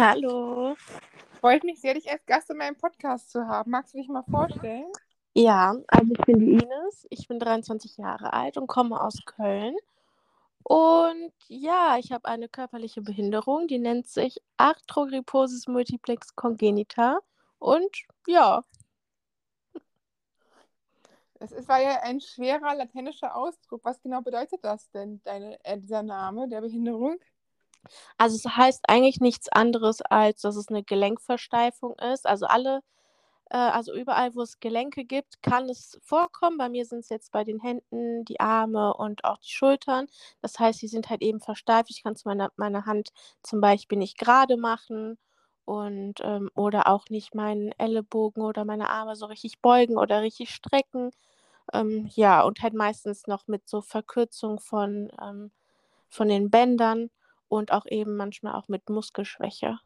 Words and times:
Hallo. 0.00 0.76
Freut 1.40 1.64
mich 1.64 1.80
sehr, 1.80 1.94
dich 1.94 2.08
als 2.08 2.24
Gast 2.24 2.48
in 2.50 2.56
meinem 2.56 2.76
Podcast 2.76 3.32
zu 3.32 3.48
haben. 3.48 3.72
Magst 3.72 3.94
du 3.94 3.98
dich 3.98 4.06
mal 4.06 4.22
vorstellen? 4.22 4.86
Ja, 5.34 5.74
also 5.88 6.12
ich 6.12 6.24
bin 6.24 6.38
die 6.38 6.52
Ines, 6.52 7.04
ich 7.10 7.26
bin 7.26 7.40
23 7.40 7.96
Jahre 7.96 8.32
alt 8.32 8.56
und 8.58 8.68
komme 8.68 9.00
aus 9.00 9.18
Köln. 9.26 9.74
Und 10.62 11.32
ja, 11.48 11.96
ich 11.98 12.12
habe 12.12 12.28
eine 12.28 12.48
körperliche 12.48 13.02
Behinderung, 13.02 13.66
die 13.66 13.80
nennt 13.80 14.06
sich 14.06 14.40
Arthrogryposis 14.56 15.66
multiplex 15.66 16.36
congenita. 16.36 17.18
Und 17.58 17.90
ja, 18.28 18.62
Das 21.40 21.50
ist, 21.50 21.68
war 21.68 21.80
ja 21.80 22.02
ein 22.02 22.20
schwerer 22.20 22.76
lateinischer 22.76 23.34
Ausdruck. 23.34 23.84
Was 23.84 24.00
genau 24.00 24.20
bedeutet 24.20 24.64
das 24.64 24.90
denn, 24.90 25.20
deine, 25.24 25.58
äh, 25.64 25.76
dieser 25.76 26.04
Name 26.04 26.48
der 26.48 26.60
Behinderung? 26.60 27.18
Also 28.18 28.36
es 28.36 28.56
heißt 28.56 28.84
eigentlich 28.88 29.20
nichts 29.20 29.48
anderes, 29.50 30.02
als 30.02 30.42
dass 30.42 30.56
es 30.56 30.68
eine 30.68 30.82
Gelenkversteifung 30.84 31.96
ist. 31.98 32.26
Also 32.26 32.46
alle, 32.46 32.80
äh, 33.50 33.56
also 33.58 33.94
überall, 33.94 34.34
wo 34.34 34.42
es 34.42 34.60
Gelenke 34.60 35.04
gibt, 35.04 35.42
kann 35.42 35.68
es 35.68 35.98
vorkommen. 36.02 36.58
Bei 36.58 36.68
mir 36.68 36.84
sind 36.86 37.00
es 37.00 37.08
jetzt 37.10 37.32
bei 37.32 37.44
den 37.44 37.60
Händen, 37.60 38.24
die 38.24 38.40
Arme 38.40 38.94
und 38.94 39.24
auch 39.24 39.38
die 39.38 39.50
Schultern. 39.50 40.06
Das 40.42 40.58
heißt, 40.58 40.80
sie 40.80 40.88
sind 40.88 41.10
halt 41.10 41.22
eben 41.22 41.40
versteift. 41.40 41.90
Ich 41.90 42.02
kann 42.02 42.14
es 42.14 42.24
meine, 42.24 42.50
meine 42.56 42.86
Hand 42.86 43.10
zum 43.42 43.60
Beispiel 43.60 43.98
nicht 43.98 44.18
gerade 44.18 44.56
machen 44.56 45.18
und 45.64 46.14
ähm, 46.22 46.50
oder 46.54 46.88
auch 46.88 47.06
nicht 47.10 47.34
meinen 47.34 47.72
Ellenbogen 47.78 48.42
oder 48.42 48.64
meine 48.64 48.90
Arme 48.90 49.16
so 49.16 49.26
richtig 49.26 49.60
beugen 49.60 49.98
oder 49.98 50.22
richtig 50.22 50.50
strecken. 50.54 51.10
Ähm, 51.72 52.08
ja, 52.14 52.42
und 52.42 52.62
halt 52.62 52.74
meistens 52.74 53.26
noch 53.26 53.46
mit 53.46 53.68
so 53.68 53.80
Verkürzung 53.82 54.58
von, 54.60 55.10
ähm, 55.22 55.50
von 56.10 56.28
den 56.28 56.50
Bändern 56.50 57.10
und 57.48 57.72
auch 57.72 57.86
eben 57.86 58.16
manchmal 58.16 58.54
auch 58.54 58.68
mit 58.68 58.88
Muskelschwäche. 58.88 59.78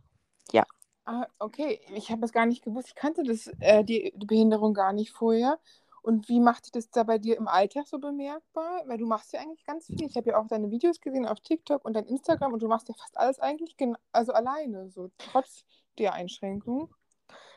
Ja. 0.52 0.64
Ah, 1.04 1.26
okay. 1.38 1.80
Ich 1.94 2.10
habe 2.10 2.20
das 2.20 2.32
gar 2.32 2.46
nicht 2.46 2.64
gewusst. 2.64 2.88
Ich 2.88 2.94
kannte 2.94 3.22
das, 3.24 3.48
äh, 3.60 3.84
die, 3.84 4.12
die 4.16 4.26
Behinderung 4.26 4.74
gar 4.74 4.92
nicht 4.92 5.10
vorher. 5.10 5.58
Und 6.02 6.28
wie 6.28 6.40
macht 6.40 6.64
sich 6.64 6.72
das 6.72 6.90
da 6.90 7.04
bei 7.04 7.18
dir 7.18 7.36
im 7.36 7.46
Alltag 7.46 7.86
so 7.86 7.98
bemerkbar? 7.98 8.82
Weil 8.86 8.98
du 8.98 9.06
machst 9.06 9.32
ja 9.32 9.40
eigentlich 9.40 9.64
ganz 9.64 9.86
viel. 9.86 10.04
Ich 10.04 10.16
habe 10.16 10.30
ja 10.30 10.38
auch 10.38 10.48
deine 10.48 10.70
Videos 10.70 11.00
gesehen 11.00 11.26
auf 11.26 11.40
TikTok 11.40 11.84
und 11.84 11.94
dein 11.94 12.06
Instagram 12.06 12.52
und 12.52 12.62
du 12.62 12.68
machst 12.68 12.88
ja 12.88 12.94
fast 12.94 13.16
alles 13.16 13.38
eigentlich 13.38 13.76
also 14.10 14.32
alleine, 14.32 14.90
so 14.90 15.10
trotz 15.18 15.64
der 15.98 16.12
Einschränkung. 16.12 16.92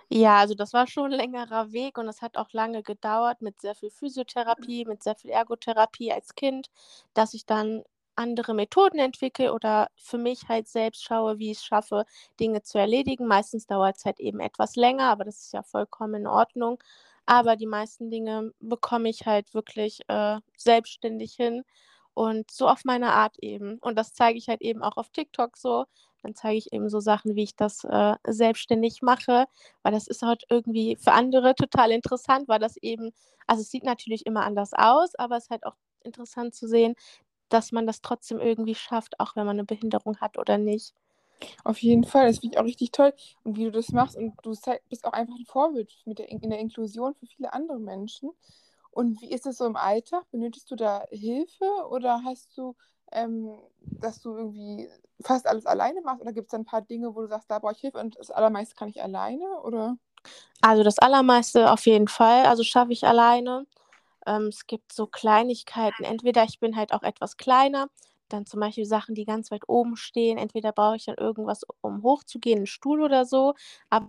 Ja, 0.09 0.37
also 0.37 0.53
das 0.53 0.73
war 0.73 0.85
schon 0.85 1.05
ein 1.05 1.17
längerer 1.17 1.71
Weg 1.71 1.97
und 1.97 2.07
es 2.07 2.21
hat 2.21 2.37
auch 2.37 2.53
lange 2.53 2.83
gedauert 2.83 3.41
mit 3.41 3.59
sehr 3.59 3.73
viel 3.73 3.89
Physiotherapie, 3.89 4.85
mit 4.85 5.01
sehr 5.01 5.15
viel 5.15 5.31
Ergotherapie 5.31 6.11
als 6.11 6.35
Kind, 6.35 6.69
dass 7.15 7.33
ich 7.33 7.47
dann 7.47 7.83
andere 8.15 8.53
Methoden 8.53 8.99
entwickle 8.99 9.53
oder 9.53 9.89
für 9.95 10.17
mich 10.17 10.47
halt 10.47 10.67
selbst 10.67 11.03
schaue, 11.03 11.39
wie 11.39 11.51
ich 11.51 11.57
es 11.59 11.65
schaffe, 11.65 12.05
Dinge 12.39 12.61
zu 12.63 12.77
erledigen. 12.77 13.27
Meistens 13.27 13.67
dauert 13.67 13.97
es 13.97 14.05
halt 14.05 14.19
eben 14.19 14.39
etwas 14.39 14.75
länger, 14.75 15.09
aber 15.09 15.23
das 15.25 15.39
ist 15.41 15.53
ja 15.53 15.63
vollkommen 15.63 16.15
in 16.21 16.27
Ordnung. 16.27 16.79
Aber 17.25 17.55
die 17.55 17.65
meisten 17.67 18.09
Dinge 18.11 18.51
bekomme 18.59 19.09
ich 19.09 19.25
halt 19.25 19.53
wirklich 19.53 20.01
äh, 20.07 20.37
selbstständig 20.57 21.33
hin 21.35 21.63
und 22.13 22.49
so 22.51 22.67
auf 22.67 22.85
meine 22.85 23.13
Art 23.13 23.37
eben. 23.39 23.77
Und 23.79 23.97
das 23.97 24.13
zeige 24.13 24.37
ich 24.37 24.47
halt 24.47 24.61
eben 24.61 24.83
auch 24.83 24.97
auf 24.97 25.09
TikTok 25.09 25.57
so. 25.57 25.85
Dann 26.23 26.33
zeige 26.35 26.57
ich 26.57 26.73
eben 26.73 26.89
so 26.89 26.99
Sachen, 26.99 27.35
wie 27.35 27.43
ich 27.43 27.55
das 27.55 27.83
äh, 27.83 28.15
selbstständig 28.27 29.01
mache, 29.01 29.45
weil 29.83 29.91
das 29.93 30.07
ist 30.07 30.23
halt 30.23 30.43
irgendwie 30.49 30.95
für 30.97 31.11
andere 31.11 31.55
total 31.55 31.91
interessant, 31.91 32.47
weil 32.47 32.59
das 32.59 32.77
eben, 32.77 33.11
also 33.47 33.61
es 33.61 33.69
sieht 33.69 33.83
natürlich 33.83 34.25
immer 34.25 34.43
anders 34.43 34.71
aus, 34.73 35.13
aber 35.15 35.37
es 35.37 35.45
ist 35.45 35.49
halt 35.51 35.65
auch 35.65 35.75
interessant 36.03 36.55
zu 36.55 36.67
sehen, 36.67 36.95
dass 37.49 37.71
man 37.71 37.87
das 37.87 38.01
trotzdem 38.01 38.39
irgendwie 38.39 38.75
schafft, 38.75 39.19
auch 39.19 39.35
wenn 39.35 39.45
man 39.45 39.57
eine 39.57 39.65
Behinderung 39.65 40.17
hat 40.17 40.37
oder 40.37 40.57
nicht. 40.57 40.93
Auf 41.63 41.79
jeden 41.79 42.05
Fall, 42.05 42.27
das 42.27 42.39
finde 42.39 42.55
ich 42.55 42.59
auch 42.59 42.65
richtig 42.65 42.91
toll. 42.91 43.13
Und 43.43 43.57
wie 43.57 43.65
du 43.65 43.71
das 43.71 43.89
machst 43.89 44.15
und 44.15 44.33
du 44.43 44.51
bist 44.89 45.05
auch 45.05 45.13
einfach 45.13 45.35
ein 45.35 45.45
Vorbild 45.45 45.93
mit 46.05 46.19
der, 46.19 46.29
in 46.29 46.49
der 46.49 46.59
Inklusion 46.59 47.13
für 47.15 47.25
viele 47.25 47.53
andere 47.53 47.79
Menschen. 47.79 48.31
Und 48.91 49.19
wie 49.21 49.31
ist 49.31 49.45
es 49.45 49.57
so 49.57 49.65
im 49.65 49.75
Alltag? 49.75 50.23
Benötigst 50.31 50.71
du 50.71 50.75
da 50.75 51.03
Hilfe 51.09 51.65
oder 51.89 52.21
hast 52.23 52.57
du, 52.57 52.75
ähm, 53.11 53.57
dass 53.81 54.21
du 54.21 54.35
irgendwie 54.35 54.89
fast 55.21 55.47
alles 55.47 55.65
alleine 55.65 56.01
machst? 56.01 56.21
Oder 56.21 56.31
gibt 56.31 56.47
es 56.47 56.51
da 56.51 56.57
ein 56.57 56.65
paar 56.65 56.81
Dinge, 56.81 57.13
wo 57.13 57.21
du 57.21 57.27
sagst, 57.27 57.51
da 57.51 57.59
brauche 57.59 57.73
ich 57.73 57.81
Hilfe 57.81 57.99
und 57.99 58.17
das 58.17 58.31
Allermeiste 58.31 58.75
kann 58.75 58.87
ich 58.87 59.03
alleine? 59.03 59.43
Oder? 59.63 59.97
Also 60.61 60.83
das 60.83 60.97
Allermeiste 60.97 61.71
auf 61.71 61.85
jeden 61.85 62.07
Fall. 62.07 62.45
Also 62.45 62.63
schaffe 62.63 62.93
ich 62.93 63.05
alleine. 63.05 63.67
Ähm, 64.25 64.47
es 64.47 64.67
gibt 64.67 64.93
so 64.93 65.07
Kleinigkeiten. 65.07 66.03
Entweder 66.03 66.43
ich 66.45 66.59
bin 66.59 66.75
halt 66.75 66.93
auch 66.93 67.03
etwas 67.03 67.37
kleiner, 67.37 67.87
dann 68.29 68.45
zum 68.45 68.59
Beispiel 68.59 68.85
Sachen, 68.85 69.15
die 69.15 69.25
ganz 69.25 69.51
weit 69.51 69.63
oben 69.69 69.95
stehen. 69.97 70.37
Entweder 70.37 70.71
brauche 70.71 70.95
ich 70.97 71.05
dann 71.05 71.15
irgendwas, 71.15 71.61
um 71.81 72.03
hochzugehen, 72.03 72.57
einen 72.59 72.67
Stuhl 72.67 73.01
oder 73.01 73.25
so. 73.25 73.53
Aber 73.89 74.07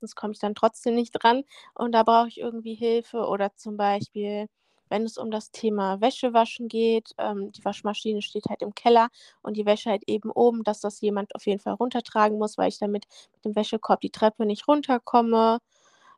sonst 0.00 0.14
komme 0.16 0.32
ich 0.32 0.38
dann 0.38 0.54
trotzdem 0.54 0.94
nicht 0.94 1.12
dran 1.12 1.44
und 1.74 1.92
da 1.92 2.02
brauche 2.02 2.28
ich 2.28 2.38
irgendwie 2.38 2.74
Hilfe 2.74 3.26
oder 3.26 3.54
zum 3.56 3.76
Beispiel, 3.76 4.46
wenn 4.90 5.04
es 5.04 5.18
um 5.18 5.30
das 5.30 5.50
Thema 5.50 6.00
Wäschewaschen 6.00 6.68
geht, 6.68 7.10
ähm, 7.18 7.52
die 7.52 7.64
Waschmaschine 7.64 8.22
steht 8.22 8.46
halt 8.48 8.62
im 8.62 8.74
Keller 8.74 9.08
und 9.42 9.56
die 9.56 9.66
Wäsche 9.66 9.90
halt 9.90 10.04
eben 10.06 10.30
oben, 10.30 10.64
dass 10.64 10.80
das 10.80 11.00
jemand 11.00 11.34
auf 11.34 11.46
jeden 11.46 11.60
Fall 11.60 11.74
runtertragen 11.74 12.38
muss, 12.38 12.56
weil 12.58 12.68
ich 12.68 12.78
damit 12.78 13.04
mit 13.34 13.44
dem 13.44 13.56
Wäschekorb 13.56 14.00
die 14.00 14.10
Treppe 14.10 14.46
nicht 14.46 14.66
runterkomme. 14.68 15.58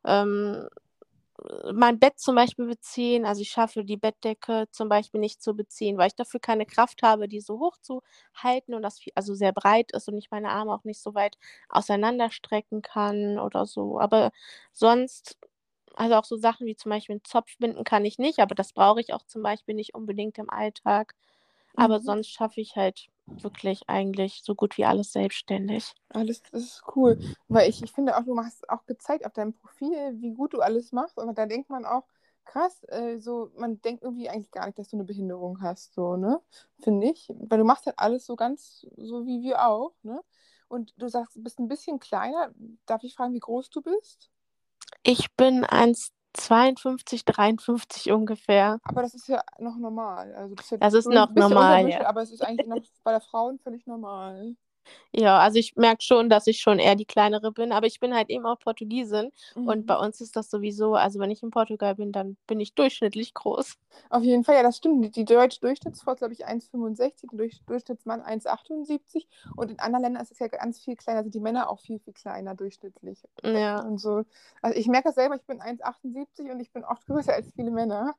Ähm, 0.05 0.67
mein 1.73 1.99
Bett 1.99 2.19
zum 2.19 2.35
Beispiel 2.35 2.67
beziehen. 2.67 3.25
Also 3.25 3.41
ich 3.41 3.49
schaffe 3.49 3.83
die 3.85 3.97
Bettdecke 3.97 4.67
zum 4.71 4.89
Beispiel 4.89 5.19
nicht 5.19 5.41
zu 5.41 5.55
beziehen, 5.55 5.97
weil 5.97 6.07
ich 6.07 6.15
dafür 6.15 6.39
keine 6.39 6.65
Kraft 6.65 7.01
habe, 7.03 7.27
die 7.27 7.41
so 7.41 7.59
hoch 7.59 7.77
zu 7.81 8.01
halten 8.35 8.73
und 8.73 8.81
das 8.83 8.99
also 9.15 9.33
sehr 9.33 9.51
breit 9.53 9.91
ist 9.93 10.07
und 10.07 10.17
ich 10.17 10.31
meine 10.31 10.49
Arme 10.49 10.73
auch 10.73 10.83
nicht 10.83 11.01
so 11.01 11.15
weit 11.15 11.37
auseinanderstrecken 11.69 12.81
kann 12.81 13.39
oder 13.39 13.65
so. 13.65 13.99
Aber 13.99 14.31
sonst, 14.73 15.37
also 15.95 16.15
auch 16.15 16.25
so 16.25 16.37
Sachen 16.37 16.67
wie 16.67 16.75
zum 16.75 16.91
Beispiel 16.91 17.15
einen 17.15 17.25
Zopf 17.25 17.57
binden 17.59 17.83
kann 17.85 18.05
ich 18.05 18.17
nicht, 18.19 18.39
aber 18.39 18.55
das 18.55 18.73
brauche 18.73 19.01
ich 19.01 19.13
auch 19.13 19.23
zum 19.25 19.43
Beispiel 19.43 19.75
nicht 19.75 19.95
unbedingt 19.95 20.37
im 20.39 20.49
Alltag. 20.49 21.15
Aber 21.75 21.99
mhm. 21.99 22.03
sonst 22.03 22.29
schaffe 22.31 22.61
ich 22.61 22.75
halt 22.77 23.07
wirklich 23.25 23.83
eigentlich 23.87 24.41
so 24.43 24.55
gut 24.55 24.77
wie 24.77 24.85
alles 24.85 25.11
selbstständig. 25.11 25.93
Alles, 26.09 26.41
das 26.51 26.63
ist 26.63 26.83
cool. 26.95 27.19
Weil 27.47 27.69
ich, 27.69 27.81
ich 27.81 27.91
finde 27.91 28.17
auch, 28.17 28.23
du 28.23 28.37
hast 28.37 28.69
auch 28.69 28.85
gezeigt 28.85 29.25
auf 29.25 29.33
deinem 29.33 29.53
Profil, 29.53 30.15
wie 30.19 30.33
gut 30.33 30.53
du 30.53 30.61
alles 30.61 30.91
machst. 30.91 31.17
Und 31.17 31.37
da 31.37 31.45
denkt 31.45 31.69
man 31.69 31.85
auch, 31.85 32.03
krass, 32.45 32.83
äh, 32.89 33.19
so, 33.19 33.51
man 33.55 33.81
denkt 33.81 34.03
irgendwie 34.03 34.29
eigentlich 34.29 34.51
gar 34.51 34.65
nicht, 34.65 34.77
dass 34.77 34.89
du 34.89 34.97
eine 34.97 35.05
Behinderung 35.05 35.61
hast, 35.61 35.93
so, 35.93 36.17
ne? 36.17 36.41
Finde 36.79 37.07
ich. 37.07 37.31
Weil 37.37 37.59
du 37.59 37.65
machst 37.65 37.85
halt 37.85 37.99
alles 37.99 38.25
so 38.25 38.35
ganz, 38.35 38.85
so 38.97 39.25
wie 39.25 39.41
wir 39.41 39.65
auch, 39.65 39.93
ne? 40.03 40.21
Und 40.67 40.93
du 40.97 41.07
sagst, 41.07 41.35
du 41.35 41.43
bist 41.43 41.59
ein 41.59 41.67
bisschen 41.67 41.99
kleiner. 41.99 42.53
Darf 42.85 43.03
ich 43.03 43.13
fragen, 43.13 43.33
wie 43.33 43.39
groß 43.39 43.69
du 43.69 43.81
bist? 43.81 44.29
Ich 45.03 45.33
bin 45.35 45.65
1, 45.65 46.11
52, 46.33 47.25
53 47.25 48.11
ungefähr. 48.11 48.79
Aber 48.83 49.01
das 49.01 49.13
ist 49.13 49.27
ja 49.27 49.41
noch 49.59 49.77
normal. 49.77 50.33
Also 50.35 50.55
das 50.55 50.65
ist, 50.65 50.71
ja 50.71 50.77
das 50.77 50.93
ist 50.93 51.09
noch 51.09 51.29
normal, 51.33 51.89
ja. 51.89 52.05
Aber 52.05 52.21
es 52.21 52.31
ist 52.31 52.41
eigentlich 52.41 52.67
noch 52.67 52.79
bei 53.03 53.11
der 53.11 53.21
Frauen 53.21 53.59
völlig 53.59 53.85
normal. 53.85 54.55
Ja, 55.11 55.39
also 55.39 55.59
ich 55.59 55.75
merke 55.75 56.01
schon, 56.01 56.29
dass 56.29 56.47
ich 56.47 56.59
schon 56.59 56.79
eher 56.79 56.95
die 56.95 57.05
kleinere 57.05 57.51
bin, 57.51 57.71
aber 57.71 57.87
ich 57.87 57.99
bin 57.99 58.15
halt 58.15 58.29
eben 58.29 58.45
auch 58.45 58.59
Portugiesin 58.59 59.31
mhm. 59.55 59.67
und 59.67 59.85
bei 59.85 59.97
uns 59.97 60.21
ist 60.21 60.35
das 60.35 60.49
sowieso, 60.49 60.95
also 60.95 61.19
wenn 61.19 61.31
ich 61.31 61.43
in 61.43 61.51
Portugal 61.51 61.95
bin, 61.95 62.11
dann 62.11 62.37
bin 62.47 62.59
ich 62.59 62.73
durchschnittlich 62.73 63.33
groß. 63.33 63.77
Auf 64.09 64.23
jeden 64.23 64.43
Fall, 64.43 64.55
ja, 64.55 64.63
das 64.63 64.77
stimmt. 64.77 65.15
Die 65.15 65.25
deutsche 65.25 65.59
Durchschnittsfrau 65.59 66.13
ist, 66.13 66.19
glaube 66.19 66.33
ich, 66.33 66.47
1,65, 66.47 67.27
der 67.31 67.49
Durchschnittsmann 67.67 68.21
1,78 68.21 69.25
und 69.55 69.71
in 69.71 69.79
anderen 69.79 70.03
Ländern 70.03 70.23
ist 70.23 70.31
es 70.31 70.39
ja 70.39 70.47
ganz 70.47 70.79
viel 70.79 70.95
kleiner, 70.95 71.23
sind 71.23 71.35
die 71.35 71.39
Männer 71.39 71.69
auch 71.69 71.79
viel, 71.79 71.99
viel 71.99 72.13
kleiner 72.13 72.55
durchschnittlich. 72.55 73.23
Ja. 73.43 73.81
Und 73.81 73.99
so. 73.99 74.23
Also 74.61 74.79
ich 74.79 74.87
merke 74.87 75.09
das 75.09 75.15
selber, 75.15 75.35
ich 75.35 75.45
bin 75.45 75.61
1,78 75.61 76.51
und 76.51 76.59
ich 76.59 76.71
bin 76.71 76.83
oft 76.83 77.05
größer 77.05 77.33
als 77.33 77.51
viele 77.53 77.71
Männer. 77.71 78.15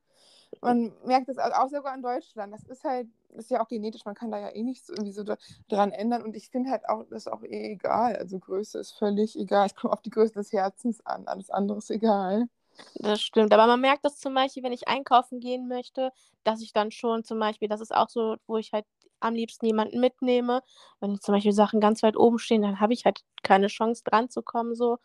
Man 0.60 0.92
merkt 1.04 1.28
das 1.28 1.38
auch 1.38 1.68
sogar 1.68 1.94
in 1.94 2.02
Deutschland. 2.02 2.52
Das 2.52 2.64
ist 2.64 2.84
halt, 2.84 3.08
das 3.30 3.44
ist 3.44 3.50
ja 3.50 3.62
auch 3.62 3.68
genetisch, 3.68 4.04
man 4.04 4.14
kann 4.14 4.30
da 4.30 4.38
ja 4.38 4.50
eh 4.50 4.62
nichts 4.62 4.88
irgendwie 4.88 5.12
so 5.12 5.24
dran 5.68 5.92
ändern. 5.92 6.22
Und 6.22 6.36
ich 6.36 6.50
finde 6.50 6.70
halt 6.70 6.88
auch, 6.88 7.04
das 7.04 7.26
ist 7.26 7.32
auch 7.32 7.42
eh 7.42 7.72
egal. 7.72 8.16
Also 8.16 8.38
Größe 8.38 8.78
ist 8.78 8.92
völlig 8.92 9.38
egal. 9.38 9.66
Es 9.66 9.74
kommt 9.74 9.92
auf 9.92 10.02
die 10.02 10.10
Größe 10.10 10.34
des 10.34 10.52
Herzens 10.52 11.04
an. 11.06 11.26
Alles 11.26 11.50
andere 11.50 11.78
ist 11.78 11.90
egal. 11.90 12.48
Das 12.96 13.20
stimmt, 13.20 13.52
aber 13.52 13.66
man 13.66 13.80
merkt 13.80 14.04
das 14.04 14.18
zum 14.18 14.34
Beispiel, 14.34 14.62
wenn 14.62 14.72
ich 14.72 14.88
einkaufen 14.88 15.40
gehen 15.40 15.68
möchte, 15.68 16.10
dass 16.44 16.62
ich 16.62 16.72
dann 16.72 16.90
schon 16.90 17.24
zum 17.24 17.38
Beispiel, 17.38 17.68
das 17.68 17.80
ist 17.80 17.94
auch 17.94 18.08
so, 18.08 18.36
wo 18.46 18.56
ich 18.56 18.72
halt 18.72 18.86
am 19.20 19.34
liebsten 19.34 19.66
jemanden 19.66 20.00
mitnehme. 20.00 20.62
Wenn 21.00 21.20
zum 21.20 21.34
Beispiel 21.34 21.52
Sachen 21.52 21.80
ganz 21.80 22.02
weit 22.02 22.16
oben 22.16 22.38
stehen, 22.38 22.62
dann 22.62 22.80
habe 22.80 22.92
ich 22.92 23.04
halt 23.04 23.20
keine 23.42 23.68
Chance 23.68 24.02
dran 24.04 24.30
zu 24.30 24.42
kommen, 24.42 24.74
so. 24.74 24.98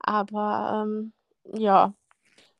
Aber 0.00 0.84
ähm, 0.84 1.12
ja, 1.54 1.94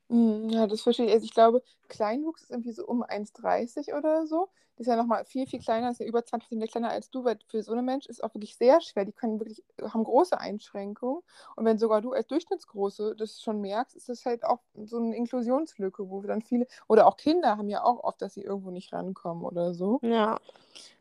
hm, 0.09 0.51
ja, 0.51 0.67
das 0.67 0.83
verstehe 0.83 1.07
ich. 1.07 1.13
Also 1.13 1.25
ich 1.25 1.35
glaube, 1.35 1.63
Kleinwuchs 1.93 2.43
ist 2.43 2.51
irgendwie 2.51 2.73
so 2.73 2.87
um 2.87 3.03
1,30 3.03 3.95
oder 3.97 4.27
so. 4.27 4.49
Das 4.77 4.87
ist 4.87 4.91
ja 4.91 4.97
nochmal 4.97 5.25
viel, 5.27 5.47
viel 5.47 5.61
kleiner, 5.61 5.91
ist 5.91 6.01
ja 6.01 6.07
über 6.07 6.25
20 6.25 6.49
cm 6.49 6.67
kleiner 6.67 6.89
als 6.91 7.11
du, 7.11 7.25
weil 7.25 7.39
für 7.47 7.63
so 7.63 7.73
einen 7.73 7.85
Mensch 7.85 8.07
ist 8.07 8.25
auch 8.25 8.35
wirklich 8.35 8.57
sehr 8.57 8.81
schwer. 8.81 9.05
Die 9.05 9.13
können 9.13 9.39
wirklich, 9.39 9.63
haben 9.81 10.05
große 10.05 10.39
Einschränkungen. 10.41 11.23
Und 11.57 11.65
wenn 11.67 11.79
sogar 11.79 12.01
du 12.01 12.13
als 12.13 12.27
Durchschnittsgroße 12.27 13.15
das 13.17 13.43
schon 13.43 13.61
merkst, 13.61 13.95
ist 13.95 14.09
das 14.09 14.25
halt 14.25 14.45
auch 14.45 14.61
so 14.75 14.97
eine 14.99 15.15
Inklusionslücke, 15.15 16.09
wo 16.09 16.23
dann 16.23 16.43
viele, 16.43 16.67
oder 16.89 17.07
auch 17.07 17.17
Kinder 17.19 17.59
haben 17.59 17.69
ja 17.69 17.85
auch 17.85 18.03
oft, 18.03 18.23
dass 18.23 18.35
sie 18.35 18.43
irgendwo 18.43 18.71
nicht 18.71 18.93
rankommen 18.93 19.45
oder 19.45 19.75
so. 19.75 20.03
Ja. 20.03 20.39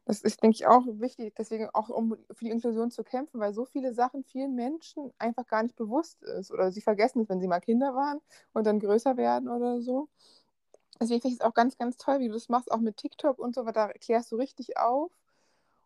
Das 0.06 0.22
ist, 0.22 0.42
denke 0.42 0.56
ich, 0.56 0.68
auch 0.68 0.84
wichtig, 0.88 1.36
deswegen 1.38 1.70
auch 1.74 1.90
um 1.90 2.18
für 2.32 2.46
die 2.46 2.52
Inklusion 2.52 2.90
zu 2.92 3.04
kämpfen, 3.04 3.40
weil 3.40 3.54
so 3.54 3.66
viele 3.66 3.94
Sachen 3.94 4.24
vielen 4.24 4.56
Menschen 4.56 5.14
einfach 5.20 5.46
gar 5.48 5.64
nicht 5.64 5.76
bewusst 5.76 6.24
ist 6.24 6.52
oder 6.52 6.72
sie 6.72 6.82
vergessen 6.82 7.22
es, 7.22 7.30
wenn 7.30 7.40
sie 7.40 7.48
mal 7.48 7.60
Kinder 7.60 7.94
waren 7.96 8.20
und 8.54 8.66
dann 8.66 8.80
größer 8.80 9.16
werden 9.18 9.48
oder 9.48 9.80
so. 9.82 10.10
Deswegen 11.02 11.22
finde 11.22 11.34
ich 11.34 11.42
es 11.42 11.46
auch 11.46 11.56
ganz, 11.56 11.78
ganz 11.80 11.98
toll, 11.98 12.20
wie 12.20 12.28
du 12.28 12.36
das 12.36 12.48
machst, 12.48 12.72
auch 12.72 12.80
mit 12.80 12.98
TikTok 12.98 13.40
und 13.40 13.56
so, 13.56 13.66
weil 13.66 13.74
da 13.74 13.88
klärst 13.88 14.32
du 14.32 14.36
richtig 14.36 14.78
auf. 14.78 15.12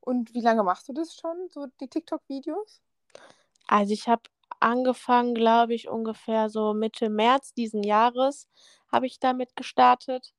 Und 0.01 0.33
wie 0.33 0.41
lange 0.41 0.62
machst 0.62 0.89
du 0.89 0.94
das 0.94 1.15
schon, 1.15 1.50
so 1.51 1.67
die 1.79 1.88
TikTok-Videos? 1.88 2.81
Also 3.65 3.94
ich 3.94 4.09
habe 4.09 4.23
angefangen, 4.59 5.33
glaube 5.33 5.73
ich, 5.73 5.88
ungefähr 5.88 6.50
so 6.50 6.73
Mitte 6.73 7.09
März 7.09 7.53
diesen 7.53 7.81
Jahres 7.83 8.50
habe 8.91 9.06
ich 9.06 9.19
damit 9.19 9.56
gestartet 9.56 10.33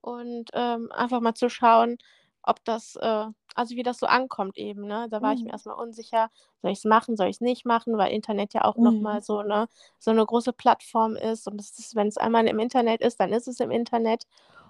und 0.00 0.50
ähm, 0.54 0.90
einfach 0.92 1.20
mal 1.20 1.34
zu 1.34 1.50
schauen, 1.50 1.98
ob 2.42 2.64
das, 2.64 2.96
äh, 2.96 3.26
also 3.54 3.76
wie 3.76 3.82
das 3.82 3.98
so 3.98 4.06
ankommt 4.06 4.56
eben, 4.58 4.86
ne? 4.86 5.08
Da 5.10 5.22
war 5.22 5.32
ich 5.34 5.44
mir 5.44 5.50
Mhm. 5.50 5.52
erstmal 5.52 5.76
unsicher, 5.76 6.30
soll 6.62 6.70
ich 6.72 6.78
es 6.78 6.84
machen, 6.84 7.16
soll 7.16 7.28
ich 7.28 7.36
es 7.36 7.40
nicht 7.40 7.64
machen, 7.66 7.98
weil 7.98 8.12
Internet 8.12 8.54
ja 8.54 8.64
auch 8.64 8.76
Mhm. 8.76 8.80
nochmal 8.80 9.22
so 9.22 9.38
eine, 9.38 9.68
so 9.98 10.10
eine 10.10 10.24
große 10.26 10.52
Plattform 10.52 11.16
ist 11.16 11.46
und 11.48 11.60
ist, 11.60 11.94
wenn 11.96 12.08
es 12.08 12.16
einmal 12.18 12.46
im 12.48 12.58
Internet 12.58 13.00
ist, 13.02 13.20
dann 13.20 13.32
ist 13.32 13.48
es 13.48 13.60
im 13.60 13.70
Internet 13.70 14.24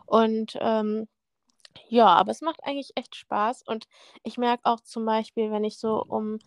und 0.07 0.57
ähm, 0.61 1.09
ja, 1.89 2.07
aber 2.09 2.31
es 2.33 2.41
macht 2.43 2.63
eigentlich 2.65 2.93
echt 2.97 3.15
Spaß 3.17 3.63
und 3.67 3.87
ich 4.23 4.39
merke 4.39 4.65
auch 4.65 4.81
zum 4.81 5.05
Beispiel, 5.05 5.51
wenn 5.51 5.65
ich 5.65 5.79
so 5.79 6.03
um 6.03 6.39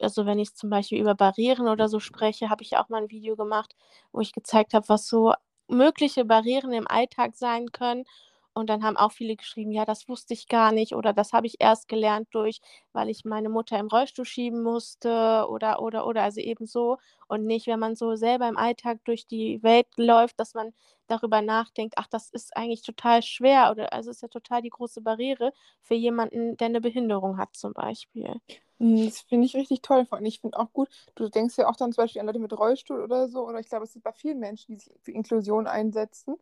also 0.00 0.24
wenn 0.26 0.38
ich 0.38 0.54
zum 0.54 0.70
Beispiel 0.70 0.98
über 1.00 1.14
Barrieren 1.14 1.68
oder 1.68 1.86
so 1.88 2.00
spreche, 2.00 2.48
habe 2.50 2.62
ich 2.62 2.70
ja 2.72 2.82
auch 2.82 2.88
mal 2.88 3.02
ein 3.02 3.10
Video 3.10 3.36
gemacht, 3.36 3.74
wo 4.10 4.20
ich 4.20 4.32
gezeigt 4.32 4.72
habe, 4.74 4.88
was 4.88 5.06
so 5.06 5.34
mögliche 5.68 6.24
Barrieren 6.24 6.72
im 6.72 6.88
Alltag 6.88 7.36
sein 7.36 7.72
können. 7.72 8.04
Und 8.54 8.68
dann 8.70 8.82
haben 8.84 8.96
auch 8.96 9.12
viele 9.12 9.36
geschrieben: 9.36 9.70
„Ja, 9.72 9.84
das 9.84 10.08
wusste 10.08 10.34
ich 10.34 10.48
gar 10.48 10.72
nicht“ 10.72 10.94
oder 10.94 11.12
„Das 11.12 11.32
habe 11.32 11.46
ich 11.46 11.56
erst 11.60 11.88
gelernt 11.88 12.28
durch 12.32 12.60
weil 12.92 13.08
ich 13.08 13.24
meine 13.24 13.48
Mutter 13.48 13.78
im 13.78 13.86
Rollstuhl 13.88 14.24
schieben 14.24 14.62
musste“ 14.62 15.46
oder, 15.48 15.80
oder, 15.82 16.06
oder. 16.06 16.22
Also 16.22 16.40
eben 16.40 16.66
so 16.66 16.98
und 17.28 17.46
nicht, 17.46 17.66
wenn 17.66 17.78
man 17.80 17.94
so 17.96 18.14
selber 18.16 18.48
im 18.48 18.56
Alltag 18.58 18.98
durch 19.04 19.26
die 19.26 19.62
Welt 19.62 19.86
läuft, 19.96 20.38
dass 20.40 20.54
man 20.54 20.72
darüber 21.08 21.42
nachdenkt: 21.42 21.94
„Ach, 21.96 22.06
das 22.08 22.30
ist 22.30 22.56
eigentlich 22.56 22.82
total 22.82 23.22
schwer“ 23.22 23.70
oder 23.70 23.92
also, 23.92 24.10
ist 24.10 24.22
ja 24.22 24.28
total 24.28 24.62
die 24.62 24.70
große 24.70 25.00
Barriere 25.02 25.52
für 25.82 25.94
jemanden, 25.94 26.56
der 26.56 26.66
eine 26.68 26.80
Behinderung 26.80 27.38
hat 27.38 27.54
zum 27.56 27.72
Beispiel. 27.72 28.34
Mhm, 28.78 29.06
das 29.06 29.20
finde 29.20 29.46
ich 29.46 29.54
richtig 29.56 29.82
toll. 29.82 30.06
Allem, 30.10 30.24
ich 30.24 30.40
finde 30.40 30.58
auch 30.58 30.72
gut, 30.72 30.88
du 31.14 31.28
denkst 31.28 31.56
ja 31.58 31.68
auch 31.68 31.76
dann 31.76 31.92
zum 31.92 32.02
Beispiel 32.04 32.20
an 32.20 32.26
Leute 32.26 32.38
mit 32.38 32.52
Rollstuhl 32.56 33.00
oder 33.02 33.28
so, 33.28 33.46
oder 33.46 33.60
ich 33.60 33.68
glaube, 33.68 33.84
es 33.84 33.94
ist 33.94 34.02
bei 34.02 34.12
vielen 34.12 34.38
Menschen, 34.40 34.72
die 34.76 34.80
sich 34.80 34.92
für 35.02 35.12
Inklusion 35.12 35.66
einsetzen, 35.66 36.36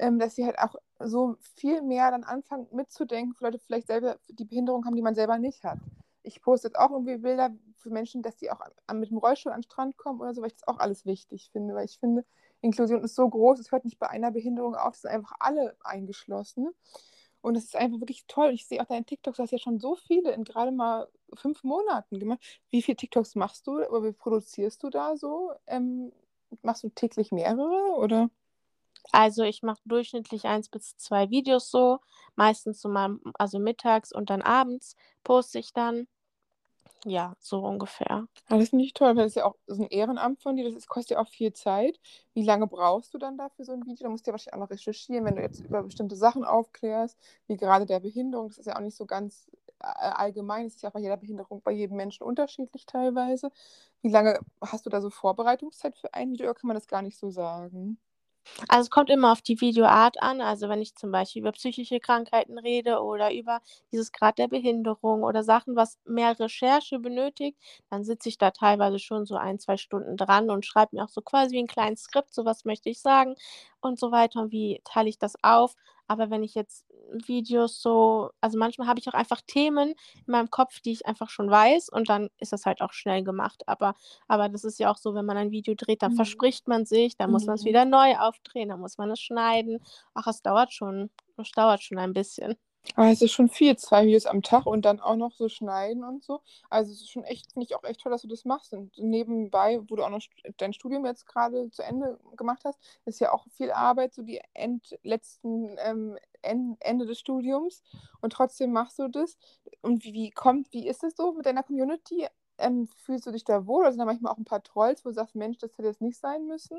ähm, 0.00 0.18
dass 0.18 0.34
sie 0.34 0.44
halt 0.44 0.58
auch 0.58 0.74
so 0.98 1.36
viel 1.56 1.82
mehr 1.82 2.10
dann 2.10 2.24
anfangen 2.24 2.66
mitzudenken 2.72 3.34
für 3.34 3.44
Leute, 3.44 3.58
vielleicht 3.58 3.86
selber 3.86 4.16
die 4.28 4.44
Behinderung 4.44 4.84
haben, 4.84 4.96
die 4.96 5.02
man 5.02 5.14
selber 5.14 5.38
nicht 5.38 5.62
hat. 5.62 5.78
Ich 6.22 6.40
poste 6.42 6.68
jetzt 6.68 6.78
auch 6.78 6.90
irgendwie 6.90 7.18
Bilder 7.18 7.50
für 7.76 7.90
Menschen, 7.90 8.22
dass 8.22 8.36
die 8.36 8.50
auch 8.50 8.60
mit 8.92 9.10
dem 9.10 9.18
Rollstuhl 9.18 9.52
an 9.52 9.60
den 9.60 9.64
Strand 9.64 9.96
kommen 9.96 10.20
oder 10.20 10.34
so, 10.34 10.42
weil 10.42 10.48
ich 10.48 10.54
das 10.54 10.68
auch 10.68 10.78
alles 10.78 11.06
wichtig 11.06 11.50
finde, 11.52 11.74
weil 11.74 11.84
ich 11.84 11.98
finde, 11.98 12.24
Inklusion 12.62 13.02
ist 13.02 13.14
so 13.14 13.28
groß, 13.28 13.58
es 13.58 13.72
hört 13.72 13.84
nicht 13.84 13.98
bei 13.98 14.08
einer 14.08 14.30
Behinderung 14.30 14.74
auf, 14.74 14.94
es 14.94 15.02
sind 15.02 15.10
einfach 15.10 15.34
alle 15.38 15.76
eingeschlossen. 15.82 16.68
Und 17.42 17.56
es 17.56 17.64
ist 17.64 17.76
einfach 17.76 18.00
wirklich 18.00 18.26
toll. 18.26 18.50
Ich 18.52 18.66
sehe 18.66 18.82
auch 18.82 18.86
deine 18.86 19.04
TikToks, 19.04 19.38
du 19.38 19.42
hast 19.42 19.50
ja 19.50 19.58
schon 19.58 19.80
so 19.80 19.96
viele 19.96 20.32
in 20.32 20.44
gerade 20.44 20.72
mal 20.72 21.08
fünf 21.34 21.64
Monaten 21.64 22.18
gemacht. 22.18 22.38
Wie 22.68 22.82
viele 22.82 22.96
TikToks 22.96 23.34
machst 23.34 23.66
du 23.66 23.76
oder 23.76 24.04
wie 24.04 24.12
produzierst 24.12 24.82
du 24.82 24.90
da 24.90 25.16
so? 25.16 25.52
Ähm, 25.66 26.12
machst 26.60 26.84
du 26.84 26.90
täglich 26.90 27.32
mehrere 27.32 27.96
oder? 27.96 28.28
Also, 29.12 29.42
ich 29.42 29.62
mache 29.62 29.80
durchschnittlich 29.84 30.44
eins 30.46 30.68
bis 30.68 30.96
2 30.96 31.30
Videos 31.30 31.70
so, 31.70 31.98
meistens 32.36 32.80
so 32.80 32.88
mal 32.88 33.18
also 33.34 33.58
mittags 33.58 34.12
und 34.12 34.30
dann 34.30 34.42
abends 34.42 34.96
poste 35.24 35.58
ich 35.58 35.72
dann. 35.72 36.06
Ja, 37.06 37.34
so 37.38 37.60
ungefähr. 37.64 38.26
Ah, 38.48 38.58
das 38.58 38.68
finde 38.70 38.84
ich 38.84 38.92
toll, 38.92 39.08
weil 39.08 39.24
das 39.24 39.28
ist 39.28 39.36
ja 39.36 39.46
auch 39.46 39.56
ist 39.66 39.80
ein 39.80 39.88
Ehrenamt 39.88 40.42
von 40.42 40.56
dir, 40.56 40.64
das 40.64 40.74
ist, 40.74 40.86
kostet 40.88 41.12
ja 41.12 41.22
auch 41.22 41.28
viel 41.28 41.52
Zeit. 41.54 41.98
Wie 42.34 42.44
lange 42.44 42.66
brauchst 42.66 43.14
du 43.14 43.18
dann 43.18 43.38
dafür 43.38 43.64
so 43.64 43.72
ein 43.72 43.86
Video? 43.86 44.04
Da 44.04 44.10
musst 44.10 44.26
du 44.26 44.30
ja 44.30 44.32
wahrscheinlich 44.34 44.54
auch 44.54 44.66
noch 44.66 44.70
recherchieren, 44.70 45.24
wenn 45.24 45.36
du 45.36 45.42
jetzt 45.42 45.60
über 45.60 45.82
bestimmte 45.82 46.14
Sachen 46.16 46.44
aufklärst, 46.44 47.18
wie 47.46 47.56
gerade 47.56 47.86
der 47.86 48.00
Behinderung. 48.00 48.48
Das 48.48 48.58
ist 48.58 48.66
ja 48.66 48.76
auch 48.76 48.80
nicht 48.80 48.96
so 48.96 49.06
ganz 49.06 49.50
äh, 49.80 49.86
allgemein, 49.86 50.64
das 50.66 50.74
ist 50.74 50.82
ja 50.82 50.90
auch 50.90 50.94
bei 50.94 51.00
jeder 51.00 51.16
Behinderung, 51.16 51.62
bei 51.62 51.72
jedem 51.72 51.96
Menschen 51.96 52.24
unterschiedlich 52.24 52.84
teilweise. 52.84 53.50
Wie 54.02 54.10
lange 54.10 54.38
hast 54.60 54.84
du 54.84 54.90
da 54.90 55.00
so 55.00 55.08
Vorbereitungszeit 55.08 55.96
für 55.96 56.12
ein 56.12 56.32
Video 56.32 56.46
oder 56.46 56.54
kann 56.54 56.68
man 56.68 56.76
das 56.76 56.86
gar 56.86 57.00
nicht 57.02 57.18
so 57.18 57.30
sagen? 57.30 57.98
Also, 58.68 58.82
es 58.82 58.90
kommt 58.90 59.10
immer 59.10 59.32
auf 59.32 59.42
die 59.42 59.60
Videoart 59.60 60.22
an. 60.22 60.40
Also, 60.40 60.68
wenn 60.68 60.80
ich 60.82 60.94
zum 60.94 61.10
Beispiel 61.12 61.42
über 61.42 61.52
psychische 61.52 62.00
Krankheiten 62.00 62.58
rede 62.58 63.00
oder 63.02 63.32
über 63.34 63.60
dieses 63.92 64.12
Grad 64.12 64.38
der 64.38 64.48
Behinderung 64.48 65.22
oder 65.22 65.42
Sachen, 65.44 65.76
was 65.76 65.98
mehr 66.04 66.38
Recherche 66.38 66.98
benötigt, 66.98 67.58
dann 67.90 68.04
sitze 68.04 68.28
ich 68.28 68.38
da 68.38 68.50
teilweise 68.50 68.98
schon 68.98 69.26
so 69.26 69.36
ein 69.36 69.58
2 69.58 69.76
Stunden 69.76 70.16
dran 70.16 70.50
und 70.50 70.66
schreibe 70.66 70.96
mir 70.96 71.04
auch 71.04 71.08
so 71.08 71.20
quasi 71.22 71.54
wie 71.56 71.60
'n 71.60 71.66
kleines 71.66 72.02
Skript, 72.02 72.34
so 72.34 72.44
was 72.44 72.64
möchte 72.64 72.88
ich 72.90 73.00
sagen 73.00 73.34
und 73.82 73.98
so 73.98 74.12
weiter 74.12 74.40
und 74.42 74.52
wie 74.52 74.80
teile 74.84 75.08
ich 75.08 75.18
das 75.18 75.34
auf. 75.42 75.74
Aber 76.08 76.30
wenn 76.30 76.42
ich 76.42 76.54
jetzt 76.54 76.86
Videos 77.12 77.80
so 77.82 78.30
also, 78.40 78.58
manchmal 78.58 78.88
habe 78.88 78.98
ich 79.00 79.08
auch 79.08 79.14
einfach 79.14 79.40
Themen 79.46 79.90
in 79.90 80.32
meinem 80.32 80.50
Kopf, 80.50 80.80
die 80.80 80.92
ich 80.92 81.06
einfach 81.06 81.30
schon 81.30 81.50
weiß 81.50 81.88
und 81.88 82.08
dann 82.08 82.28
ist 82.38 82.52
das 82.52 82.66
halt 82.66 82.80
auch 82.82 82.92
schnell 82.92 83.22
gemacht. 83.24 83.62
Aber 83.68 83.94
aber 84.28 84.48
das 84.48 84.64
ist 84.64 84.78
ja 84.80 84.90
auch 84.90 84.96
so, 84.98 85.14
wenn 85.14 85.26
man 85.26 85.36
ein 85.36 85.50
Video 85.52 85.74
dreht, 85.76 86.02
dann 86.02 86.10
Mhm. 86.10 86.12
verspricht 86.12 86.68
man 86.68 86.84
sich, 86.86 87.16
dann 87.16 87.30
muss 87.30 87.46
man's 87.46 87.64
Mhm. 87.64 87.66
wieder 87.66 87.84
neu 87.84 88.16
aufdrehen, 88.18 88.68
dann 88.70 88.80
muss 88.80 88.98
man 88.98 89.10
es 89.10 89.20
schneiden. 89.20 89.78
Ach, 90.14 90.26
es 90.26 90.42
dauert 90.42 90.72
schon 90.72 91.10
es 91.36 91.50
dauert 91.52 91.82
schon 91.82 91.98
ein 91.98 92.12
bisschen. 92.12 92.56
Aber 92.96 93.10
es 93.10 93.22
ist 93.22 93.32
schon 93.32 93.48
viel, 93.48 93.76
2 93.76 94.06
Videos 94.06 94.26
am 94.26 94.42
Tag 94.42 94.66
und 94.66 94.84
dann 94.84 95.00
auch 95.00 95.14
noch 95.16 95.32
so 95.32 95.48
schneiden 95.48 96.02
und 96.04 96.24
so. 96.24 96.40
Also, 96.70 96.92
es 96.92 97.00
ist 97.02 97.10
schon 97.10 97.24
echt 97.24 97.52
finde 97.52 97.66
ich 97.66 97.74
auch 97.76 97.84
echt 97.84 98.00
toll, 98.00 98.10
dass 98.12 98.22
du 98.22 98.28
das 98.28 98.44
machst 98.44 98.72
und 98.72 98.96
nebenbei, 98.98 99.80
wo 99.88 99.96
du 99.96 100.02
auch 100.04 100.08
noch 100.10 100.22
dein 100.56 100.72
Studium 100.72 101.04
jetzt 101.06 101.26
gerade 101.26 101.70
zu 101.70 101.82
Ende 101.82 102.18
gemacht 102.36 102.62
hast, 102.64 102.78
ist 103.04 103.20
ja 103.20 103.32
auch 103.32 103.46
viel 103.56 103.70
Arbeit, 103.70 104.14
so 104.14 104.22
die 104.22 104.40
end 104.54 104.98
letzten, 105.02 105.76
ähm, 105.84 106.16
En 106.42 106.76
Ende 106.80 107.04
des 107.04 107.18
Studiums 107.20 107.82
und 108.22 108.32
trotzdem 108.32 108.72
machst 108.72 108.98
du 108.98 109.08
das. 109.08 109.36
Und 109.82 110.04
wie 110.04 110.14
wie 110.14 110.30
kommt 110.30 110.72
wie 110.72 110.88
ist 110.88 111.04
es 111.04 111.14
so 111.16 111.32
mit 111.32 111.44
deiner 111.46 111.62
Community? 111.62 112.26
Ähm, 112.58 112.88
fühlst 113.04 113.26
du 113.26 113.30
dich 113.30 113.44
da 113.44 113.66
wohl 113.66 113.82
oder 113.82 113.92
sind 113.92 113.98
da 113.98 114.04
manchmal 114.06 114.32
auch 114.32 114.38
'n 114.38 114.44
paar 114.44 114.62
Trolls, 114.62 115.04
wo 115.04 115.10
du 115.10 115.14
sagst: 115.14 115.34
„Mensch, 115.34 115.58
das 115.58 115.72
hätte 115.76 115.88
jetzt 115.88 116.00
nicht 116.00 116.18
sein 116.18 116.46
müssen?“ 116.46 116.78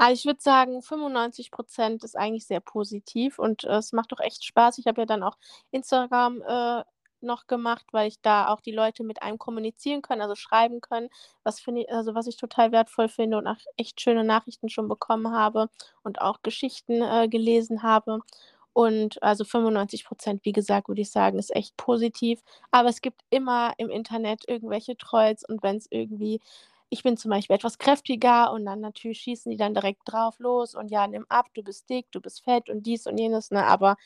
Also, 0.00 0.12
ich 0.14 0.24
würde 0.26 0.40
sagen, 0.40 0.80
95% 0.80 2.04
ist 2.04 2.16
eigentlich 2.16 2.46
sehr 2.46 2.60
positiv 2.60 3.38
und, 3.40 3.64
äh, 3.64 3.78
es 3.78 3.92
macht 3.92 4.12
auch 4.12 4.20
echt 4.20 4.44
Spaß. 4.44 4.78
Ich 4.78 4.86
habe 4.86 5.00
ja 5.02 5.06
dann 5.06 5.24
auch 5.24 5.36
Instagram, 5.72 6.40
äh, 6.42 6.84
noch 7.20 7.48
gemacht, 7.48 7.84
weil 7.90 8.06
ich 8.06 8.20
da 8.22 8.46
auch 8.48 8.60
die 8.60 8.70
Leute 8.70 9.02
mit 9.02 9.22
einem 9.24 9.38
kommunizieren 9.38 10.02
können, 10.02 10.22
also 10.22 10.36
schreiben 10.36 10.80
können, 10.80 11.08
was 11.42 11.58
finde 11.58 11.80
i 11.82 11.88
also, 11.90 12.14
was 12.14 12.28
ich 12.28 12.36
total 12.36 12.70
wertvoll 12.70 13.08
finde 13.08 13.38
und 13.38 13.48
auch 13.48 13.56
echt 13.76 14.00
schöne 14.00 14.22
Nachrichten 14.22 14.68
schon 14.68 14.86
bekommen 14.86 15.32
habe 15.32 15.68
und 16.04 16.20
auch 16.20 16.42
Geschichten, 16.42 17.02
äh, 17.02 17.26
gelesen 17.28 17.82
habe. 17.82 18.20
Und 18.72 19.20
also 19.20 19.42
95% 19.44 20.44
wie 20.44 20.52
gesagt, 20.52 20.86
würde 20.88 21.00
ich 21.00 21.10
sagen, 21.10 21.38
ist 21.40 21.54
echt 21.56 21.76
positiv. 21.76 22.40
Aber 22.70 22.88
es 22.88 23.00
gibt 23.00 23.22
immer 23.30 23.72
im 23.78 23.90
Internet 23.90 24.44
irgendwelche 24.48 24.96
Trolls 24.96 25.42
und 25.48 25.60
wenn's 25.64 25.88
irgendwie 25.90 26.40
ich 26.90 27.02
bin 27.02 27.16
zum 27.16 27.30
Beispiel 27.30 27.56
etwas 27.56 27.78
kräftiger 27.78 28.52
und 28.52 28.64
dann 28.66 28.80
natürlich 28.80 29.20
schießen 29.20 29.50
die 29.50 29.56
dann 29.58 29.74
direkt 29.74 30.02
drauf 30.06 30.38
los 30.40 30.74
und: 30.74 30.90
„Ja, 30.90 31.06
nimm 31.06 31.26
ab, 31.28 31.46
du 31.54 31.62
bist 31.62 31.88
dick, 31.90 32.06
du 32.12 32.20
bist 32.20 32.44
fett“ 32.44 32.70
und 32.70 32.86
dies 32.86 33.06
und 33.06 33.18
jenes, 33.18 33.50
ne? 33.50 33.66
Aber, 33.66 33.96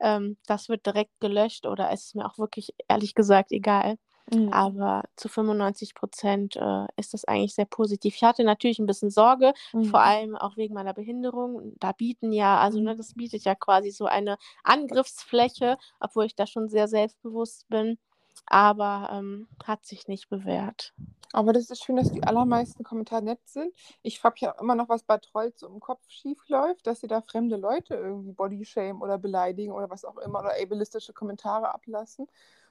ähm, 0.00 0.38
das 0.46 0.68
wird 0.68 0.86
direkt 0.86 1.20
gelöscht 1.20 1.66
oder 1.66 1.90
es 1.92 2.06
ist 2.06 2.14
mir 2.16 2.26
auch 2.26 2.38
wirklich 2.38 2.74
ehrlich 2.88 3.14
gesagt 3.14 3.52
egal. 3.52 3.98
Mhm. 4.32 4.54
Aber 4.54 5.04
zu 5.16 5.28
95% 5.28 6.56
äh, 6.56 6.86
ist 6.96 7.14
das 7.14 7.24
eigentlich 7.26 7.54
sehr 7.54 7.66
positiv. 7.66 8.14
Ich 8.16 8.24
hatte 8.24 8.44
natürlich 8.44 8.78
'n 8.80 8.86
bisschen 8.86 9.10
Sorge, 9.10 9.52
vor 9.80 10.00
Mhm. 10.00 10.02
allem 10.02 10.36
auch 10.36 10.56
wegen 10.56 10.74
meiner 10.74 10.94
Behinderung. 10.94 11.74
Da 11.80 11.92
bieten 11.92 12.32
ja 12.32 12.58
also, 12.60 12.80
Mhm. 12.80 12.84
ne, 12.84 12.96
das 12.96 13.14
bietet 13.14 13.44
ja 13.44 13.54
quasi 13.56 13.90
so 13.90 14.06
eine 14.06 14.38
Angriffsfläche, 14.64 15.78
obwohl 16.00 16.26
ich 16.26 16.36
da 16.36 16.46
schon 16.46 16.68
sehr 16.70 16.88
selbstbewusst 16.88 17.68
bin, 17.68 17.98
aber, 18.46 19.08
ähm, 19.12 19.48
hat 19.64 19.86
sich 19.86 20.08
nicht 20.08 20.28
bewährt. 20.28 20.94
Aber 21.32 21.52
das 21.52 21.68
ist 21.68 21.82
schön, 21.84 21.96
dass 21.96 22.12
die 22.12 22.22
allermeisten 22.22 22.84
Kommentare 22.84 23.22
nett 23.22 23.40
sind. 23.48 23.74
Ich 24.02 24.20
frage 24.20 24.34
mich 24.40 24.48
auch 24.48 24.60
immer 24.60 24.76
noch, 24.76 24.88
was 24.88 25.02
bei 25.02 25.18
Trolls 25.18 25.58
so 25.60 25.66
im 25.66 25.80
Kopf 25.80 26.00
schiefläuft, 26.08 26.86
dass 26.86 27.00
sie 27.00 27.08
da 27.08 27.22
fremde 27.22 27.56
Leute 27.56 27.94
irgendwie 27.96 28.30
bodyshamen 28.32 29.02
oder 29.02 29.18
beleidigen 29.18 29.72
oder 29.72 29.90
was 29.90 30.04
auch 30.04 30.16
immer 30.18 30.40
oder 30.40 30.52
ableistische 30.62 31.12
Kommentare 31.12 31.74
ablassen. 31.74 32.28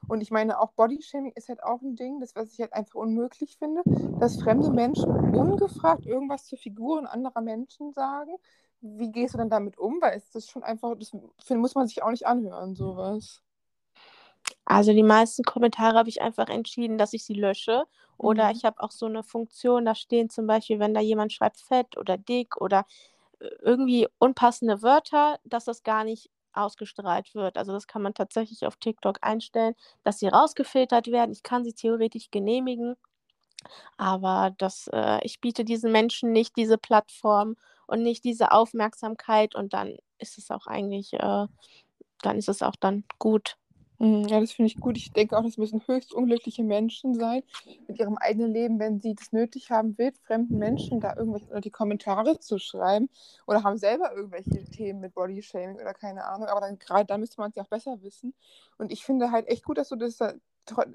Und 0.08 0.22
ich 0.22 0.32
meine, 0.32 0.60
auch 0.62 0.72
Bodyshaming 0.74 1.34
ist 1.36 1.50
halt 1.50 1.62
auch 1.64 1.82
'n 1.82 1.96
Ding, 1.96 2.20
das 2.22 2.36
was 2.36 2.54
ich 2.54 2.60
halt 2.62 2.74
einfach 2.74 2.96
unmöglich 2.96 3.58
finde, 3.58 3.82
dass 4.20 4.38
fremde 4.42 4.72
Menschen 4.72 5.12
ungefragt 5.36 6.06
irgendwas 6.06 6.46
zu 6.46 6.56
Figuren 6.58 7.06
anderer 7.06 7.42
Menschen 7.42 7.92
sagen. 7.94 8.38
Wie 8.82 9.12
gehst 9.12 9.34
du 9.34 9.38
dann 9.38 9.50
damit 9.50 9.78
um? 9.78 10.02
Weil 10.02 10.18
es 10.18 10.34
ist 10.36 10.50
schon 10.52 10.64
einfach 10.64 10.96
das 10.98 11.14
muss 11.50 11.76
man 11.76 11.88
sich 11.88 12.02
auch 12.04 12.12
nicht 12.12 12.28
anhören, 12.28 12.76
so 12.76 12.96
was. 12.98 13.43
Also, 14.68 14.94
die 14.94 15.04
meisten 15.04 15.44
Kommentare 15.44 15.98
habe 15.98 16.10
ich 16.10 16.22
einfach 16.22 16.48
entschieden, 16.48 16.98
dass 16.98 17.14
ich 17.14 17.26
sie 17.26 17.34
lösche. 17.34 17.84
Oder 18.18 18.46
Mhm. 18.46 18.52
ich 18.56 18.64
habe 18.66 18.82
auch 18.82 18.92
so 18.92 19.08
'ne 19.08 19.24
Funktion, 19.24 19.86
da 19.86 19.96
stehen 19.96 20.30
zum 20.30 20.48
Beispiel, 20.48 20.80
wenn 20.80 20.94
da 20.94 21.02
jemand 21.02 21.34
schreibt 21.34 21.60
fett 21.60 21.98
oder 21.98 22.18
dick 22.18 22.56
oder 22.62 22.86
i 23.42 23.48
irgendwie 23.62 24.08
unpassende 24.20 24.82
Wörter, 24.84 25.40
dass 25.46 25.66
das 25.66 25.84
gar 25.84 26.04
nicht 26.06 26.30
ausgestrahlt 26.54 27.36
wird. 27.36 27.58
Also, 27.58 27.74
das 27.74 27.88
kann 27.88 28.02
man 28.04 28.14
tatsächlich 28.14 28.66
auf 28.66 28.78
TikTok 28.78 29.20
einstellen, 29.22 29.76
dass 30.04 30.20
sie 30.20 30.28
rausgefiltert 30.30 31.08
werden. 31.08 31.32
Ich 31.34 31.44
kann 31.44 31.64
sie 31.66 31.74
theoretisch 31.74 32.32
genehmigen, 32.32 32.96
aber 33.98 34.54
das 34.58 34.88
äh, 34.94 35.20
ich 35.24 35.40
biete 35.42 35.64
diesen 35.66 35.92
Menschen 35.92 36.32
nicht 36.32 36.56
diese 36.58 36.78
Plattform 36.78 37.56
und 37.88 38.04
nicht 38.04 38.24
diese 38.24 38.52
Aufmerksamkeit 38.52 39.56
und 39.56 39.74
dann 39.74 39.98
ist 40.20 40.38
es 40.38 40.52
auch 40.52 40.68
eigentlich 40.68 41.14
äh, 41.14 41.48
dann 42.24 42.38
ist 42.38 42.50
es 42.50 42.62
auch 42.64 42.76
dann 42.80 43.04
gut. 43.20 43.58
Mhm, 44.00 44.26
ja, 44.28 44.40
das 44.40 44.52
finde 44.52 44.68
ich 44.68 44.80
gut. 44.80 44.98
Ich 44.98 45.14
denke 45.14 45.38
auch, 45.38 45.44
das 45.44 45.58
müssen 45.58 45.82
höchst 45.88 46.14
unglückliche 46.14 46.64
Menschen 46.64 47.14
sein 47.14 47.44
mit 47.88 48.00
ihrem 48.00 48.18
eigenen 48.18 48.52
Leben, 48.52 48.80
wenn 48.80 49.00
sie 49.00 49.14
das 49.16 49.32
nötig 49.32 49.70
haben, 49.72 49.98
wildfremden 49.98 50.58
Menschen 50.58 51.00
da 51.00 51.14
irgendwelche 51.16 51.50
oder 51.52 51.62
die 51.62 51.72
Kommentare 51.72 52.40
zu 52.40 52.58
schreiben 52.58 53.10
oder 53.48 53.64
haben 53.64 53.78
selber 53.78 54.14
irgendwelche 54.16 54.66
Themen 54.72 55.00
mit 55.00 55.14
Bodyshaming 55.14 55.76
oder 55.76 55.94
keine 55.94 56.26
Ahnung. 56.26 56.48
Aber 56.48 56.62
dann 56.62 56.80
gerade 56.80 57.06
da 57.06 57.18
müsste 57.18 57.40
man 57.40 57.50
es 57.52 57.56
ja 57.56 57.64
auch 57.64 57.68
besser 57.70 58.02
wissen. 58.02 58.34
Und 58.78 58.92
ich 58.92 59.06
finde 59.06 59.32
halt 59.32 59.48
echt 59.48 59.64
gut, 59.66 59.78
dass 59.78 59.90
du 59.90 59.96
das 59.96 60.18
da, 60.18 60.34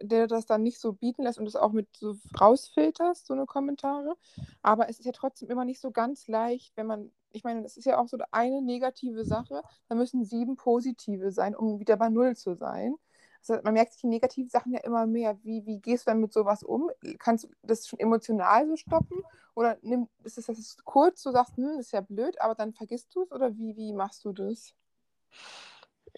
der 0.02 0.26
das 0.26 0.47
dann 0.47 0.62
nicht 0.62 0.81
so 0.81 0.93
bieten 0.93 1.23
lässt 1.23 1.38
und 1.38 1.45
das 1.45 1.57
auch 1.57 1.73
mit 1.73 1.88
so 1.97 2.17
rausfilterst, 2.40 3.26
so 3.26 3.35
eine 3.35 3.47
Kommentare. 3.47 4.17
Aber 4.62 4.88
es 4.88 4.99
ist 4.99 5.05
ja 5.07 5.12
trotzdem 5.12 5.50
immer 5.50 5.64
nicht 5.64 5.81
so 5.81 5.90
ganz 5.90 6.26
leicht, 6.26 6.76
wenn 6.76 6.87
man 6.87 7.12
ich 7.33 7.45
meine, 7.45 7.63
das 7.63 7.77
ist 7.77 7.85
ja 7.85 7.99
auch 7.99 8.09
so 8.09 8.19
eine 8.31 8.63
negative 8.63 9.25
Sache, 9.25 9.63
da 9.89 9.95
müssen 9.95 10.25
sieben 10.25 10.57
positive 10.57 11.31
sein, 11.31 11.55
um 11.55 11.79
wieder 11.79 11.97
bei 11.97 12.09
Null 12.09 12.37
zu 12.37 12.55
sein. 12.55 12.97
Also 13.41 13.63
man 13.63 13.75
merkt 13.75 13.93
sich 13.93 14.03
die 14.03 14.09
negativen 14.09 14.51
Sachen 14.51 14.73
ja 14.73 14.81
immer 14.81 15.07
mehr. 15.07 15.39
Wie, 15.43 15.65
wie 15.65 15.79
gehst 15.81 16.07
du 16.07 16.11
dann 16.11 16.21
mit 16.21 16.33
sowas 16.33 16.63
um? 16.63 16.91
Kannst 17.19 17.45
du 17.45 17.49
das 17.63 17.87
schon 17.87 18.01
emotional 18.01 18.67
so 18.67 18.77
stoppen? 18.77 19.19
Oder 19.55 19.79
nimm, 19.83 20.09
ist 20.25 20.39
es 20.39 20.47
das 20.47 20.77
kurz, 20.85 21.23
du 21.23 21.31
sagst, 21.31 21.57
hm, 21.57 21.77
das 21.77 21.87
ist 21.87 21.93
ja 21.93 22.01
blöd, 22.01 22.41
aber 22.41 22.55
dann 22.55 22.73
vergisst 22.73 23.15
du 23.15 23.23
es? 23.23 23.33
Oder 23.33 23.57
wie, 23.57 23.77
wie 23.77 23.93
machst 23.93 24.25
du 24.25 24.33
das? 24.33 24.75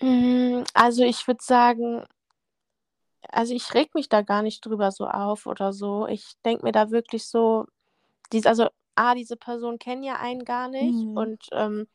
Mm, 0.01 0.63
also 0.75 1.05
ich 1.05 1.27
würde 1.27 1.43
sagen, 1.43 2.05
also 3.29 3.55
ich 3.55 3.75
reg 3.75 3.95
mich 3.95 4.09
da 4.09 4.23
gar 4.23 4.43
nicht 4.43 4.65
drüber 4.65 4.91
so 4.91 5.07
auf 5.07 5.47
oder 5.47 5.73
so. 5.73 6.07
Ich 6.07 6.35
denke 6.45 6.65
mir 6.65 6.73
da 6.73 6.91
wirklich 6.91 7.27
so, 7.27 7.67
dies, 8.33 8.47
also 8.47 8.69
A, 8.97 9.15
diese 9.15 9.37
Personen 9.37 9.79
kennen 9.79 10.03
ja 10.03 10.17
einen 10.17 10.45
gar 10.45 10.69
nicht 10.69 11.07
Mhm. 11.07 11.15
und 11.15 11.49
ähm, 11.53 11.89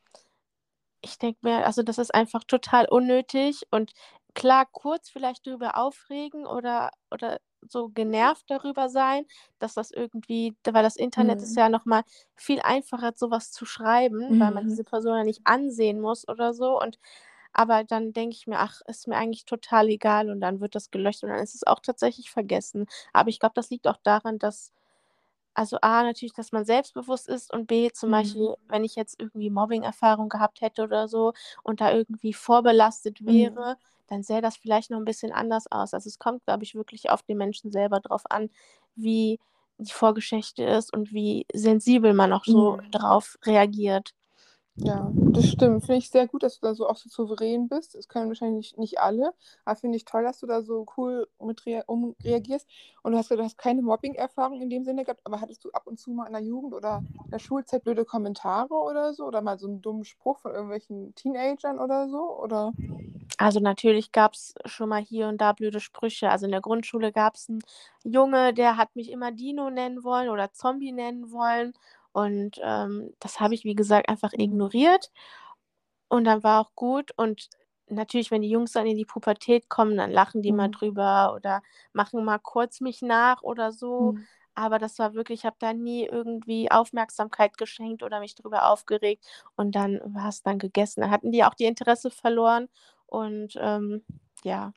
ich 1.02 1.18
denke 1.20 1.40
mir, 1.44 1.66
also 1.66 1.84
das 1.84 1.98
ist 1.98 2.14
einfach 2.14 2.44
total 2.44 2.88
unnötig 2.90 3.64
und 3.72 3.94
klar, 4.34 4.66
kurz 4.72 5.10
vielleicht 5.10 5.46
drüber 5.46 5.78
aufregen 5.78 6.46
oder, 6.48 6.92
oder 7.12 7.40
so 7.68 7.90
genervt 7.90 8.46
darüber 8.50 8.90
sein, 8.90 9.26
dass 9.60 9.74
das 9.76 9.92
irgendwie, 9.92 10.56
weil 10.66 10.84
das 10.84 10.96
Internet 10.98 11.42
ist 11.42 11.56
Mhm. 11.56 11.58
ja 11.58 11.70
nochmal 11.70 12.04
viel 12.36 12.60
einfacher, 12.62 13.14
sowas 13.16 13.52
zu 13.52 13.66
schreiben, 13.66 14.40
weil 14.40 14.52
man 14.52 14.66
Mhm. 14.66 14.68
diese 14.68 14.84
Person 14.84 15.18
ja 15.18 15.24
nicht 15.24 15.42
ansehen 15.46 16.00
muss 16.02 16.28
oder 16.28 16.54
so. 16.54 16.80
Und 16.82 17.00
aber 17.54 17.84
dann 17.86 18.14
denke 18.14 18.36
ich 18.36 18.48
mir, 18.48 18.60
ach, 18.60 18.82
ist 18.88 19.08
mir 19.08 19.18
eigentlich 19.18 19.46
total 19.46 19.90
egal 19.90 20.30
und 20.30 20.42
dann 20.42 20.62
wird 20.62 20.76
das 20.76 20.92
gelöscht 20.92 21.24
und 21.24 21.30
dann 21.30 21.40
ist 21.44 21.56
es 21.56 21.66
auch 21.68 21.80
tatsächlich 21.80 22.32
vergessen. 22.32 22.86
Aber 23.14 23.30
ich 23.30 23.40
glaube, 23.40 23.54
das 23.56 23.70
liegt 23.70 23.88
auch 23.88 23.98
daran, 24.04 24.40
dass 24.40 24.74
also 25.56 25.78
A, 25.82 26.04
natürlich, 26.04 26.34
dass 26.34 26.52
man 26.52 26.66
selbstbewusst 26.66 27.28
ist 27.30 27.52
und 27.54 27.68
B, 27.68 27.92
zum 27.94 28.12
Mhm. 28.12 28.12
Beispiel, 28.12 28.56
wenn 28.70 28.84
ich 28.84 28.96
jetzt 28.96 29.20
irgendwie 29.20 29.50
Mobbing-Erfahrung 29.50 30.30
gehabt 30.30 30.62
hätte 30.62 30.84
oder 30.84 31.08
so 31.08 31.34
und 31.64 31.82
da 31.82 31.92
irgendwie 31.94 32.34
vorbelastet 32.34 33.26
Mhm. 33.28 33.60
wäre, 33.62 33.78
dann 34.08 34.24
sähe 34.24 34.42
das 34.42 34.58
vielleicht 34.58 34.92
noch 34.92 35.00
ein 35.00 35.06
bisschen 35.06 35.32
anders 35.32 35.66
aus. 35.72 35.94
Also, 35.94 36.08
es 36.10 36.20
kommt, 36.20 36.46
glaube 36.46 36.64
ich, 36.64 36.76
wirklich 36.76 37.10
auf 37.10 37.24
den 37.24 37.38
Menschen 37.38 37.72
selber 37.72 38.00
drauf 38.02 38.24
an, 38.30 38.50
wie 38.96 39.40
die 39.78 39.92
Vorgeschichte 39.92 40.64
ist 40.64 40.94
und 40.94 41.12
wie 41.14 41.46
sensibel 41.54 42.14
man 42.14 42.32
auch 42.34 42.46
so 42.46 42.78
Mhm. 42.78 42.92
drauf 42.92 43.38
reagiert. 43.46 44.12
Ja, 44.78 45.16
das 45.32 45.48
stimmt. 45.48 45.86
Finde 45.86 46.00
ich 46.00 46.10
sehr 46.10 46.28
gut, 46.28 46.44
dass 46.44 46.60
du 46.60 46.68
da 46.68 46.76
so 46.76 46.88
auch 46.88 46.98
so 46.98 47.08
souverän 47.10 47.70
bist. 47.70 47.96
Das 47.96 48.10
können 48.10 48.28
wahrscheinlich 48.28 48.76
nicht 48.78 49.00
alle, 49.00 49.34
aber 49.64 49.76
finde 49.78 49.96
ich 49.96 50.04
toll, 50.04 50.24
dass 50.24 50.40
du 50.42 50.48
da 50.48 50.62
so 50.62 50.86
cool 50.98 51.28
mit 51.40 51.66
rea 51.66 51.84
um 51.88 52.16
reagierst. 52.26 52.68
Und 53.02 53.14
du 53.14 53.18
hast 53.18 53.32
du 53.32 53.42
hast 53.42 53.58
keine 53.58 53.82
Mobbing-Erfahrung 53.82 54.62
in 54.62 54.70
dem 54.70 54.84
Sinne 54.84 55.06
gehabt, 55.06 55.22
aber 55.24 55.40
hattest 55.40 55.64
du 55.64 55.72
ab 55.72 55.88
und 55.88 55.98
zu 56.00 56.12
mal 56.12 56.26
in 56.28 56.34
der 56.34 56.42
Jugend 56.42 56.74
oder 56.74 56.98
in 57.30 57.32
der 57.32 57.40
Schulzeit 57.40 57.84
blöde 57.86 58.04
Kommentare 58.04 58.74
oder 58.74 59.14
so? 59.14 59.26
Oder 59.26 59.42
mal 59.42 59.58
so 59.58 59.68
einen 59.68 59.82
dummen 59.82 60.04
Spruch 60.04 60.40
von 60.40 60.52
irgendwelchen 60.52 61.16
Teenagern 61.16 61.80
oder 61.80 62.10
so? 62.10 62.38
Oder? 62.42 62.76
Also, 63.38 63.60
natürlich 63.60 64.12
gab's 64.14 64.54
schon 64.66 64.90
mal 64.90 65.02
hier 65.02 65.28
und 65.28 65.42
da 65.42 65.52
blöde 65.54 65.80
Sprüche. 65.82 66.30
Also, 66.30 66.46
in 66.46 66.52
der 66.52 66.62
Grundschule 66.62 67.12
gab's 67.12 67.50
'n 67.50 67.64
Junge, 68.04 68.54
der 68.54 68.78
hat 68.78 68.96
mich 68.96 69.10
immer 69.12 69.32
Dino 69.32 69.70
nennen 69.70 70.04
wollen 70.04 70.30
oder 70.30 70.54
Zombie 70.54 70.92
nennen 70.94 71.32
wollen 71.32 71.74
und, 72.16 72.60
ähm, 72.64 73.14
das 73.20 73.40
habe 73.42 73.56
ich, 73.56 73.66
wie 73.66 73.76
gesagt, 73.76 74.10
einfach 74.10 74.34
ignoriert 74.34 75.12
und 76.10 76.26
dann 76.26 76.44
war 76.44 76.62
auch 76.62 76.76
gut. 76.76 77.12
Und 77.18 77.50
natürlich, 77.88 78.32
wenn 78.32 78.42
die 78.42 78.50
Jungs 78.50 78.72
dann 78.74 78.88
in 78.88 78.98
die 78.98 79.06
Pubertät 79.06 79.70
kommen, 79.70 79.98
dann 79.98 80.12
lachen 80.12 80.42
die 80.42 80.54
mal 80.54 80.70
Mhm. 80.70 80.72
drüber 80.72 81.34
oder 81.36 81.62
machen 81.94 82.24
mal 82.26 82.40
kurz 82.40 82.82
mich 82.82 83.02
nach 83.02 83.42
oder 83.44 83.72
so. 83.72 84.14
Mhm. 84.14 84.26
Aber 84.56 84.80
das 84.80 85.00
war 85.00 85.14
wirklich 85.16 85.42
ich 85.42 85.46
habe 85.46 85.58
da 85.60 85.74
nie 85.74 86.06
irgendwie 86.06 86.72
Aufmerksamkeit 86.72 87.58
geschenkt 87.58 88.04
oder 88.04 88.20
mich 88.22 88.36
drüber 88.36 88.68
aufgeregt 88.72 89.26
und 89.58 89.76
dann 89.76 90.00
war's 90.06 90.44
dann 90.44 90.60
gegessen. 90.60 91.02
Da 91.02 91.10
hatten 91.10 91.32
die 91.32 91.44
auch 91.44 91.56
die 91.56 91.66
Interesse 91.66 92.10
verloren 92.12 92.70
und, 93.08 93.56
ähm, 93.60 94.06
ja. 94.44 94.72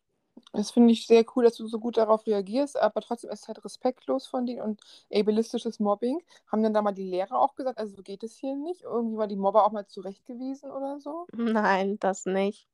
Das 0.53 0.71
finde 0.71 0.93
ich 0.93 1.07
sehr 1.07 1.25
cool, 1.37 1.45
dass 1.45 1.57
du 1.57 1.67
so 1.67 1.79
gut 1.79 1.97
darauf 1.97 2.27
reagierst, 2.27 2.77
aber 2.77 3.01
trotzdem 3.01 3.31
ist 3.31 3.43
es 3.43 3.49
halt 3.49 3.65
respektlos 3.65 4.27
von 4.27 4.45
denen 4.47 4.61
und 4.63 4.81
ableistisches 5.13 5.81
Mobbing. 5.81 6.23
Haben 6.47 6.63
denn 6.63 6.75
da 6.75 6.83
mal 6.83 6.93
die 6.93 7.03
Lehrer 7.09 7.39
auch 7.41 7.55
gesagt: 7.55 7.79
„Also, 7.79 7.97
so 7.97 8.03
geht 8.03 8.23
es 8.23 8.37
hier 8.37 8.55
nicht?“ 8.57 8.83
Irgendwie 8.83 9.17
mal 9.17 9.27
die 9.29 9.37
Mobber 9.37 9.65
auch 9.65 9.73
mal 9.73 9.87
zurechtgewiesen 9.87 10.71
oder 10.71 11.01
so? 11.01 11.29
Nein, 11.33 11.99
das 12.01 12.27
nicht. 12.27 12.69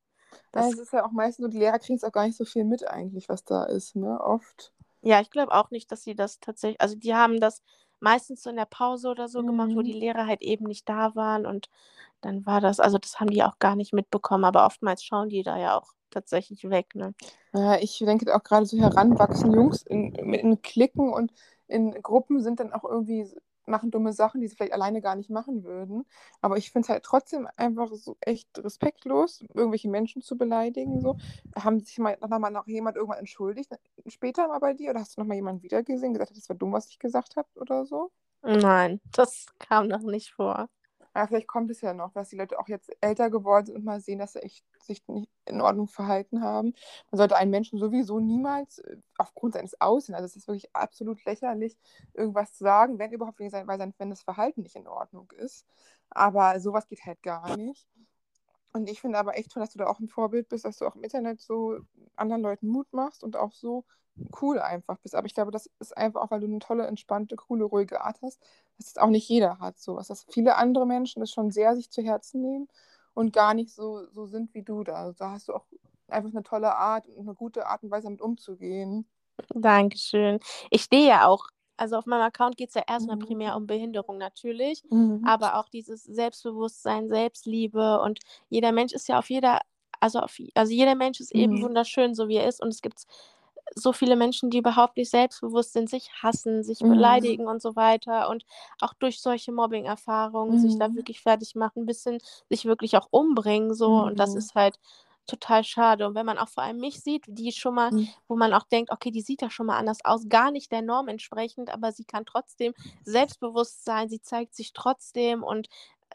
Das 0.52 0.70
es 0.70 0.78
ist 0.78 0.92
ja 0.94 1.04
auch 1.06 1.12
meistens 1.12 1.44
so, 1.44 1.48
die 1.50 1.58
Lehrer 1.58 1.78
kriegen's 1.78 2.02
auch 2.04 2.10
gar 2.12 2.26
nicht 2.26 2.36
so 2.36 2.44
viel 2.46 2.64
mit 2.64 2.86
eigentlich, 2.88 3.28
was 3.28 3.44
da 3.44 3.64
ist, 3.64 3.94
ne, 3.96 4.20
oft. 4.20 4.72
Ja, 5.02 5.20
ich 5.20 5.30
glaube 5.30 5.52
auch 5.52 5.70
nicht, 5.70 5.92
dass 5.92 6.02
sie 6.02 6.14
das 6.14 6.40
tatsächlich 6.40 6.80
also, 6.80 6.96
die 6.96 7.14
haben 7.14 7.38
das 7.40 7.62
meistens 8.00 8.42
so 8.42 8.50
in 8.50 8.56
der 8.56 8.64
Pause 8.66 9.08
oder 9.10 9.28
so 9.28 9.44
gemacht, 9.44 9.74
wo 9.76 9.82
die 9.82 9.92
Mhm. 9.92 9.98
Lehrer 9.98 10.26
halt 10.26 10.42
eben 10.42 10.64
nicht 10.66 10.88
da 10.88 11.14
waren 11.14 11.46
und 11.46 11.68
dann 12.22 12.46
war 12.46 12.60
das 12.60 12.80
also, 12.80 12.98
das 12.98 13.20
haben 13.20 13.30
die 13.30 13.42
auch 13.44 13.58
gar 13.58 13.76
nicht 13.76 13.92
mitbekommen, 13.94 14.44
aber 14.44 14.66
oftmals 14.66 15.04
schauen 15.04 15.28
die 15.30 15.42
da 15.42 15.58
ja 15.58 15.78
auch 15.78 15.92
tatsächlich 16.14 16.70
weg, 16.70 16.94
ne? 16.94 17.14
Ja, 17.52 17.78
ich 17.78 17.98
denke 17.98 18.34
auch 18.34 18.42
grade 18.42 18.66
so 18.66 18.76
heranwachsende 18.78 19.56
Jungs 19.56 19.82
in 19.82 20.10
in 20.12 20.60
Cliquen 20.62 21.12
und 21.12 21.32
in 21.68 21.92
Gruppen 22.02 22.40
sind 22.42 22.58
dann 22.60 22.72
auch 22.72 22.84
irgendwie 22.84 23.28
machen 23.66 23.90
dumme 23.90 24.12
Sachen, 24.12 24.40
die 24.42 24.48
sie 24.48 24.56
vielleicht 24.56 24.74
alleine 24.74 25.00
gar 25.00 25.14
nicht 25.16 25.30
machen 25.30 25.64
würden. 25.64 26.04
Aber 26.42 26.58
ich 26.58 26.70
finde 26.70 26.84
es 26.86 26.88
halt 26.90 27.02
trotzdem 27.04 27.48
einfach 27.56 27.90
so 27.94 28.16
echt 28.20 28.58
respektlos, 28.58 29.42
irgendwelche 29.54 29.88
Menschen 29.88 30.20
zu 30.20 30.36
beleidigen 30.36 31.00
so. 31.00 31.16
Haben 31.56 31.80
sich 31.80 31.98
mal 31.98 32.18
da 32.20 32.38
mal 32.38 32.50
noch 32.50 32.66
jemand 32.66 32.96
irgendwann 32.96 33.20
entschuldigt, 33.20 33.72
äh, 33.72 33.78
später 34.10 34.48
mal 34.48 34.58
bei 34.58 34.74
dir 34.74 34.90
oder 34.90 35.00
hast 35.00 35.16
du 35.16 35.20
noch 35.20 35.28
mal 35.28 35.34
jemanden 35.34 35.62
wiedergesehen, 35.62 36.12
gesagt 36.12 36.30
hat: 36.30 36.36
„Das 36.36 36.48
war 36.48 36.56
dumm, 36.56 36.72
was 36.72 36.88
ich 36.90 36.98
gesagt 36.98 37.36
habe“, 37.36 37.48
oder 37.56 37.86
so? 37.86 38.10
Nein, 38.42 39.00
das 39.12 39.46
kam 39.58 39.88
noch 39.88 40.00
nicht 40.02 40.32
vor. 40.32 40.68
Ja, 41.16 41.28
vielleicht 41.28 41.46
kommt 41.46 41.70
es 41.70 41.80
ja 41.80 41.94
noch, 41.94 42.10
dass 42.12 42.30
die 42.30 42.36
Leute 42.36 42.58
auch 42.58 42.66
jetzt 42.66 42.90
älter 43.00 43.30
geworden 43.30 43.66
sind 43.66 43.76
und 43.76 43.84
mal 43.84 44.00
sehen, 44.00 44.18
dass 44.18 44.32
sie 44.32 44.42
echt 44.42 44.64
sich 44.82 45.06
nicht 45.06 45.30
in 45.46 45.60
Ordnung 45.60 45.86
verhalten 45.86 46.42
haben. 46.42 46.74
Man 47.12 47.18
sollte 47.18 47.36
einen 47.36 47.52
Menschen 47.52 47.78
sowieso 47.78 48.18
niemals, 48.18 48.78
äh, 48.80 48.96
aufgrund 49.16 49.54
seines 49.54 49.80
Aussehens 49.80 50.16
also, 50.16 50.26
es 50.26 50.34
ist 50.36 50.48
wirklich 50.48 50.74
absolut 50.74 51.24
lächerlich, 51.24 51.76
irgendwas 52.14 52.58
sagen, 52.58 52.98
wenn 52.98 53.12
überhaupt 53.12 53.38
weil 53.38 53.48
sein 53.78 53.94
wenn 53.98 54.10
das 54.10 54.22
Verhalten 54.22 54.62
nicht 54.62 54.74
in 54.74 54.88
Ordnung 54.88 55.30
ist. 55.36 55.64
Aber 56.10 56.58
so 56.58 56.72
was 56.72 56.88
geht 56.88 57.06
halt 57.06 57.22
gar 57.22 57.48
nicht. 57.52 57.86
Und 58.72 58.90
ich 58.90 59.00
finde 59.00 59.18
aber 59.18 59.36
echt 59.38 59.52
toll, 59.52 59.62
dass 59.62 59.72
du 59.72 59.78
da 59.78 59.86
auch 59.88 60.00
'n 60.00 60.08
Vorbild 60.08 60.48
bist, 60.48 60.64
dass 60.66 60.78
du 60.78 60.86
auch 60.86 60.96
im 60.96 61.04
Internet 61.04 61.40
so 61.40 61.78
anderen 62.16 62.42
Leuten 62.42 62.68
Mut 62.68 62.92
machst 62.92 63.24
und 63.24 63.36
auch 63.36 63.52
so 63.52 63.84
cool 64.42 64.60
einfach 64.60 64.98
bist. 65.00 65.14
Aber 65.16 65.26
ich 65.26 65.34
glaube, 65.34 65.52
das 65.52 65.70
ist 65.80 65.96
einfach 65.96 66.22
auch, 66.22 66.30
weil 66.32 66.40
du 66.40 66.48
'ne 66.48 66.60
tolle, 66.60 66.86
entspannte, 66.86 67.36
coole, 67.36 67.64
ruhige 67.64 68.02
Art 68.02 68.20
hast, 68.22 68.40
dass 68.78 68.88
es 68.88 68.96
auch 68.98 69.08
nicht 69.10 69.28
jeder 69.28 69.58
hat 69.60 69.78
so 69.78 69.96
was. 69.96 70.08
Dass 70.08 70.24
viele 70.30 70.56
andere 70.56 70.86
Menschen 70.86 71.20
das 71.20 71.30
schon 71.30 71.50
sehr 71.50 71.76
sich 71.76 71.90
zu 71.90 72.02
Herzen 72.02 72.42
nehmen 72.42 72.68
und 73.14 73.32
gar 73.32 73.54
nicht 73.54 73.74
so 73.74 74.06
so 74.12 74.26
sind 74.26 74.54
wie 74.54 74.62
du 74.62 74.84
da. 74.84 74.94
Also, 74.96 75.12
da 75.18 75.30
hast 75.32 75.48
du 75.48 75.54
auch 75.54 75.66
einfach 76.08 76.32
'ne 76.32 76.42
tolle 76.42 76.74
Art 76.76 77.06
und 77.08 77.26
'ne 77.26 77.34
gute 77.34 77.66
Art 77.66 77.82
und 77.84 77.90
Weise, 77.90 78.04
damit 78.06 78.20
umzugehen. 78.22 79.06
Dankeschön. 79.54 80.38
Ich 80.70 80.82
stehe 80.82 81.06
ja 81.08 81.26
auch 81.26 81.46
also, 81.76 81.96
auf 81.96 82.06
meinem 82.06 82.22
Account 82.22 82.56
geht's 82.56 82.74
ja 82.74 82.82
erst 82.86 83.08
mal 83.08 83.16
Mhm. 83.16 83.16
primär 83.16 83.56
um 83.56 83.66
Behinderung 83.66 84.16
natürlich, 84.16 84.84
Mhm. 84.90 85.24
aber 85.24 85.58
auch 85.58 85.68
dieses 85.68 86.04
Selbstbewusstsein, 86.04 87.08
Selbstliebe 87.08 88.00
und 88.00 88.20
jeder 88.48 88.70
Mensch 88.70 88.92
ist 88.92 89.08
ja 89.08 89.18
auf 89.18 89.28
jeder 89.28 89.60
also, 90.00 90.20
auf 90.20 90.36
also, 90.54 90.72
jeder 90.72 90.94
Mensch 90.94 91.18
ist 91.20 91.32
eben 91.34 91.60
Mhm. 91.60 91.62
wunderschön, 91.62 92.14
so 92.14 92.28
wie 92.28 92.36
er 92.36 92.46
ist 92.48 92.60
und 92.62 92.68
es 92.68 92.80
gibt 92.82 93.04
so 93.74 93.92
viele 93.92 94.16
Menschen, 94.16 94.50
die 94.50 94.58
überhaupt 94.58 94.96
nicht 94.96 95.10
selbstbewusst 95.10 95.72
sind, 95.72 95.90
sich 95.90 96.10
hassen, 96.22 96.62
sich 96.64 96.80
Mhm. 96.80 96.84
beleidigen 96.86 97.46
und 97.48 97.62
so 97.62 97.76
weiter 97.76 98.28
und 98.30 98.44
auch 98.80 98.94
durch 98.94 99.20
solche 99.20 99.52
Mobbing-Erfahrungen 99.52 100.58
sich 100.58 100.76
da 100.76 100.94
Mhm. 100.94 100.96
wirklich 100.96 101.20
fertigmachen, 101.22 101.86
bis 101.86 102.02
hin 102.04 102.18
sich 102.50 102.64
wirklich 102.66 102.96
auch 102.96 103.08
umbringen 103.10 103.74
so 103.74 103.96
und 104.04 104.20
das 104.20 104.34
Mhm. 104.34 104.36
ist 104.36 104.54
halt 104.54 104.76
total 105.26 105.64
schade. 105.64 106.06
Und 106.06 106.14
wenn 106.14 106.26
man 106.26 106.36
auch 106.38 106.48
vor 106.50 106.62
allem 106.64 106.78
mich 106.78 107.00
sieht, 107.00 107.24
die 107.26 107.50
schon 107.52 107.74
mal 107.74 107.90
Mhm. 107.90 108.14
wo 108.28 108.36
man 108.36 108.52
auch 108.54 108.64
denkt: 108.64 108.90
„Okay, 108.92 109.10
die 109.10 109.22
sieht 109.22 109.40
ja 109.42 109.50
schon 109.50 109.66
mal 109.66 109.78
anders 109.78 109.98
aus“, 110.04 110.28
gar 110.28 110.50
nicht 110.50 110.70
der 110.72 110.82
Norm 110.82 111.08
entsprechend, 111.08 111.70
aber 111.70 111.92
sie 111.92 112.04
kann 112.04 112.26
trotzdem 112.26 112.74
selbstbewusst 113.04 113.84
sein, 113.84 114.08
sie 114.10 114.20
zeigt 114.20 114.54
sich 114.54 114.72
trotzdem 114.74 115.42
und 115.42 115.68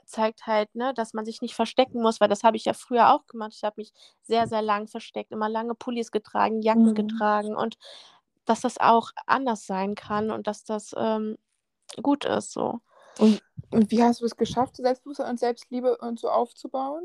zeigt 0.06 0.48
halt, 0.48 0.74
ne, 0.76 0.94
dass 0.94 1.14
man 1.14 1.26
sich 1.26 1.42
nicht 1.42 1.56
verstecken 1.56 2.02
muss, 2.02 2.20
weil 2.22 2.28
das 2.30 2.44
habe 2.44 2.58
ich 2.58 2.66
ja 2.66 2.74
früher 2.74 3.14
auch 3.14 3.26
gemacht. 3.28 3.54
Ich 3.56 3.64
habe 3.64 3.76
mich 3.78 3.94
sehr, 4.22 4.48
sehr 4.48 4.62
lang 4.62 4.88
versteckt, 4.88 5.32
immer 5.32 5.50
lange 5.50 5.76
Pullis 5.76 6.12
getragen, 6.12 6.62
Jacken 6.62 6.86
Mhm. 6.86 6.96
getragen 6.96 7.56
und 7.56 7.78
dass 8.46 8.62
das 8.62 8.80
auch 8.80 9.12
anders 9.28 9.66
sein 9.66 9.96
kann 9.96 10.32
und 10.32 10.48
dass 10.48 10.64
das 10.64 10.94
ähm, 10.98 11.38
gut 12.02 12.26
ist 12.26 12.52
so. 12.52 12.80
Und, 13.20 13.42
und 13.72 13.92
wie 13.92 14.04
hast 14.04 14.22
du 14.22 14.26
es 14.26 14.36
geschafft, 14.36 14.78
Selbstbewusstsein 14.78 15.30
und 15.30 15.40
Selbstliebe 15.40 15.98
und 15.98 16.20
so 16.20 16.30
aufzubauen? 16.30 17.04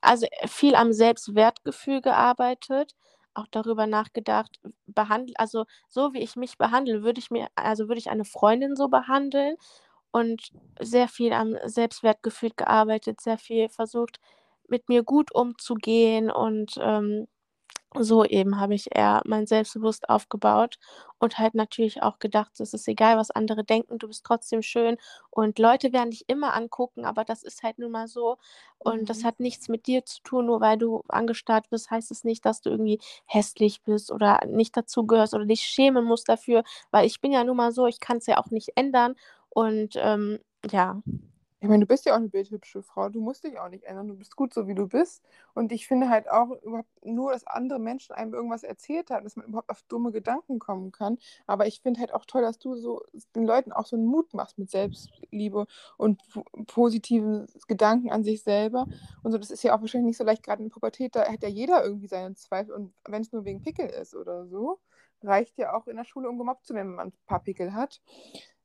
Also 0.00 0.26
viel 0.46 0.74
am 0.74 0.92
Selbstwertgefühl 0.92 2.00
gearbeitet, 2.00 2.94
auch 3.38 3.46
darüber 3.50 3.86
nachgedacht, 3.86 4.60
behandl 4.86 5.32
also 5.38 5.64
so 5.88 6.12
wie 6.14 6.20
ich 6.22 6.36
mich 6.36 6.58
behandle, 6.58 7.02
würde 7.04 7.20
ich 7.20 7.30
mir 7.30 7.48
also 7.56 7.88
würde 7.88 7.98
ich 8.00 8.10
eine 8.10 8.24
Freundin 8.26 8.76
so 8.76 8.88
behandeln 8.88 9.56
und 10.12 10.50
sehr 10.80 11.08
viel 11.08 11.32
am 11.32 11.56
Selbstwertgefühl 11.66 12.50
gearbeitet, 12.56 13.20
sehr 13.20 13.38
viel 13.38 13.68
versucht, 13.70 14.20
mit 14.68 14.88
mir 14.88 15.02
gut 15.04 15.34
umzugehen 15.34 16.30
und, 16.30 16.74
ähm, 16.82 17.26
so 17.98 18.24
eben 18.24 18.60
habe 18.60 18.74
ich 18.74 18.94
eher 18.94 19.22
mein 19.24 19.46
Selbstbewusst 19.46 20.08
aufgebaut 20.10 20.78
und 21.18 21.38
halt 21.38 21.54
natürlich 21.54 22.02
auch 22.02 22.18
gedacht, 22.18 22.60
es 22.60 22.74
ist 22.74 22.86
egal, 22.88 23.16
was 23.16 23.30
andere 23.30 23.64
denken, 23.64 23.98
du 23.98 24.08
bist 24.08 24.24
trotzdem 24.24 24.62
schön 24.62 24.98
und 25.30 25.58
Leute 25.58 25.92
werden 25.92 26.10
dich 26.10 26.24
immer 26.28 26.54
angucken, 26.54 27.04
aber 27.04 27.24
das 27.24 27.42
ist 27.42 27.62
halt 27.62 27.78
nun 27.78 27.90
mal 27.92 28.06
so 28.08 28.36
und 28.78 29.08
das 29.10 29.22
Mhm. 29.22 29.24
hat 29.24 29.40
nichts 29.40 29.68
mit 29.68 29.86
dir 29.86 30.04
zu 30.04 30.22
tun. 30.22 30.46
Nur 30.46 30.60
weil 30.60 30.78
du 30.78 31.02
angestarrt 31.08 31.70
wirst, 31.70 31.90
heißt 31.90 32.10
es 32.10 32.24
nicht, 32.24 32.44
dass 32.44 32.60
du 32.60 32.70
irgendwie 32.70 33.00
hässlich 33.26 33.82
bist 33.82 34.12
oder 34.12 34.44
nicht 34.46 34.76
dazugehörst 34.76 35.34
oder 35.34 35.46
dich 35.46 35.62
schämen 35.62 36.04
musst 36.04 36.28
dafür, 36.28 36.62
weil 36.90 37.06
ich 37.06 37.20
bin 37.20 37.32
ja 37.32 37.42
nun 37.44 37.56
mal 37.56 37.72
so, 37.72 37.86
ich 37.86 38.00
kann's 38.00 38.26
ja 38.26 38.38
auch 38.38 38.50
nicht 38.50 38.70
ändern 38.76 39.14
und, 39.50 39.94
ähm, 39.96 40.38
ja. 40.70 41.02
Ich 41.60 41.68
meine, 41.68 41.80
du 41.80 41.86
bist 41.86 42.06
ja 42.06 42.12
auch 42.12 42.18
eine 42.18 42.28
bildhübsche 42.28 42.82
Frau. 42.84 43.08
Du 43.08 43.20
musst 43.20 43.42
dich 43.42 43.58
auch 43.58 43.68
nicht 43.68 43.82
ändern. 43.82 44.06
Du 44.06 44.14
bist 44.16 44.36
gut 44.36 44.54
so, 44.54 44.68
wie 44.68 44.76
du 44.76 44.86
bist. 44.86 45.24
Und 45.54 45.72
ich 45.72 45.88
finde 45.88 46.08
halt 46.08 46.30
auch 46.30 46.50
überhaupt 46.62 46.88
nur, 47.04 47.32
dass 47.32 47.48
andere 47.48 47.80
Menschen 47.80 48.14
einem 48.14 48.32
irgendwas 48.32 48.62
erzählt 48.62 49.10
haben, 49.10 49.24
dass 49.24 49.34
man 49.34 49.46
überhaupt 49.46 49.68
auf 49.68 49.82
dumme 49.88 50.12
Gedanken 50.12 50.60
kommen 50.60 50.92
kann. 50.92 51.18
Aber 51.48 51.66
ich 51.66 51.80
finde 51.80 51.98
halt 51.98 52.14
auch 52.14 52.24
toll, 52.26 52.42
dass 52.42 52.60
du 52.60 52.76
so 52.76 53.02
den 53.34 53.44
Leuten 53.44 53.72
auch 53.72 53.86
so 53.86 53.96
einen 53.96 54.06
Mut 54.06 54.34
machst 54.34 54.56
mit 54.58 54.70
Selbstliebe 54.70 55.66
und 55.96 56.22
po 56.32 56.44
positiven 56.66 57.48
Gedanken 57.66 58.12
an 58.12 58.22
sich 58.22 58.44
selber. 58.44 58.86
Und 59.24 59.32
so, 59.32 59.38
das 59.38 59.50
ist 59.50 59.64
ja 59.64 59.74
auch 59.74 59.80
wahrscheinlich 59.80 60.06
nicht 60.10 60.18
so 60.18 60.24
leicht, 60.24 60.44
gerade 60.44 60.62
in 60.62 60.68
der 60.68 60.74
Pubertät, 60.74 61.16
da 61.16 61.26
hat 61.26 61.42
ja 61.42 61.48
jeder 61.48 61.82
irgendwie 61.84 62.06
seinen 62.06 62.36
Zweifel. 62.36 62.72
Und 62.72 62.94
wenn 63.04 63.22
es 63.22 63.32
nur 63.32 63.44
wegen 63.44 63.62
Pickel 63.62 63.86
ist 63.88 64.14
oder 64.14 64.46
so, 64.46 64.78
reicht 65.22 65.58
ja 65.58 65.74
auch 65.74 65.86
in 65.86 65.96
der 65.96 66.04
Schule, 66.04 66.28
um 66.28 66.38
gemobbt 66.38 66.66
zu 66.66 66.74
werden, 66.74 66.90
wenn 66.90 66.96
man 66.96 67.08
ein 67.08 67.12
paar 67.26 67.42
Pickel 67.42 67.74
hat. 67.74 68.00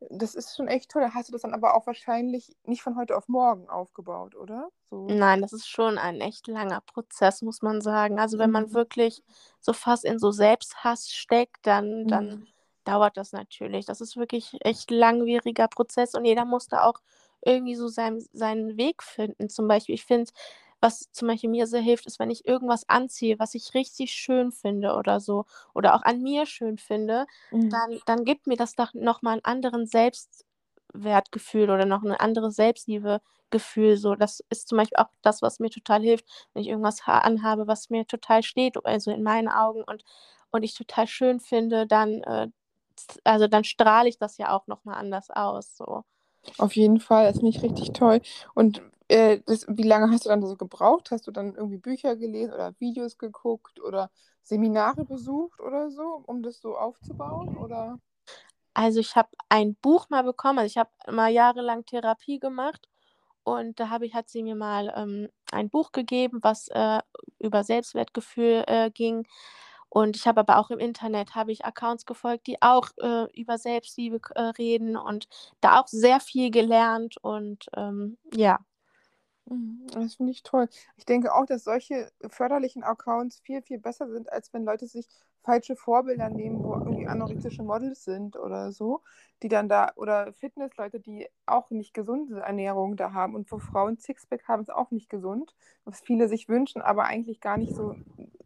Das 0.10 0.36
ist 0.36 0.55
schon 0.55 0.67
echt 0.67 0.91
toll. 0.91 1.01
Da 1.01 1.13
hast 1.13 1.29
du 1.29 1.31
das 1.33 1.41
dann 1.43 1.53
aber 1.53 1.75
auch 1.75 1.88
wahrscheinlich 1.88 2.55
nicht 2.63 2.81
von 2.83 2.95
heute 2.95 3.15
auf 3.17 3.27
morgen 3.27 3.69
aufgebaut, 3.69 4.36
oder? 4.36 4.69
So. 4.89 5.19
Nein, 5.19 5.41
das 5.41 5.51
ist 5.51 5.67
schon 5.67 5.98
ein 5.98 6.22
echt 6.22 6.48
langer 6.48 6.79
Prozess, 6.81 7.41
muss 7.41 7.62
man 7.62 7.81
sagen. 7.81 8.19
Also, 8.19 8.39
wenn 8.39 8.51
man 8.51 8.72
Mhm. 8.72 8.74
wirklich 8.74 9.22
so 9.60 9.74
fast 9.74 10.05
in 10.05 10.17
so 10.17 10.31
Selbsthass 10.31 11.10
steckt, 11.12 11.57
dann 11.67 12.07
dann 12.07 12.25
Mhm. 12.36 12.48
dauert 12.86 13.17
das 13.17 13.33
natürlich. 13.33 13.86
Das 13.86 14.00
ist 14.01 14.15
wirklich 14.15 14.55
echt 14.62 14.91
langwieriger 14.91 15.67
Prozess 15.67 16.13
und 16.15 16.24
jeder 16.25 16.45
muss 16.45 16.67
da 16.67 16.86
auch 16.86 17.01
irgendwie 17.41 17.75
so 17.75 17.89
seinen 17.89 18.22
seinen 18.31 18.77
Weg 18.77 19.03
finden. 19.03 19.50
Zum 19.50 19.67
Beispiel, 19.67 19.95
ich 19.95 20.05
finde, 20.05 20.31
was 20.83 21.11
zum 21.13 21.29
Beispiel 21.29 21.49
mir 21.51 21.67
sehr 21.67 21.81
hilft, 21.81 22.07
ist, 22.07 22.19
wenn 22.19 22.31
ich 22.31 22.45
irgendwas 22.47 22.89
anziehe, 22.89 23.39
was 23.39 23.55
ich 23.55 23.73
richtig 23.75 24.13
schön 24.13 24.51
finde 24.53 24.95
oder 24.95 25.21
so 25.21 25.45
oder 25.75 25.95
auch 25.95 26.03
an 26.03 26.21
mir 26.23 26.45
schön 26.47 26.77
finde, 26.79 27.27
Mhm. 27.51 27.83
dann 27.89 28.01
dann 28.07 28.25
gibt 28.25 28.47
mir 28.47 28.57
das 28.57 28.75
doch 28.75 28.93
noch 28.95 29.23
mal 29.23 29.37
'n 29.39 29.45
anderen 29.45 29.87
Selbstwertgefühl 29.87 31.71
oder 31.71 31.85
noch 31.87 32.03
'ne 32.03 32.19
anderes 32.21 32.55
Selbstliebegefühl 32.57 33.97
so. 33.97 34.15
Das 34.15 34.43
ist 34.51 34.67
zum 34.69 34.77
Beispiel 34.79 34.97
auch 34.99 35.09
das, 35.23 35.41
was 35.43 35.59
mir 35.59 35.71
total 35.71 36.01
hilft, 36.03 36.25
wenn 36.53 36.63
ich 36.63 36.69
irgendwas 36.69 37.07
ha 37.07 37.19
anhabe, 37.19 37.67
was 37.67 37.89
mir 37.91 38.07
total 38.07 38.43
steht, 38.43 38.77
also 38.85 39.11
in 39.11 39.23
meinen 39.23 39.49
Augen 39.49 39.83
und 39.85 40.03
und 40.51 40.63
ich 40.63 40.75
total 40.75 41.07
schön 41.07 41.39
finde, 41.41 41.87
dann, 41.87 42.23
äh, 42.23 42.49
also 43.25 43.47
dann 43.47 43.63
strahle 43.65 44.09
ich 44.09 44.19
das 44.19 44.37
ja 44.39 44.51
auch 44.55 44.67
noch 44.67 44.85
mal 44.85 44.95
anders 44.95 45.29
aus, 45.31 45.77
so. 45.77 46.03
Auf 46.60 46.75
jeden 46.75 46.99
Fall, 46.99 47.25
das 47.25 47.38
finde 47.39 47.49
ich 47.49 47.63
richtig 47.63 47.91
toll. 47.93 48.21
Und, 48.53 48.84
äh, 49.13 49.41
das 49.45 49.65
wie 49.69 49.84
lange 49.84 50.12
hast 50.12 50.26
du 50.26 50.30
dann 50.30 50.45
so 50.45 50.56
gebraucht? 50.58 51.12
Hast 51.12 51.28
du 51.28 51.32
dann 51.32 51.56
irgendwie 51.56 51.78
Bücher 51.78 52.15
gelesen 52.15 52.54
oder 52.54 52.73
Videos 52.80 53.17
geguckt 53.17 53.80
oder 53.82 54.12
Seminare 54.43 55.06
besucht 55.06 55.60
oder 55.62 55.89
so, 55.91 56.23
um 56.28 56.43
das 56.43 56.60
so 56.60 56.78
aufzubauen, 56.78 57.58
oder? 57.58 57.99
Also, 58.76 58.99
ich 58.99 59.15
habe 59.15 59.30
ein 59.49 59.76
Buch 59.76 60.10
mal 60.10 60.23
bekommen. 60.23 60.60
Also, 60.60 60.67
ich 60.71 60.78
habe 60.78 60.89
mal 61.12 61.30
jahrelang 61.32 61.86
Therapie 61.86 62.39
gemacht 62.39 62.88
und 63.43 63.80
da 63.80 63.89
habe 63.89 64.06
ich 64.08 64.13
hat 64.15 64.30
sie 64.30 64.43
mir 64.43 64.56
mal, 64.56 64.93
ähm, 64.95 65.30
ein 65.52 65.69
Buch 65.69 65.91
gegeben, 65.91 66.39
was, 66.43 66.67
äh, 66.69 66.99
über 67.39 67.63
Selbstwertgefühl, 67.63 68.63
äh, 68.67 68.91
ging. 68.91 69.28
Und 69.89 70.15
ich 70.17 70.28
habe 70.28 70.41
aber 70.41 70.58
auch 70.60 70.71
im 70.71 70.80
Internet 70.80 71.36
habe 71.36 71.52
ich 71.52 71.65
Accounts 71.65 72.06
gefolgt, 72.08 72.47
die 72.47 72.62
auch, 72.62 72.89
äh, 73.02 73.26
über 73.39 73.58
Selbstliebe 73.60 74.19
äh, 74.36 74.41
reden 74.60 74.97
und 74.97 75.28
da 75.62 75.80
auch 75.82 75.88
sehr 75.88 76.19
viel 76.19 76.52
gelernt 76.52 77.17
und, 77.23 77.67
ähm, 77.78 78.17
ja. 78.36 78.60
Mhm, 79.45 79.88
das 79.91 80.15
finde 80.15 80.32
ich 80.32 80.43
toll. 80.43 80.67
Ich 80.95 81.06
denke 81.06 81.34
auch, 81.34 81.45
dass 81.45 81.63
solche 81.65 82.12
förderlichen 82.29 82.84
Accounts 82.84 83.39
viel, 83.41 83.62
viel 83.62 83.79
besser 83.79 84.10
sind, 84.10 84.32
als 84.32 84.53
wenn 84.53 84.63
Leute 84.63 84.88
sich 84.88 85.08
falsche 85.43 85.75
Vorbilder 85.75 86.29
nehmen, 86.29 86.63
wo 86.63 86.73
irgendwie 86.75 87.06
anorektische 87.08 87.63
Models 87.63 88.06
sind 88.06 88.38
oder 88.38 88.71
so, 88.71 89.01
die 89.41 89.49
dann 89.49 89.67
da 89.67 89.91
oder 89.97 90.32
Fitnessleute, 90.34 91.01
die 91.01 91.27
auch 91.45 91.69
nicht 91.71 91.93
gesunde 91.93 92.39
Ernährung 92.39 92.95
da 92.95 93.12
haben 93.12 93.36
und 93.36 93.51
wo 93.51 93.60
Frauen 93.60 93.97
Sixpack 93.97 94.47
haben, 94.47 94.62
ist 94.62 94.71
auch 94.73 94.91
nicht 94.91 95.10
gesund, 95.10 95.53
was 95.84 95.99
viele 95.99 96.29
sich 96.29 96.47
wünschen, 96.47 96.82
aber 96.82 97.03
eigentlich 97.06 97.41
gar 97.41 97.58
nicht 97.58 97.75
so 97.75 97.95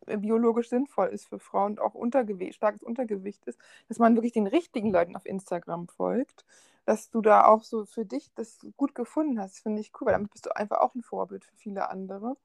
biologisch 0.08 0.70
sinnvoll 0.70 1.08
ist 1.08 1.28
für 1.28 1.40
Frauen 1.40 1.74
und 1.74 1.82
auch 1.82 1.94
Untergewicht, 1.94 2.56
starkes 2.56 2.82
Untergewicht 2.84 3.46
ist, 3.46 3.60
dass 3.90 4.00
man 4.00 4.16
wirklich 4.16 4.34
den 4.34 4.48
richtigen 4.48 4.92
Leuten 4.92 5.16
auf 5.16 5.26
Instagram 5.26 5.88
folgt, 5.88 6.46
dass 6.88 7.10
du 7.10 7.22
da 7.22 7.46
auch 7.46 7.64
so 7.64 7.86
für 7.86 8.06
dich 8.06 8.32
das 8.36 8.66
gut 8.78 8.96
gefunden 8.96 9.40
hast, 9.42 9.60
finde 9.60 9.82
ich 9.82 9.92
cool, 10.00 10.08
weil 10.08 10.14
damit 10.14 10.32
bist 10.32 10.46
du 10.46 10.56
einfach 10.56 10.78
auch 10.80 10.96
ein 10.96 11.04
Vorbild 11.04 11.44
für 11.44 11.56
viele 11.58 11.90
andere. 11.90 12.38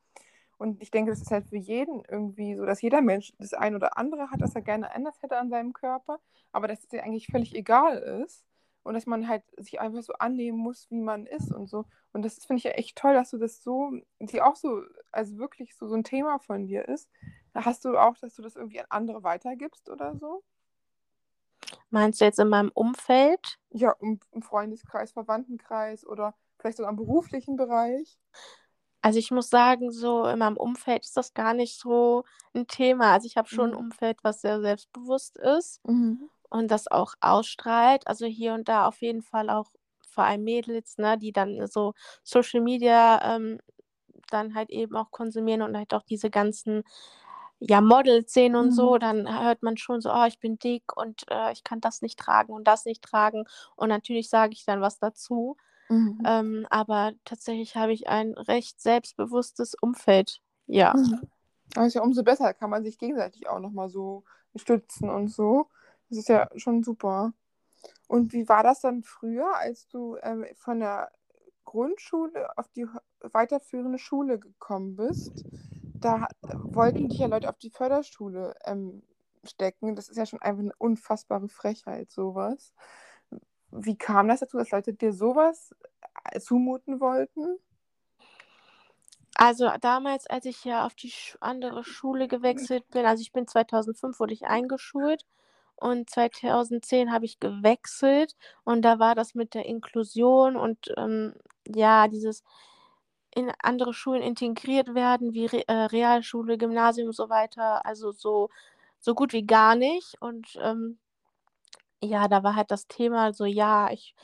Und 0.58 0.82
ich 0.82 0.90
denke, 0.90 1.12
das 1.12 1.22
ist 1.22 1.30
halt 1.30 1.46
für 1.48 1.56
jeden 1.56 2.02
irgendwie 2.08 2.56
so, 2.56 2.66
dass 2.66 2.82
jeder 2.82 3.02
Mensch 3.02 3.32
das 3.38 3.54
ein 3.54 3.76
oder 3.76 3.96
andere 3.98 4.30
hat, 4.30 4.40
das 4.40 4.54
er 4.56 4.62
gerne 4.62 4.92
anders 4.94 5.22
hätte 5.22 5.38
an 5.38 5.48
seinem 5.48 5.72
Körper, 5.72 6.18
aber 6.52 6.68
dass 6.68 6.80
es 6.80 6.88
dir 6.88 7.04
eigentlich 7.04 7.28
völlig 7.28 7.54
egal 7.54 7.98
ist 7.98 8.44
und 8.82 8.94
dass 8.94 9.06
man 9.06 9.28
halt 9.28 9.44
sich 9.58 9.80
einfach 9.80 10.02
so 10.02 10.14
annehmen 10.14 10.58
muss, 10.58 10.90
wie 10.90 11.00
man 11.00 11.26
ist 11.26 11.52
und 11.52 11.68
so. 11.68 11.84
Und 12.12 12.24
das 12.24 12.44
finde 12.44 12.58
ich 12.58 12.64
ja 12.64 12.72
echt 12.72 12.96
toll, 12.96 13.14
dass 13.14 13.30
du 13.30 13.38
das 13.38 13.62
so, 13.62 13.92
die 14.20 14.42
auch 14.42 14.56
so, 14.56 14.82
also 15.12 15.38
wirklich 15.38 15.76
so, 15.76 15.86
so 15.86 15.94
ein 15.94 16.04
Thema 16.04 16.40
von 16.40 16.66
dir 16.66 16.88
ist. 16.88 17.08
Hast 17.54 17.84
du 17.84 17.96
auch, 17.96 18.16
dass 18.18 18.34
du 18.34 18.42
das 18.42 18.56
irgendwie 18.56 18.80
an 18.80 18.86
andere 18.90 19.22
weitergibst 19.22 19.88
oder 19.88 20.16
so? 20.16 20.42
Meinst 21.90 22.20
du 22.20 22.24
jetzt 22.24 22.38
in 22.40 22.48
meinem 22.48 22.70
Umfeld? 22.74 23.58
Ja, 23.70 23.92
im, 24.00 24.20
im 24.32 24.42
Freundeskreis, 24.42 25.12
Verwandtenkreis 25.12 26.06
oder 26.06 26.34
vielleicht 26.58 26.76
sogar 26.76 26.90
im 26.90 26.96
beruflichen 26.96 27.56
Bereich? 27.56 28.18
Also, 29.04 29.18
ich 29.18 29.30
muss 29.32 29.50
sagen, 29.50 29.90
so 29.90 30.26
in 30.26 30.38
meinem 30.38 30.56
Umfeld 30.56 31.04
ist 31.04 31.16
das 31.16 31.34
gar 31.34 31.54
nicht 31.54 31.78
so 31.78 32.24
'n 32.54 32.66
Thema. 32.68 33.12
Also, 33.12 33.26
ich 33.26 33.36
habe 33.36 33.48
schon 33.48 33.74
Mhm. 33.74 33.74
Umfeld, 33.74 34.18
was 34.22 34.40
sehr 34.42 34.60
selbstbewusst 34.60 35.38
ist 35.38 35.80
Mhm. 35.88 36.26
und 36.50 36.70
das 36.70 36.88
auch 36.90 37.14
ausstrahlt. 37.20 38.06
Also, 38.06 38.26
hier 38.26 38.54
und 38.54 38.68
da 38.68 38.86
auf 38.86 39.02
jeden 39.02 39.22
Fall 39.22 39.50
auch 39.50 39.72
vor 40.08 40.24
allem 40.24 40.44
Mädels, 40.44 40.98
ne, 40.98 41.18
die 41.18 41.32
dann 41.32 41.66
so 41.68 41.94
Social 42.24 42.60
Media, 42.62 43.36
ähm, 43.36 43.60
dann 44.30 44.54
halt 44.54 44.70
eben 44.70 44.96
auch 44.96 45.10
konsumieren 45.10 45.62
und 45.62 45.76
halt 45.76 45.94
auch 45.94 46.02
diese 46.04 46.30
ganzen, 46.30 46.84
ja, 47.68 47.80
Models 47.80 48.32
sehen 48.32 48.56
und 48.56 48.74
so, 48.74 48.96
Mhm. 48.96 48.98
dann 48.98 49.28
hört 49.44 49.62
man 49.62 49.76
schon 49.76 50.00
so: 50.00 50.10
„Oh, 50.12 50.24
ich 50.26 50.40
bin 50.40 50.58
dick 50.58 50.96
und, 50.96 51.24
äh, 51.30 51.52
ich 51.52 51.64
kann 51.64 51.80
das 51.80 52.02
nicht 52.02 52.18
tragen 52.18 52.52
und 52.52 52.66
das 52.68 52.84
nicht 52.86 53.02
tragen.“ 53.02 53.44
Und 53.76 53.88
natürlich 53.88 54.28
sage 54.30 54.52
ich 54.54 54.64
dann 54.64 54.80
was 54.80 54.98
dazu. 54.98 55.56
Mhm. 55.90 56.26
Ähm, 56.26 56.66
aber 56.70 57.12
tatsächlich 57.24 57.76
habe 57.76 57.92
ich 57.92 58.08
ein 58.08 58.34
recht 58.34 58.80
selbstbewusstes 58.80 59.74
Umfeld, 59.80 60.40
ja. 60.66 60.94
Mhm. 60.94 61.28
Aber 61.74 61.86
ist 61.86 61.94
ja 61.94 62.02
umso 62.02 62.22
besser, 62.22 62.54
kann 62.54 62.70
man 62.70 62.84
sich 62.84 62.98
gegenseitig 62.98 63.48
auch 63.48 63.58
noch 63.60 63.70
mal 63.72 63.88
so 63.88 64.24
stützen 64.56 65.08
und 65.10 65.28
so. 65.28 65.70
Das 66.08 66.18
ist 66.18 66.28
ja 66.28 66.48
schon 66.56 66.82
super. 66.82 67.32
Und 68.08 68.32
wie 68.34 68.48
war 68.48 68.62
das 68.64 68.80
dann 68.82 69.02
früher, 69.04 69.56
als 69.56 69.88
du, 69.88 70.16
ähm, 70.22 70.46
von 70.56 70.80
der 70.80 71.12
Grundschule 71.64 72.56
auf 72.58 72.68
die 72.70 72.86
weiterführende 73.20 73.98
Schule 73.98 74.38
gekommen 74.40 74.96
bist? 74.96 75.46
Da 76.02 76.26
äh, 76.48 76.54
wollten 76.64 77.08
dich 77.08 77.18
ja 77.20 77.26
Leute 77.28 77.48
auf 77.48 77.58
die 77.58 77.70
Förderschule, 77.70 78.54
ähm, 78.64 79.02
stecken. 79.44 79.94
Das 79.96 80.08
ist 80.08 80.16
ja 80.16 80.26
schon 80.26 80.42
einfach 80.42 80.62
'ne 80.62 80.72
unfassbare 80.78 81.48
Frechheit, 81.48 82.10
so 82.10 82.34
was. 82.34 82.72
Wie 83.72 83.96
kam 83.96 84.28
das 84.28 84.40
dazu, 84.40 84.58
dass 84.58 84.70
Leute 84.72 84.92
dir 84.94 85.12
so 85.12 85.34
was, 85.36 85.74
äh, 86.32 86.40
zumuten 86.40 87.00
wollten? 87.00 87.58
Also, 89.36 89.70
damals, 89.80 90.26
als 90.26 90.44
ich 90.44 90.64
ja 90.64 90.84
auf 90.84 90.94
die 90.94 91.12
andere 91.40 91.84
Schule 91.84 92.28
gewechselt 92.28 92.88
bin 92.90 93.06
also, 93.06 93.22
ich 93.22 93.32
bin 93.32 93.46
2005 93.46 94.20
wurde 94.20 94.34
ich 94.34 94.44
eingeschult 94.46 95.24
und 95.76 96.10
2010 96.10 97.12
habe 97.12 97.24
ich 97.24 97.40
gewechselt 97.40 98.36
und 98.64 98.82
da 98.82 98.98
war 98.98 99.14
das 99.14 99.34
mit 99.34 99.54
der 99.54 99.64
Inklusion 99.66 100.56
und, 100.56 100.92
ähm, 100.98 101.34
ja, 101.66 102.08
dieses 102.08 102.42
in 103.34 103.52
andere 103.62 103.94
Schulen 103.94 104.22
integriert 104.22 104.94
werden 104.94 105.32
wie 105.34 105.46
Re 105.46 105.64
äh, 105.68 105.72
Realschule, 105.86 106.58
Gymnasium 106.58 107.08
und 107.08 107.16
so 107.16 107.28
weiter, 107.30 107.84
also 107.86 108.12
so 108.12 108.48
so 109.00 109.14
gut 109.14 109.32
wie 109.32 109.46
gar 109.46 109.74
nicht. 109.76 110.16
Und, 110.20 110.58
ähm 110.62 110.98
ja, 112.04 112.26
da 112.28 112.42
war 112.42 112.56
halt 112.56 112.70
das 112.72 112.88
Thema 112.88 113.32
so, 113.32 113.44
ja, 113.44 113.90
ich 113.92 114.14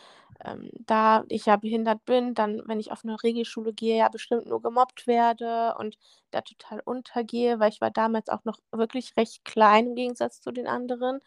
ähm, 0.44 0.70
da 0.86 1.24
ich 1.28 1.46
ja 1.46 1.56
behindert 1.56 2.04
bin, 2.04 2.34
dann, 2.34 2.62
wenn 2.66 2.78
ich 2.80 2.92
auf 2.92 3.04
'ne 3.04 3.16
Regelschule 3.22 3.72
gehe, 3.72 3.96
ja 3.98 4.08
bestimmt 4.08 4.46
nur 4.46 4.60
gemobbt 4.62 5.06
werde 5.06 5.74
und 5.78 5.98
da 6.30 6.40
total 6.42 6.80
untergehe, 6.84 7.58
weil 7.60 7.70
ich 7.70 7.80
war 7.80 7.90
damals 7.90 8.28
auch 8.28 8.44
noch 8.44 8.58
wirklich 8.72 9.16
recht 9.16 9.44
klein 9.44 9.86
im 9.88 9.94
Gegensatz 9.96 10.40
zu 10.40 10.52
den 10.52 10.66
anderen. 10.68 11.20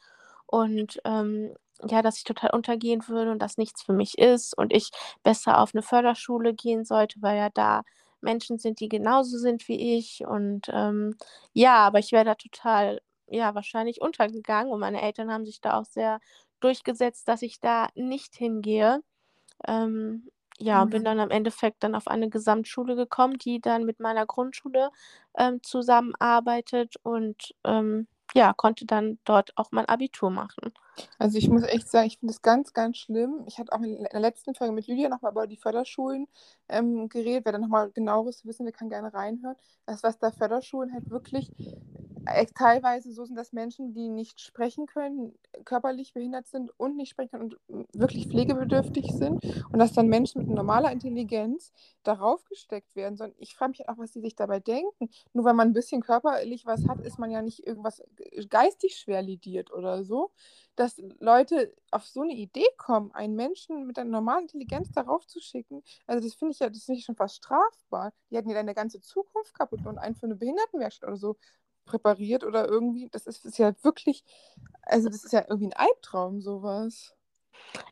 Und, 0.48 1.02
ähm, 1.06 1.54
ja, 1.90 2.02
dass 2.02 2.18
ich 2.18 2.24
total 2.24 2.52
untergehen 2.52 3.08
würde 3.08 3.32
und 3.32 3.40
das 3.42 3.58
nichts 3.58 3.84
für 3.84 3.94
mich 3.94 4.18
ist 4.18 4.58
und 4.58 4.74
ich 4.74 4.92
besser 5.24 5.60
auf 5.60 5.74
'ne 5.74 5.82
Förderschule 5.84 6.54
gehen 6.54 6.86
sollte, 6.86 7.22
weil 7.22 7.38
ja 7.38 7.50
da 7.50 7.84
Menschen 8.22 8.58
sind, 8.60 8.80
die 8.80 8.90
genauso 8.90 9.38
sind 9.38 9.68
wie 9.68 9.98
ich 9.98 10.26
und, 10.26 10.70
ähm, 10.74 11.16
ja, 11.54 11.78
aber 11.78 12.00
ich 12.00 12.12
wäre 12.12 12.26
da 12.26 12.36
total, 12.36 13.02
ja, 13.28 13.56
wahrscheinlich 13.56 14.02
untergegangen 14.02 14.72
und 14.72 14.80
meine 14.80 15.02
Eltern 15.02 15.32
haben 15.32 15.46
sich 15.46 15.62
da 15.62 15.80
auch 15.80 15.86
sehr 15.86 16.20
durchgesetzt, 16.60 17.28
dass 17.28 17.42
ich 17.42 17.60
da 17.60 17.88
nicht 17.96 18.36
hingehe. 18.36 19.02
Ähm, 19.68 20.30
ja, 20.60 20.82
und 20.84 20.90
bin 20.92 21.04
Mhm. 21.04 21.06
dann 21.06 21.20
im 21.20 21.30
Endeffekt 21.32 21.84
dann 21.84 21.96
auf 21.96 22.08
eine 22.08 22.30
Gesamtschule 22.30 22.96
gekommen, 22.96 23.38
die 23.40 23.60
dann 23.62 23.86
mit 23.86 24.00
meiner 24.00 24.26
Grundschule, 24.26 24.92
ähm, 25.38 25.62
zusammenarbeitet 25.64 26.96
und, 27.04 27.54
ähm, 27.66 28.08
ja, 28.36 28.54
konnte 28.54 28.86
dann 28.86 29.20
dort 29.26 29.52
auch 29.58 29.72
mein 29.72 29.86
Abitur 29.88 30.30
machen. 30.32 30.74
Also, 31.20 31.38
ich 31.38 31.50
muss 31.50 31.64
echt 31.64 31.90
sagen, 31.90 32.08
ich 32.08 32.18
finde 32.20 32.34
das 32.34 32.42
ganz, 32.42 32.74
ganz 32.74 32.98
schlimm. 32.98 33.44
Ich 33.48 33.60
hatte 33.60 33.72
auch 33.74 33.82
in 33.82 34.04
der 34.12 34.20
letzten 34.20 34.56
Folge 34.56 34.74
mit 34.74 34.88
Lydia 34.88 35.10
noch 35.10 35.22
mal 35.22 35.32
über 35.32 35.48
die 35.48 35.58
Förderschulen, 35.58 36.28
ähm, 36.70 37.10
geredet. 37.10 37.46
Wer 37.46 37.52
da 37.54 37.58
noch 37.60 37.68
mal 37.68 37.92
Genaueres 37.92 38.46
wissen 38.46 38.66
will, 38.66 38.72
kann 38.74 38.90
gerne 38.90 39.14
reinhören. 39.14 39.56
Das, 39.86 40.04
was 40.04 40.18
da 40.20 40.32
Förderschulen 40.32 40.94
halt 40.94 41.10
wirklich, 41.10 41.52
äh, 42.26 42.46
teilweise 42.56 43.12
so 43.14 43.26
sind, 43.26 43.36
dass 43.36 43.52
Menschen, 43.54 43.94
die 43.94 44.10
nicht 44.10 44.40
sprechen 44.42 44.86
können, 44.86 45.34
körperlich 45.66 46.14
behindert 46.14 46.48
sind 46.48 46.72
und 46.80 46.96
nicht 46.98 47.10
sprechen 47.12 47.32
können 47.32 47.56
und 47.68 47.88
wirklich 47.94 48.28
pflegebedürftig 48.28 49.08
sind 49.12 49.44
und 49.72 49.80
dass 49.80 49.94
dann 49.94 50.08
Menschen 50.08 50.40
mit 50.42 50.50
normaler 50.50 50.92
Intelligenz 50.92 51.72
darauf 52.04 52.44
gesteckt 52.46 52.96
werden 52.96 53.18
sollen. 53.18 53.34
Ich 53.38 53.56
frage 53.56 53.72
mich 53.72 53.80
halt 53.80 53.90
auch, 53.90 53.98
was 53.98 54.12
die 54.12 54.22
sich 54.22 54.36
dabei 54.36 54.60
denken. 54.60 55.10
Nur 55.34 55.46
weil 55.46 55.54
man 55.56 55.70
'n 55.70 55.74
bisschen 55.74 56.02
körperlich 56.02 56.66
was 56.66 56.88
hat, 56.88 57.02
ist 57.02 57.20
man 57.20 57.32
ja 57.32 57.42
nicht 57.42 57.66
irgendwas 57.68 58.02
g 58.18 58.46
geistig 58.48 58.96
schwer 58.98 59.22
lidiert 59.24 59.72
oder 59.74 60.04
so. 60.04 60.32
Dass 60.82 60.98
Leute 61.20 61.76
auf 61.92 62.08
so 62.08 62.24
'ne 62.24 62.34
Idee 62.34 62.66
kommen, 62.80 63.12
einen 63.14 63.36
Menschen 63.36 63.86
mit 63.86 64.00
einer 64.00 64.10
normalen 64.10 64.46
Intelligenz 64.46 64.92
darauf 64.92 65.28
zu 65.28 65.40
schicken, 65.40 65.84
also, 66.08 66.28
das 66.28 66.34
finde 66.34 66.54
ich 66.54 66.60
ja 66.60 66.70
das 66.72 66.86
finde 66.86 66.98
ich 67.00 67.06
schon 67.06 67.16
fast 67.16 67.36
strafbar. 67.36 68.14
Die 68.32 68.36
hätten 68.38 68.50
ja 68.50 68.56
deine 68.56 68.74
ganze 68.74 69.00
Zukunft 69.00 69.54
kaputt 69.54 69.86
und 69.86 70.00
einen 70.00 70.16
für 70.16 70.26
'ne 70.28 70.36
Behindertenwerkstatt 70.36 71.08
oder 71.08 71.18
so 71.18 71.38
präpariert 71.86 72.44
oder 72.44 72.68
irgendwie. 72.68 73.10
Das 73.12 73.28
ist 73.28 73.46
ist 73.46 73.60
ja 73.60 73.74
wirklich 73.84 74.24
also, 74.84 75.08
das 75.10 75.24
ist 75.24 75.34
ja 75.34 75.46
irgendwie 75.48 75.68
'n 75.68 75.74
Albtraum, 75.74 76.42
so 76.42 76.64
was. 76.64 77.14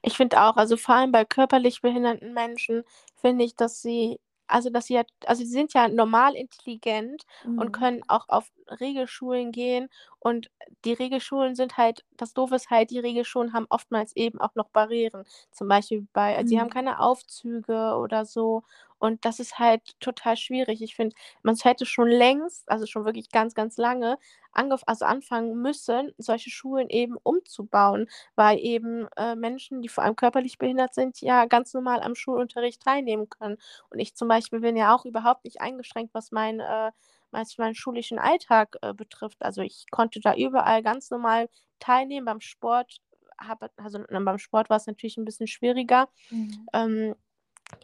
Ich 0.03 0.15
finde 0.15 0.41
auch, 0.41 0.55
also, 0.55 0.77
vor 0.77 0.95
allem 0.95 1.11
bei 1.11 1.25
körperlich 1.25 1.81
behinderten 1.81 2.33
Menschen 2.33 2.83
finde 3.15 3.43
ich, 3.43 3.55
dass 3.55 3.81
sie 3.81 4.19
also, 4.49 4.69
dass 4.69 4.85
sie 4.87 4.97
halt 4.97 5.09
also, 5.25 5.43
sie 5.43 5.49
sind 5.51 5.73
ja 5.73 5.87
normal 5.87 6.35
intelligent 6.35 7.23
und 7.55 7.71
Mhm. 7.71 7.73
können 7.73 8.01
auch 8.07 8.25
auf 8.29 8.51
Regelschulen 8.79 9.51
gehen 9.51 9.89
und 10.19 10.49
die 10.85 10.93
Regelschulen 10.93 11.55
sind 11.55 11.77
halt 11.77 12.03
das 12.17 12.33
Doofe 12.33 12.55
ist 12.55 12.69
halt, 12.69 12.91
die 12.91 12.99
Regelschulen 12.99 13.53
haben 13.53 13.67
oftmals 13.69 14.15
eben 14.15 14.39
auch 14.41 14.55
noch 14.55 14.69
Barrieren. 14.69 15.23
Zum 15.51 15.67
Beispiel 15.67 16.07
bei 16.13 16.35
also, 16.37 16.47
sie 16.49 16.59
haben 16.59 16.69
Mhm. 16.69 16.71
keine 16.71 16.99
Aufzüge 16.99 17.95
oder 17.97 18.25
so 18.25 18.63
und 18.99 19.25
das 19.25 19.39
ist 19.39 19.59
halt 19.59 19.99
total 19.99 20.37
schwierig. 20.37 20.81
Ich 20.81 20.95
finde, 20.95 21.15
man 21.43 21.55
hätte 21.57 21.85
schon 21.85 22.07
längst, 22.09 22.69
also, 22.69 22.85
schon 22.85 23.05
wirklich 23.05 23.29
ganz, 23.31 23.53
ganz 23.55 23.77
lange 23.77 24.17
angef 24.51 24.81
also, 24.87 25.05
anfangen 25.05 25.55
müssen, 25.61 26.11
solche 26.17 26.49
Schulen 26.49 26.89
eben 26.89 27.17
umzubauen, 27.23 28.07
weil 28.35 28.59
eben, 28.59 29.07
äh, 29.17 29.35
Menschen, 29.35 29.81
die 29.81 29.89
vor 29.89 30.03
allem 30.03 30.15
körperlich 30.15 30.57
behindert 30.57 30.93
sind, 30.95 31.21
ja 31.21 31.45
ganz 31.45 31.73
normal 31.73 32.01
am 32.01 32.15
Schulunterricht 32.15 32.81
teilnehmen 32.83 33.29
können. 33.29 33.57
Und 33.89 33.99
ich 33.99 34.15
zum 34.15 34.27
Beispiel 34.27 34.59
bin 34.61 34.75
ja 34.77 34.95
auch 34.95 35.05
überhaupt 35.05 35.45
nicht 35.45 35.61
eingeschränkt, 35.61 36.13
was 36.13 36.31
mein 36.31 36.59
äh, 36.59 36.91
was 37.31 37.57
meinen 37.59 37.75
schulischen 37.75 38.17
Alltag, 38.19 38.77
äh, 38.81 38.93
betrifft. 38.93 39.41
Also, 39.43 39.61
ich 39.61 39.85
konnte 39.91 40.19
da 40.19 40.35
überall 40.35 40.81
ganz 40.83 41.11
normal 41.11 41.49
teilnehmen. 41.79 42.25
Beim 42.25 42.41
Sport 42.41 42.97
habe 43.39 43.69
also, 43.77 43.99
beim 44.09 44.37
Sport 44.39 44.69
war's 44.71 44.87
natürlich 44.87 45.17
'n 45.17 45.25
bisschen 45.25 45.47
schwieriger, 45.47 46.09
Mhm. 46.31 46.69
ähm, 46.73 47.15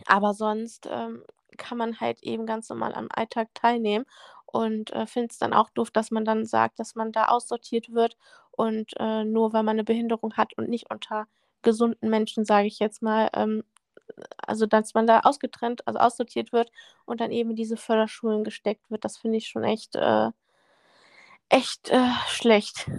aber 0.07 0.33
sonst, 0.33 0.87
ähm, 0.91 1.23
kann 1.57 1.77
man 1.77 1.99
halt 2.01 2.21
eben 2.23 2.45
ganz 2.45 2.69
normal 2.69 2.93
am 2.95 3.07
Alltag 3.13 3.49
teilnehmen 3.55 4.05
und, 4.47 4.91
äh, 4.93 5.07
finde 5.07 5.29
es 5.31 5.37
dann 5.39 5.53
auch 5.53 5.69
doof, 5.71 5.91
dass 5.91 6.11
man 6.11 6.25
dann 6.25 6.45
sagt, 6.45 6.79
dass 6.79 6.95
man 6.95 7.11
da 7.13 7.25
aussortiert 7.27 7.91
wird 7.93 8.17
und, 8.51 8.93
äh, 8.99 9.23
nur 9.25 9.53
weil 9.53 9.63
man 9.63 9.77
'ne 9.77 9.83
Behinderung 9.85 10.33
hat 10.35 10.53
und 10.57 10.69
nicht 10.69 10.91
unter 10.91 11.27
gesunden 11.63 12.09
Menschen, 12.09 12.45
sage 12.45 12.67
ich 12.67 12.79
jetzt 12.79 13.01
mal, 13.01 13.29
ähm 13.33 13.63
also, 14.47 14.65
dass 14.67 14.93
man 14.95 15.07
da 15.07 15.21
ausgetrennt 15.21 15.87
also, 15.87 15.99
aussortiert 15.99 16.53
wird 16.53 16.71
und 17.05 17.21
dann 17.21 17.31
eben 17.31 17.51
in 17.51 17.55
diese 17.57 17.77
Förderschulen 17.77 18.43
gesteckt 18.45 18.89
wird. 18.91 19.05
Das 19.05 19.17
finde 19.17 19.37
ich 19.37 19.47
schon 19.49 19.63
echt, 19.65 19.95
äh 19.95 20.31
echt, 21.51 21.89
äh, 21.89 22.09
schlecht. 22.27 22.89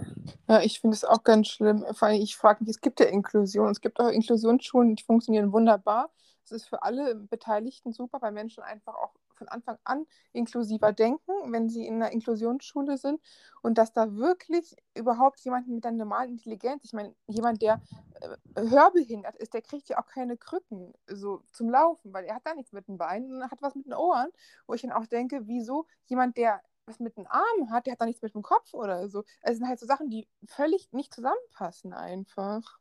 Ja, 0.49 0.61
ich 0.61 0.79
finde 0.79 0.95
es 0.95 1.03
auch 1.03 1.23
ganz 1.23 1.49
schlimm. 1.49 1.85
Vor 1.93 2.07
allem, 2.07 2.21
ich 2.21 2.37
frage 2.37 2.63
mich, 2.63 2.69
es 2.69 2.79
gibt 2.81 3.01
ja 3.01 3.07
Inklusion. 3.07 3.69
Es 3.69 3.81
gibt 3.81 3.99
auch 3.99 4.07
Inklusionsschulen, 4.07 4.95
die 4.95 5.03
funktionieren 5.03 5.51
wunderbar. 5.51 6.09
Es 6.47 6.51
ist 6.63 6.69
für 6.69 6.81
alle 6.83 7.13
Beteiligten 7.15 7.91
super, 7.91 8.21
weil 8.21 8.31
Menschen 8.31 8.63
einfach 8.63 8.95
auch 8.95 9.13
von 9.35 9.49
Anfang 9.49 9.77
an 9.83 10.05
inklusiver 10.33 10.93
denken, 10.93 11.31
wenn 11.51 11.69
sie 11.69 11.85
in 11.85 11.97
'ner 11.99 12.11
Inklusionsschule 12.11 12.97
sind 12.97 13.21
und 13.61 13.77
dass 13.77 13.91
da 13.93 14.15
wirklich 14.15 14.75
überhaupt 14.95 15.39
jemand 15.41 15.67
mit 15.67 15.83
'ner 15.83 15.91
normalen 15.91 16.31
Intelligenz 16.31 16.83
ich 16.85 16.93
meine, 16.93 17.13
jemand, 17.27 17.61
der, 17.61 17.81
äh, 18.21 18.37
hörbehindert 18.69 19.35
ist, 19.35 19.53
der 19.53 19.61
kriegt 19.61 19.89
ja 19.89 19.99
auch 20.01 20.07
keine 20.07 20.37
Krücken 20.37 20.93
so 21.07 21.43
zum 21.51 21.69
Laufen, 21.69 22.13
weil 22.13 22.23
er 22.25 22.35
hat 22.35 22.45
da 22.47 22.53
nichts 22.55 22.71
mit 22.71 22.87
den 22.87 22.97
Beinen, 22.97 23.43
hat 23.51 23.61
was 23.61 23.75
mit 23.75 23.85
den 23.85 23.93
Ohren, 23.93 24.29
wo 24.67 24.73
ich 24.73 24.81
dann 24.81 24.91
auch 24.93 25.05
denke: 25.05 25.47
„Wieso 25.47 25.85
jemand, 26.05 26.37
der 26.37 26.61
was 26.85 26.99
mit 27.01 27.17
den 27.17 27.27
Armen 27.27 27.69
hat, 27.71 27.85
der 27.85 27.93
hat 27.93 28.01
doch 28.01 28.05
nichts 28.05 28.21
mit 28.21 28.33
dem 28.33 28.41
Kopf 28.43 28.73
oder 28.73 29.09
so?“ 29.09 29.23
Es 29.41 29.57
sind 29.57 29.67
halt 29.67 29.79
so 29.79 29.85
Sachen, 29.85 30.09
die 30.09 30.27
völlig 30.47 30.93
nicht 30.93 31.13
zusammenpassen 31.13 31.93
einfach. 31.93 32.79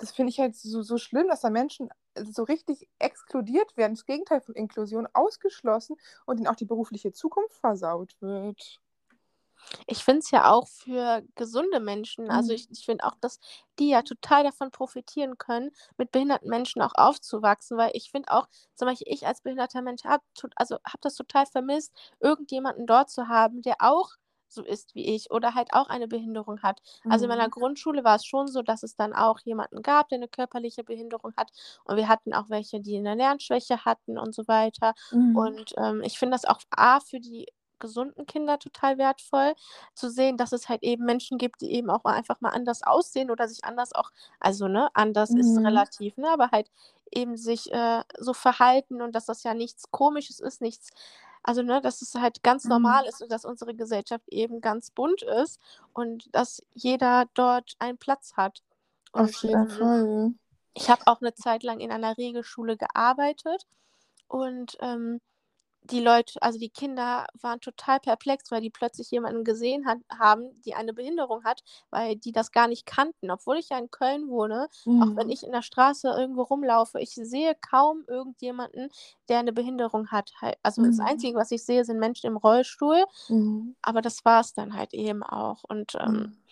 Das 0.00 0.12
finde 0.12 0.30
ich 0.30 0.40
halt 0.40 0.56
so 0.56 0.82
so 0.82 0.98
schlimm, 0.98 1.28
dass 1.28 1.42
da 1.42 1.50
Menschen 1.50 1.90
so 2.22 2.42
richtig 2.44 2.88
exkludiert 2.98 3.76
werden, 3.76 3.94
das 3.94 4.06
Gegenteil 4.06 4.40
von 4.40 4.54
Inklusion, 4.54 5.08
ausgeschlossen 5.12 5.96
und 6.26 6.38
ihnen 6.38 6.48
auch 6.48 6.56
die 6.56 6.64
berufliche 6.66 7.12
Zukunft 7.12 7.56
versaut 7.56 8.16
wird. 8.20 8.80
Ich 9.86 10.04
finde 10.04 10.20
es 10.20 10.30
ja 10.30 10.50
auch 10.50 10.66
für 10.68 11.22
gesunde 11.34 11.80
Menschen 11.80 12.30
also, 12.30 12.52
Mhm. 12.52 12.54
ich 12.54 12.70
ich 12.70 12.84
finde 12.84 13.04
auch, 13.04 13.14
dass 13.20 13.38
die 13.78 13.88
ja 13.88 14.02
total 14.02 14.44
davon 14.44 14.70
profitieren 14.70 15.38
können, 15.38 15.70
mit 15.96 16.10
behinderten 16.12 16.48
Menschen 16.48 16.82
auch 16.82 16.94
aufzuwachsen, 16.94 17.76
weil 17.78 17.90
ich 17.94 18.10
finde 18.10 18.30
auch 18.32 18.48
zum 18.74 18.88
Beispiel 18.88 19.12
ich 19.12 19.26
als 19.26 19.40
behinderter 19.42 19.82
Mensch 19.82 20.04
habe 20.04 20.22
also, 20.56 20.76
habe 20.86 20.98
das 21.02 21.14
total 21.14 21.46
vermisst, 21.46 21.92
irgendjemanden 22.20 22.86
dort 22.86 23.10
zu 23.10 23.28
haben, 23.28 23.62
der 23.62 23.76
auch 23.80 24.10
so 24.48 24.62
ist 24.64 24.94
wie 24.94 25.14
ich 25.14 25.30
oder 25.30 25.54
halt 25.54 25.72
auch 25.72 25.88
eine 25.88 26.08
Behinderung 26.08 26.62
hat. 26.62 26.80
Also, 27.08 27.24
in 27.26 27.28
meiner 27.30 27.48
Mhm. 27.48 27.50
Grundschule 27.50 28.04
war 28.04 28.16
es 28.16 28.24
schon 28.26 28.46
so, 28.48 28.62
dass 28.62 28.82
es 28.82 28.96
dann 28.96 29.12
auch 29.14 29.40
jemanden 29.44 29.82
gab, 29.82 30.08
der 30.08 30.18
'ne 30.18 30.28
körperliche 30.28 30.84
Behinderung 30.84 31.32
hat 31.36 31.50
und 31.84 31.96
wir 31.96 32.08
hatten 32.08 32.34
auch 32.34 32.50
welche, 32.50 32.80
die 32.80 32.98
'ne 33.00 33.14
Lernschwäche 33.14 33.84
hatten 33.84 34.18
und 34.18 34.34
so 34.34 34.46
weiter. 34.48 34.94
Mhm. 35.12 35.44
Und, 35.44 35.74
ähm, 35.78 36.02
ich 36.04 36.18
finde 36.18 36.34
das 36.36 36.44
auch 36.44 36.60
A 36.70 37.00
für 37.00 37.20
die 37.20 37.46
gesunden 37.80 38.26
Kinder 38.26 38.58
total 38.58 38.98
wertvoll, 38.98 39.54
zu 39.94 40.08
sehen, 40.10 40.36
dass 40.38 40.52
es 40.52 40.68
halt 40.68 40.82
eben 40.84 41.04
Menschen 41.04 41.38
gibt, 41.38 41.60
die 41.60 41.72
eben 41.72 41.90
auch 41.90 42.04
einfach 42.04 42.40
mal 42.40 42.50
anders 42.50 42.82
aussehen 42.82 43.30
oder 43.30 43.48
sich 43.48 43.64
anders 43.64 43.92
auch 43.92 44.10
also, 44.40 44.68
ne, 44.68 44.88
anders 44.94 45.34
ist 45.34 45.58
Mhm. 45.58 45.64
relativ, 45.64 46.16
ne, 46.16 46.30
aber 46.30 46.50
halt 46.52 46.70
eben 47.12 47.36
sich, 47.36 47.72
äh, 47.72 48.02
so 48.18 48.32
verhalten 48.34 49.02
und 49.02 49.14
dass 49.14 49.26
das 49.26 49.42
ja 49.42 49.54
nichts 49.54 49.90
Komisches 49.90 50.40
ist, 50.40 50.60
nichts 50.62 50.90
also, 51.44 51.62
ne, 51.62 51.80
dass 51.82 52.02
es 52.02 52.14
halt 52.16 52.42
ganz 52.42 52.68
normal 52.68 53.04
Mhm. 53.04 53.06
ist 53.06 53.22
und 53.22 53.30
dass 53.32 53.44
unsere 53.44 53.74
Gesellschaft 53.74 54.24
eben 54.30 54.60
ganz 54.62 54.90
bunt 54.90 55.22
ist 55.22 55.60
und 55.94 56.28
dass 56.34 56.62
jeder 56.74 57.26
dort 57.34 57.74
einen 57.80 57.98
Platz 57.98 58.34
hat. 58.36 58.62
Auf 59.16 59.32
Und, 59.32 59.36
jeden 59.36 59.68
ähm, 59.68 59.68
Fall. 59.68 60.34
ich 60.74 60.90
habe 60.90 61.02
auch 61.06 61.20
'ne 61.22 61.34
Zeit 61.34 61.62
lang 61.64 61.80
in 61.80 61.92
einer 61.92 62.18
Regelschule 62.18 62.76
gearbeitet 62.78 63.66
und, 64.28 64.76
ähm, 64.80 65.20
die 65.84 66.00
Leute 66.00 66.40
also, 66.42 66.58
die 66.58 66.70
Kinder 66.70 67.26
waren 67.40 67.60
total 67.60 68.00
perplex, 68.00 68.50
weil 68.50 68.62
die 68.62 68.70
plötzlich 68.70 69.10
jemanden 69.10 69.44
gesehen 69.44 69.86
hat 69.86 69.98
haben, 70.18 70.60
die 70.62 70.74
eine 70.74 70.94
Behinderung 70.94 71.44
hat, 71.44 71.62
weil 71.90 72.16
die 72.16 72.32
das 72.32 72.52
gar 72.52 72.68
nicht 72.68 72.86
kannten. 72.86 73.30
Obwohl 73.30 73.58
ich 73.58 73.68
ja 73.68 73.78
in 73.78 73.90
Köln 73.90 74.28
wohne, 74.30 74.68
auch 74.96 75.12
wenn 75.16 75.28
Mhm. 75.28 75.30
ich 75.30 75.42
in 75.44 75.52
der 75.52 75.60
Straße 75.62 76.08
irgendwo 76.08 76.42
rumlaufe, 76.42 77.00
ich 77.00 77.10
sehe 77.14 77.54
kaum 77.60 78.04
irgendjemanden, 78.08 78.88
der 79.28 79.42
'ne 79.42 79.52
Behinderung 79.52 80.08
hat 80.10 80.32
also, 80.62 80.82
das 80.82 80.98
Mhm. 80.98 81.00
Einzige, 81.00 81.38
was 81.38 81.50
ich 81.50 81.64
sehe, 81.64 81.84
sind 81.84 81.98
Menschen 81.98 82.28
im 82.28 82.36
Rollstuhl, 82.38 83.04
Mhm. 83.28 83.74
aber 83.82 84.02
das 84.02 84.24
war's 84.24 84.54
dann 84.54 84.74
halt 84.74 84.94
eben 84.94 85.22
auch. 85.22 85.64
Und, 85.68 85.94
ähm, 86.00 86.26
Mhm. 86.26 86.44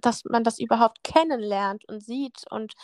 dass 0.00 0.24
man 0.24 0.44
das 0.44 0.58
überhaupt 0.60 1.04
kennenlernt 1.04 1.84
und 1.88 2.02
sieht 2.04 2.44
und 2.50 2.74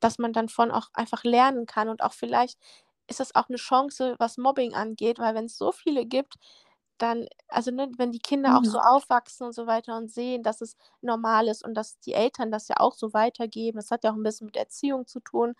dass 0.00 0.18
man 0.18 0.32
dann 0.34 0.48
von 0.50 0.70
auch 0.72 0.88
einfach 0.94 1.24
lernen 1.24 1.66
kann 1.66 1.88
und 1.90 2.02
auch 2.04 2.12
vielleicht 2.14 2.58
ist 3.12 3.20
das 3.20 3.34
auch 3.36 3.48
eine 3.48 3.58
Chance, 3.58 4.16
was 4.18 4.38
Mobbing 4.38 4.74
angeht, 4.74 5.18
weil 5.20 5.34
wenn 5.34 5.46
es 5.46 5.58
so 5.58 5.72
viele 5.72 6.06
gibt, 6.06 6.36
dann 6.98 7.26
also, 7.48 7.70
ne, 7.72 7.90
wenn 7.98 8.12
die 8.12 8.20
Kinder 8.20 8.56
auch 8.58 8.64
so 8.64 8.78
Mhm. 8.78 8.80
aufwachsen 8.80 9.46
und 9.46 9.52
so 9.54 9.66
weiter 9.66 9.96
und 9.96 10.12
sehen, 10.12 10.42
dass 10.42 10.60
es 10.62 10.76
normal 11.02 11.48
ist 11.48 11.64
und 11.64 11.74
dass 11.74 11.98
die 12.00 12.14
Eltern 12.14 12.50
das 12.52 12.68
ja 12.68 12.76
auch 12.78 12.94
so 12.94 13.12
weitergeben, 13.14 13.78
das 13.78 13.90
hat 13.90 14.04
ja 14.04 14.12
auch 14.12 14.16
ein 14.16 14.22
bisschen 14.22 14.46
mit 14.46 14.56
Erziehung 14.56 15.06
zu 15.06 15.20
tun, 15.20 15.54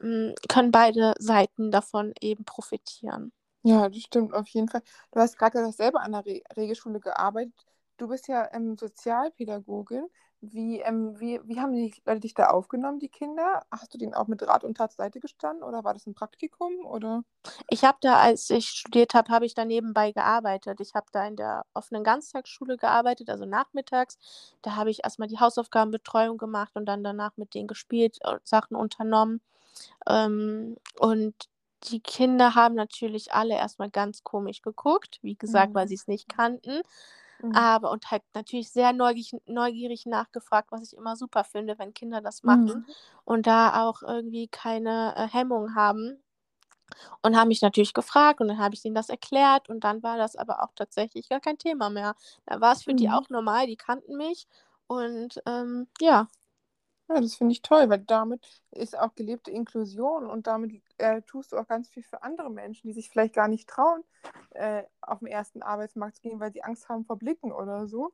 hm, 0.00 0.34
können 0.48 0.72
beide 0.72 1.14
Seiten 1.20 1.70
davon 1.72 2.12
eben 2.20 2.44
profitieren. 2.44 3.32
Ja, 3.66 3.88
das 3.88 4.02
stimmt 4.02 4.34
auf 4.34 4.46
jeden 4.48 4.68
Fall. 4.68 4.82
Du 5.12 5.20
hast 5.20 5.38
gerade 5.38 5.70
selber 5.72 6.00
an 6.02 6.12
der 6.12 6.24
Re 6.26 6.42
Regelschule 6.56 7.00
gearbeitet. 7.00 7.54
Du 7.96 8.08
bist 8.08 8.28
ja, 8.28 8.48
ähm, 8.52 8.76
Sozialpädagogin. 8.76 10.06
Wie, 10.52 10.80
ähm, 10.80 11.18
wie 11.20 11.40
wie 11.44 11.58
haben 11.60 11.72
die 11.72 11.94
Leute 12.06 12.20
dich 12.20 12.34
da 12.34 12.48
aufgenommen, 12.48 12.98
die 13.00 13.08
Kinder? 13.08 13.64
Hast 13.70 13.92
du 13.94 13.98
denen 13.98 14.14
auch 14.14 14.26
mit 14.28 14.42
Rat 14.46 14.62
und 14.64 14.76
Tat 14.76 14.92
Seite 14.92 15.20
gestanden 15.20 15.62
oder 15.64 15.82
war 15.84 15.94
das 15.94 16.06
'n 16.06 16.14
Praktikum, 16.14 16.84
oder? 16.86 17.24
Ich 17.68 17.84
habe 17.84 17.98
da 18.00 18.16
als 18.20 18.48
ich 18.50 18.68
studiert 18.68 19.14
habe, 19.14 19.30
habe 19.32 19.46
ich 19.46 19.54
da 19.54 19.64
nebenbei 19.64 20.12
gearbeitet. 20.12 20.80
Ich 20.80 20.94
habe 20.94 21.06
da 21.12 21.26
in 21.26 21.36
der 21.36 21.64
offenen 21.74 22.04
Ganztagsschule 22.04 22.76
gearbeitet, 22.76 23.28
also 23.30 23.44
nachmittags. 23.44 24.18
Da 24.62 24.76
habe 24.76 24.90
ich 24.90 25.00
erst 25.04 25.18
mal 25.18 25.28
die 25.28 25.38
Hausaufgabenbetreuung 25.40 26.38
gemacht 26.38 26.72
und 26.76 26.86
dann 26.86 27.04
danach 27.04 27.36
mit 27.36 27.54
denen 27.54 27.68
gespielt 27.68 28.18
und 28.26 28.46
Sachen 28.46 28.76
unternommen. 28.76 29.40
Ähm, 30.08 30.76
und 31.00 31.34
die 31.84 32.00
Kinder 32.00 32.54
haben 32.56 32.74
natürlich 32.76 33.32
alle 33.34 33.54
erst 33.56 33.78
mal 33.78 33.90
ganz 33.90 34.24
komisch 34.24 34.62
geguckt, 34.62 35.18
wie 35.22 35.36
gesagt, 35.36 35.74
weil 35.74 35.86
Mhm. 35.86 35.88
sie's 35.88 36.08
nicht 36.08 36.28
kannten, 36.28 36.82
Mhm. 37.44 37.66
aber 37.66 37.90
und 37.90 38.10
halt 38.10 38.22
natürlich 38.34 38.70
sehr 38.70 38.92
neugierig 38.92 39.40
neugierig 39.46 40.06
nachgefragt, 40.06 40.72
was 40.72 40.82
ich 40.92 40.96
immer 40.98 41.16
super 41.16 41.44
finde, 41.44 41.78
wenn 41.78 41.94
Kinder 41.94 42.20
das 42.20 42.42
machen 42.44 42.74
Mhm. 42.74 42.94
und 43.24 43.46
da 43.46 43.82
auch 43.88 44.02
irgendwie 44.02 44.48
keine, 44.48 45.14
äh, 45.16 45.28
Hemmung 45.28 45.74
haben 45.74 46.22
und 47.22 47.36
haben 47.36 47.48
mich 47.48 47.62
natürlich 47.62 47.94
gefragt 47.94 48.40
und 48.40 48.48
dann 48.48 48.58
habe 48.58 48.74
ich 48.74 48.82
denen 48.82 48.94
das 48.94 49.08
erklärt 49.08 49.68
und 49.68 49.84
dann 49.84 50.02
war 50.02 50.16
das 50.18 50.36
aber 50.36 50.62
auch 50.62 50.72
tatsächlich 50.74 51.28
gar 51.28 51.40
kein 51.40 51.58
Thema 51.58 51.90
mehr. 51.90 52.14
Da 52.46 52.60
war's 52.60 52.82
für 52.82 52.94
die 52.94 53.08
Mhm. 53.08 53.10
auch 53.10 53.28
normal, 53.30 53.66
die 53.66 53.76
kannten 53.76 54.16
mich 54.16 54.46
und, 54.86 55.40
ähm, 55.46 55.88
ja. 56.00 56.28
Ja, 57.10 57.20
das 57.20 57.34
finde 57.34 57.52
ich 57.52 57.60
toll, 57.60 57.90
weil 57.90 57.98
damit 57.98 58.62
ist 58.70 58.98
auch 58.98 59.14
gelebte 59.14 59.50
Inklusion 59.50 60.26
und 60.26 60.46
damit, 60.46 60.82
äh, 60.96 61.20
tust 61.22 61.52
du 61.52 61.58
auch 61.58 61.66
ganz 61.68 61.88
viel 61.90 62.02
für 62.02 62.22
andere 62.22 62.50
Menschen, 62.50 62.86
die 62.88 62.94
sich 62.94 63.10
vielleicht 63.10 63.34
gar 63.34 63.46
nicht 63.48 63.68
trauen, 63.68 64.02
äh, 64.50 64.84
auf 65.02 65.20
'n 65.20 65.26
ersten 65.26 65.62
Arbeitsmarkt 65.62 66.16
zu 66.16 66.22
gehen, 66.22 66.40
weil 66.40 66.52
sie 66.52 66.62
Angst 66.64 66.88
haben 66.88 67.04
vor 67.04 67.18
Blicken 67.18 67.52
oder 67.52 67.86
so. 67.86 68.12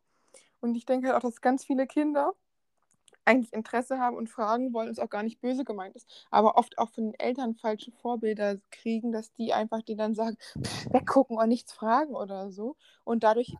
Und 0.60 0.74
ich 0.76 0.86
denke 0.86 1.08
halt 1.08 1.16
auch, 1.16 1.20
dass 1.22 1.40
ganz 1.42 1.64
viele 1.64 1.86
Kinder 1.86 2.34
eigentlich 3.26 3.52
Interesse 3.52 3.98
haben 4.00 4.16
und 4.16 4.30
fragen 4.30 4.72
wollen 4.74 4.88
und 4.88 4.94
es 4.94 5.00
auch 5.00 5.10
gar 5.10 5.22
nicht 5.24 5.40
böse 5.40 5.64
gemeint 5.64 5.96
ist, 5.96 6.08
aber 6.30 6.56
oft 6.58 6.78
auch 6.78 6.90
von 6.90 7.06
den 7.12 7.20
Eltern 7.20 7.56
falsche 7.56 7.92
Vorbilder 7.92 8.56
kriegen, 8.72 9.12
dass 9.12 9.32
die 9.34 9.52
einfach 9.54 9.82
denen 9.82 9.98
dann 9.98 10.14
sagen: 10.16 10.36
„Weggucken 10.92 11.38
und 11.38 11.48
nichts 11.48 11.72
fragen“ 11.74 12.14
oder 12.16 12.50
so. 12.52 12.76
Und 13.04 13.24
dadurch 13.24 13.54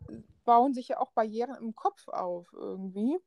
bauen 0.45 0.73
sich 0.75 0.89
ja 0.89 0.99
auch 0.99 1.11
Barrieren 1.13 1.55
im 1.61 1.75
Kopf 1.75 2.07
auf 2.09 2.53
irgendwie. 2.53 3.19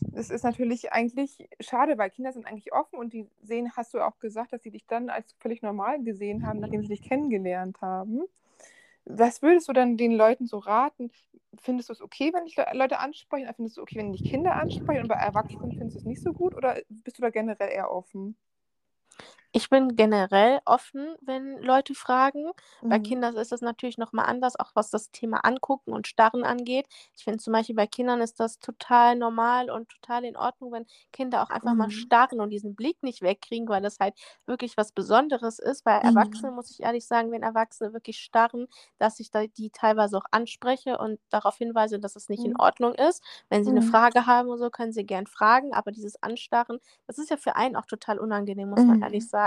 Das 0.00 0.30
ist 0.30 0.44
natürlich 0.44 0.92
eigentlich 0.92 1.48
schade, 1.60 1.98
weil 1.98 2.10
Kinder 2.10 2.32
sind 2.32 2.46
eigentlich 2.46 2.72
offen 2.72 2.98
und 2.98 3.12
die 3.12 3.28
sehen 3.42 3.72
hast 3.76 3.94
du 3.94 4.00
auch 4.00 4.18
gesagt, 4.18 4.52
dass 4.52 4.62
sie 4.62 4.70
dich 4.70 4.86
dann 4.86 5.10
als 5.10 5.34
völlig 5.40 5.62
normal 5.62 6.02
gesehen 6.02 6.46
haben, 6.46 6.60
nachdem 6.60 6.82
sie 6.82 6.88
dich 6.88 7.02
kennengelernt 7.02 7.80
haben. 7.80 8.22
Was 9.06 9.42
würdest 9.42 9.68
du 9.68 9.72
dann 9.72 9.96
den 9.96 10.12
Leuten 10.12 10.46
so 10.46 10.58
raten? 10.58 11.10
Findest 11.60 11.90
du 11.90 11.92
es 11.92 12.00
okay, 12.00 12.32
wenn 12.32 12.46
dich 12.46 12.56
Le 12.56 12.66
Leute 12.72 12.98
ansprechen? 12.98 13.52
Findest 13.54 13.76
du 13.76 13.82
okay, 13.82 13.98
wenn 13.98 14.12
dich 14.12 14.24
Kinder 14.24 14.56
ansprechen 14.56 15.02
und 15.02 15.08
bei 15.08 15.16
Erwachsenen 15.16 15.72
findest 15.72 15.96
du 15.96 15.98
es 16.00 16.06
nicht 16.06 16.22
so 16.22 16.32
gut 16.32 16.54
oder 16.54 16.80
bist 16.88 17.18
du 17.18 17.22
da 17.22 17.30
generell 17.30 17.70
eher 17.70 17.90
offen? 17.90 18.36
Ich 19.56 19.70
bin 19.70 19.94
generell 19.94 20.60
offen, 20.64 21.14
wenn 21.20 21.58
Leute 21.62 21.94
fragen. 21.94 22.50
Bei 22.88 22.98
Mhm. 22.98 22.98
Kindern 22.98 23.36
ist 23.36 23.52
das 23.52 23.60
natürlich 23.60 23.98
noch 23.98 24.12
mal 24.12 24.24
anders, 24.24 24.58
auch 24.58 24.72
was 24.74 24.90
das 24.90 25.12
Thema 25.12 25.44
Angucken 25.44 25.92
und 25.92 26.08
Starren 26.08 26.42
angeht. 26.42 26.88
Ich 27.16 27.22
finde 27.22 27.38
zum 27.38 27.52
Beispiel 27.52 27.76
bei 27.76 27.86
Kindern 27.86 28.20
ist 28.20 28.40
das 28.40 28.58
total 28.58 29.14
normal 29.14 29.70
und 29.70 29.88
total 29.90 30.24
in 30.24 30.36
Ordnung, 30.36 30.72
wenn 30.72 30.86
Kinder 31.12 31.40
auch 31.40 31.50
einfach 31.50 31.76
mal 31.76 31.88
Mhm. 31.88 31.92
starren 31.92 32.40
und 32.40 32.50
diesen 32.50 32.74
Blick 32.74 33.00
nicht 33.04 33.22
wegkriegen, 33.22 33.68
weil 33.68 33.80
das 33.80 33.98
halt 34.00 34.14
wirklich 34.44 34.76
was 34.76 34.90
Besonderes 34.90 35.60
ist. 35.60 35.84
Bei 35.84 35.92
Mhm. 36.02 36.48
Erwachsenen 36.48 36.56
muss 36.56 36.72
ich 36.72 36.80
ehrlich 36.82 37.06
sagen, 37.06 37.30
wenn 37.30 37.44
Erwachsene 37.44 37.92
wirklich 37.92 38.18
starren, 38.18 38.66
dass 38.98 39.20
ich 39.20 39.30
da 39.30 39.46
die 39.46 39.70
teilweise 39.70 40.18
auch 40.18 40.26
anspreche 40.32 40.98
und 40.98 41.20
darauf 41.30 41.56
hinweise, 41.58 42.00
dass 42.00 42.16
es 42.16 42.28
nicht 42.28 42.44
in 42.44 42.54
Mhm. 42.54 42.58
Ordnung 42.58 42.92
ist. 42.96 43.22
Wenn 43.50 43.62
sie 43.62 43.70
'ne 43.72 43.82
Mhm. 43.82 43.82
Frage 43.82 44.26
haben 44.26 44.48
oder 44.48 44.58
so, 44.58 44.70
können 44.70 44.92
sie 44.92 45.06
gern 45.06 45.28
fragen, 45.28 45.72
aber 45.74 45.92
dieses 45.92 46.20
Anstarren, 46.24 46.80
das 47.06 47.18
ist 47.18 47.30
ja 47.30 47.36
für 47.36 47.54
einen 47.54 47.76
auch 47.76 47.86
total 47.86 48.18
unangenehm, 48.18 48.68
muss 48.68 48.88
man 48.88 48.96
ehrlich 49.00 49.24
Mhm. 49.24 49.28
sagen. 49.28 49.43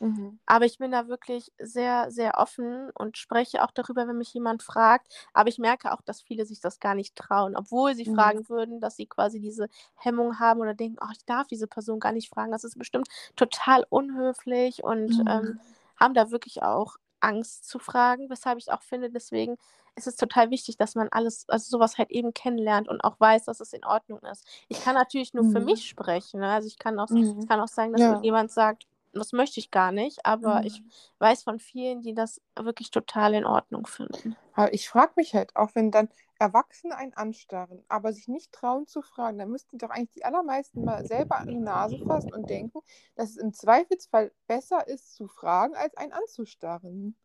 Mhm. 0.00 0.38
Aber 0.46 0.64
ich 0.66 0.78
bin 0.78 0.92
da 0.92 1.08
wirklich 1.08 1.52
sehr, 1.58 2.10
sehr 2.12 2.38
offen 2.38 2.90
und 2.92 3.18
spreche 3.18 3.64
auch 3.64 3.72
darüber, 3.72 4.06
wenn 4.08 4.18
mich 4.18 4.32
jemand 4.34 4.62
fragt. 4.62 5.12
Aber 5.34 5.48
ich 5.48 5.58
merke 5.58 5.92
auch, 5.92 6.02
dass 6.02 6.22
viele 6.22 6.46
sich 6.46 6.60
das 6.60 6.80
gar 6.80 6.94
nicht 6.94 7.16
trauen, 7.16 7.56
obwohl 7.56 7.94
sie 7.96 8.06
Mhm. 8.06 8.06
fragen 8.06 8.48
würden, 8.48 8.80
dass 8.80 8.96
sie 8.96 9.06
quasi 9.06 9.40
diese 9.40 9.68
Hemmung 9.96 10.38
haben 10.38 10.60
oder 10.60 10.74
denken: 10.74 10.98
„Oh, 11.02 11.10
ich 11.12 11.24
darf 11.26 11.48
diese 11.48 11.66
Person 11.68 12.00
gar 12.00 12.12
nicht 12.12 12.28
fragen. 12.30 12.52
Das 12.52 12.64
ist 12.64 12.78
bestimmt 12.78 13.08
total 13.36 13.86
unhöflich“ 13.90 14.84
und, 14.84 15.22
ähm, 15.26 15.54
Mhm. 15.54 15.76
haben 16.00 16.14
da 16.14 16.30
wirklich 16.30 16.62
auch 16.62 16.96
Angst 17.20 17.66
zu 17.68 17.78
fragen, 17.78 18.30
weshalb 18.30 18.58
ich 18.58 18.70
auch 18.72 18.82
finde, 18.82 19.10
deswegen 19.10 19.56
ist 19.96 20.06
es 20.06 20.16
total 20.16 20.50
wichtig, 20.50 20.76
dass 20.76 20.94
man 20.94 21.08
alles 21.10 21.46
also, 21.48 21.70
so 21.70 21.80
was 21.80 21.98
halt 21.98 22.10
eben 22.10 22.34
kennenlernt 22.34 22.88
und 22.88 23.02
auch 23.04 23.18
weiß, 23.18 23.46
dass 23.46 23.60
es 23.60 23.72
in 23.72 23.84
Ordnung 23.84 24.20
ist. 24.30 24.46
Ich 24.68 24.80
kann 24.80 24.94
natürlich 24.94 25.34
nur 25.34 25.44
für 25.44 25.60
Mhm. 25.60 25.60
mich 25.60 25.86
sprechen, 25.86 26.40
ne? 26.40 26.50
Also, 26.52 26.68
ich 26.68 26.78
kann 26.78 26.98
auch 27.00 27.08
es 27.20 27.36
Mhm. 27.36 27.48
kann 27.48 27.60
auch 27.60 27.68
sein, 27.68 27.92
dass 27.92 28.06
Ja. 28.06 28.08
irgendjemand 28.08 28.50
sagt: 28.52 28.86
„Das 29.18 29.32
möchte 29.32 29.60
ich 29.60 29.70
gar 29.70 29.92
nicht“, 29.92 30.24
aber 30.26 30.64
ich 30.64 30.82
Mhm. 30.82 30.92
weiß 31.18 31.42
von 31.44 31.58
vielen, 31.60 32.02
die 32.02 32.14
das 32.14 32.40
wirklich 32.58 32.90
total 32.90 33.34
in 33.34 33.44
Ordnung 33.46 33.86
finden. 33.86 34.36
Aber 34.52 34.72
ich 34.74 34.88
frage 34.88 35.12
mich 35.16 35.34
halt 35.34 35.54
auch, 35.56 35.74
wenn 35.74 35.90
dann 35.92 36.08
Erwachsene 36.38 36.96
einen 36.96 37.14
anstarren, 37.14 37.84
aber 37.88 38.12
sich 38.12 38.26
nicht 38.28 38.52
trauen 38.52 38.86
zu 38.86 39.00
fragen, 39.02 39.38
dann 39.38 39.50
müssten 39.50 39.78
doch 39.78 39.90
eigentlich 39.90 40.10
die 40.14 40.24
allermeisten 40.24 40.82
mal 40.84 41.04
selber 41.06 41.40
an 41.40 41.48
die 41.48 41.58
Nase 41.60 41.98
fassen 41.98 42.32
und 42.32 42.48
denken, 42.50 42.80
dass 43.14 43.30
es 43.30 43.36
im 43.36 43.52
Zweifelsfall 43.54 44.32
besser 44.46 44.86
ist 44.88 45.14
zu 45.14 45.28
fragen, 45.28 45.74
als 45.76 45.96
einen 45.96 46.12
anzustarren. 46.12 47.16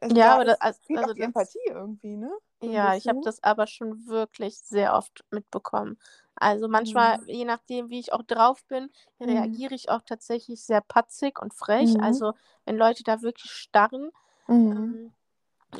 Also, 0.00 0.16
Ja, 0.16 0.34
aber 0.34 0.44
da 0.44 0.52
ist 0.52 0.60
als 0.60 0.80
fehlt 0.86 1.04
auch 1.04 1.10
also, 1.10 1.14
die 1.14 1.22
das 1.22 1.22
Empathie 1.22 1.60
irgendwie, 1.66 2.16
ne, 2.16 2.32
Ja, 2.62 2.96
ich 2.96 3.08
habe 3.08 3.18
das 3.22 3.42
aber 3.44 3.66
schon 3.68 4.06
wirklich 4.08 4.58
sehr 4.58 4.94
oft 4.94 5.24
mitbekommen. 5.30 5.96
Also, 6.40 6.68
manchmal, 6.68 7.18
Mhm. 7.18 7.28
je 7.28 7.44
nachdem, 7.44 7.90
wie 7.90 8.00
ich 8.00 8.12
auch 8.12 8.22
drauf 8.22 8.64
bin, 8.66 8.90
Mhm. 9.24 9.60
reagiere 9.60 9.74
ich 9.74 9.90
auch 9.90 10.02
tatsächlich 10.02 10.64
sehr 10.64 10.80
patzig 10.82 11.40
und 11.40 11.54
frech. 11.54 11.94
Mhm. 12.00 12.00
Also, 12.02 12.32
wenn 12.64 12.76
Leute 12.76 13.02
da 13.04 13.22
wirklich 13.22 13.50
starren, 13.52 14.10
Mhm. 14.48 14.94
ähm 14.94 15.12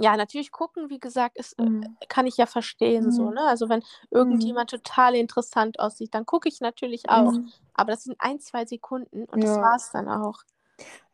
ja, 0.00 0.16
natürlich 0.16 0.52
gucken, 0.52 0.90
wie 0.90 1.00
gesagt, 1.00 1.38
ist 1.38 1.54
äh, 1.60 1.64
Mhm. 1.64 1.98
kann 2.08 2.26
ich 2.26 2.36
ja 2.38 2.46
verstehen 2.46 3.10
so, 3.12 3.30
Mhm. 3.30 3.32
ne? 3.32 3.42
Also, 3.42 3.68
wenn 3.70 3.82
Mhm. 4.28 4.52
irgendjemand 4.52 4.70
total 4.70 5.14
interessant 5.16 5.80
aussieht, 5.80 6.14
dann 6.14 6.26
gucke 6.26 6.48
ich 6.48 6.60
natürlich 6.62 7.10
auch. 7.10 7.34
Mhm. 7.34 7.52
Aber 7.74 7.92
das 7.92 8.04
sind 8.04 8.16
1, 8.20 8.38
2 8.40 8.66
Sekunden 8.66 9.24
und 9.26 9.44
das 9.44 9.58
Ja. 9.58 9.62
war's 9.62 9.90
dann 9.92 10.08
auch. 10.08 10.42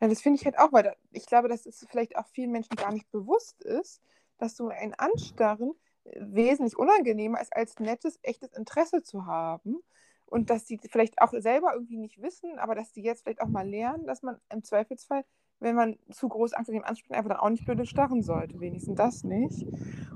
Ja, 0.01 0.07
das 0.09 0.21
finde 0.21 0.37
ich 0.39 0.45
halt 0.45 0.57
auch, 0.59 0.71
weil 0.73 0.83
da 0.83 0.93
ich 1.11 1.25
glaube, 1.25 1.47
dass 1.47 1.65
es 1.65 1.85
vielleicht 1.89 2.17
auch 2.17 2.27
vielen 2.27 2.51
Menschen 2.51 2.75
gar 2.75 2.91
nicht 2.91 3.09
bewusst 3.11 3.61
ist, 3.63 4.01
dass 4.37 4.55
so 4.57 4.67
ein 4.67 4.93
Anstarren, 4.93 5.73
wesentlich 6.15 6.77
unangenehmer 6.77 7.41
ist, 7.41 7.55
als 7.55 7.79
nettes, 7.79 8.19
echtes 8.21 8.53
Interesse 8.53 9.01
zu 9.03 9.25
haben 9.25 9.79
und 10.25 10.49
dass 10.49 10.65
die 10.65 10.79
vielleicht 10.89 11.21
auch 11.21 11.33
selber 11.33 11.73
irgendwie 11.73 11.97
nicht 11.97 12.21
wissen, 12.21 12.57
aber 12.59 12.75
dass 12.75 12.91
die 12.91 13.01
jetzt 13.03 13.23
vielleicht 13.23 13.41
auch 13.41 13.47
mal 13.47 13.67
lernen, 13.67 14.05
dass 14.05 14.23
man 14.23 14.39
im 14.51 14.63
Zweifelsfall, 14.63 15.23
wenn 15.59 15.75
man 15.75 15.97
zu 16.11 16.27
groß 16.27 16.53
Angst 16.53 16.69
vor 16.69 16.73
dem 16.79 16.83
anspricht, 16.83 17.13
einfach 17.13 17.29
dann 17.29 17.39
auch 17.39 17.49
nicht 17.49 17.65
blöde 17.65 17.85
starren 17.85 18.21
sollte, 18.23 18.59
wenigstens 18.59 18.97
das 18.97 19.23
nicht. 19.23 19.65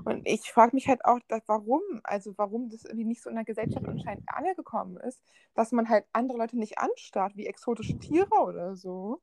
Und 0.04 0.22
ich 0.26 0.50
frage 0.52 0.74
mich 0.74 0.88
halt 0.88 1.04
auch, 1.04 1.18
da 1.28 1.40
warum 1.46 1.80
also, 2.02 2.36
warum 2.36 2.68
das 2.68 2.84
irgendwie 2.84 3.04
nicht 3.04 3.22
so 3.22 3.30
in 3.30 3.36
der 3.36 3.44
Gesellschaft 3.44 3.86
anscheinend 3.86 4.24
angekommen 4.26 4.96
ist, 4.98 5.22
dass 5.54 5.72
man 5.72 5.88
halt 5.88 6.04
andere 6.12 6.38
Leute 6.38 6.58
nicht 6.58 6.78
anstarrt 6.78 7.36
wie 7.36 7.46
exotische 7.46 7.98
Tiere 7.98 8.28
oder 8.42 8.76
so. 8.76 9.20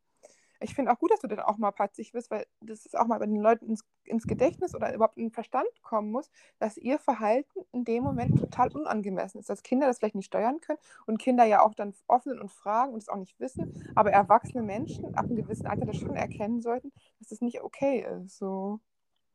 Ich 0.61 0.73
finde 0.75 0.91
auch 0.91 0.99
gut, 0.99 1.11
dass 1.11 1.19
du 1.19 1.27
dann 1.27 1.39
auch 1.39 1.57
mal 1.57 1.71
patzig 1.71 2.13
wirst, 2.13 2.31
weil 2.31 2.45
das 2.61 2.85
ist 2.85 2.97
auch 2.97 3.07
mal 3.07 3.19
bei 3.19 3.25
den 3.27 3.41
Leuten 3.41 3.65
ins 3.67 3.83
ins 4.05 4.25
Gedächtnis 4.27 4.73
oder 4.73 4.93
überhaupt 4.93 5.17
in 5.17 5.25
den 5.25 5.31
Verstand 5.31 5.67
kommen 5.81 6.11
muss, 6.11 6.29
dass 6.59 6.77
ihr 6.77 6.97
Verhalten 6.99 7.59
in 7.73 7.83
dem 7.83 8.03
Moment 8.03 8.35
total 8.37 8.69
unangemessen 8.69 9.39
ist, 9.39 9.49
dass 9.49 9.63
Kinder 9.63 9.85
das 9.87 9.99
vielleicht 9.99 10.15
nicht 10.15 10.27
steuern 10.27 10.61
können 10.61 10.79
und 11.05 11.17
Kinder 11.19 11.43
ja 11.45 11.61
auch 11.61 11.73
dann 11.75 11.93
offen 12.07 12.39
und 12.39 12.49
fragen 12.51 12.93
und 12.93 12.99
es 12.99 13.09
auch 13.09 13.17
nicht 13.17 13.39
wissen, 13.39 13.67
aber 13.95 14.11
erwachsene 14.11 14.63
Menschen 14.63 15.13
ab 15.15 15.27
'nem 15.29 15.35
gewissen 15.37 15.67
Alter 15.67 15.85
das 15.85 15.97
schon 15.97 16.15
erkennen 16.15 16.61
sollten, 16.61 16.91
dass 17.19 17.27
das 17.29 17.41
nicht 17.41 17.61
okay 17.63 18.05
ist, 18.23 18.37
so. 18.37 18.79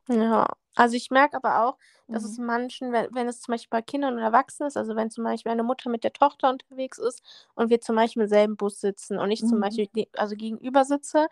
Ja, 0.09 0.47
also, 0.75 0.95
ich 0.97 1.11
merke 1.11 1.37
aber 1.37 1.65
auch, 1.65 1.77
dass 2.09 2.23
es 2.25 2.37
Mhm. 2.37 2.37
manchen, 2.37 2.91
wenn 2.91 3.07
wenn 3.13 3.27
es 3.27 3.39
zum 3.41 3.53
Beispiel 3.53 3.69
bei 3.69 3.81
Kindern 3.81 4.13
und 4.15 4.19
Erwachsenen 4.19 4.67
ist 4.67 4.75
also, 4.75 4.95
wenn 4.97 5.09
zum 5.09 5.23
Beispiel 5.23 5.51
eine 5.51 5.63
Mutter 5.63 5.89
mit 5.89 6.03
der 6.03 6.11
Tochter 6.11 6.49
unterwegs 6.49 6.97
ist 6.97 7.23
und 7.55 7.69
wir 7.69 7.79
zum 7.79 7.95
Beispiel 7.95 8.23
im 8.23 8.27
selben 8.27 8.57
Bus 8.57 8.81
sitzen 8.81 9.17
und 9.17 9.31
ich 9.31 9.45
zum 9.45 9.59
Mhm. 9.59 9.61
Beispiel 9.61 9.87
ge 9.87 10.07
also, 10.17 10.35
gegenüber 10.35 10.83
sitze 10.83 11.27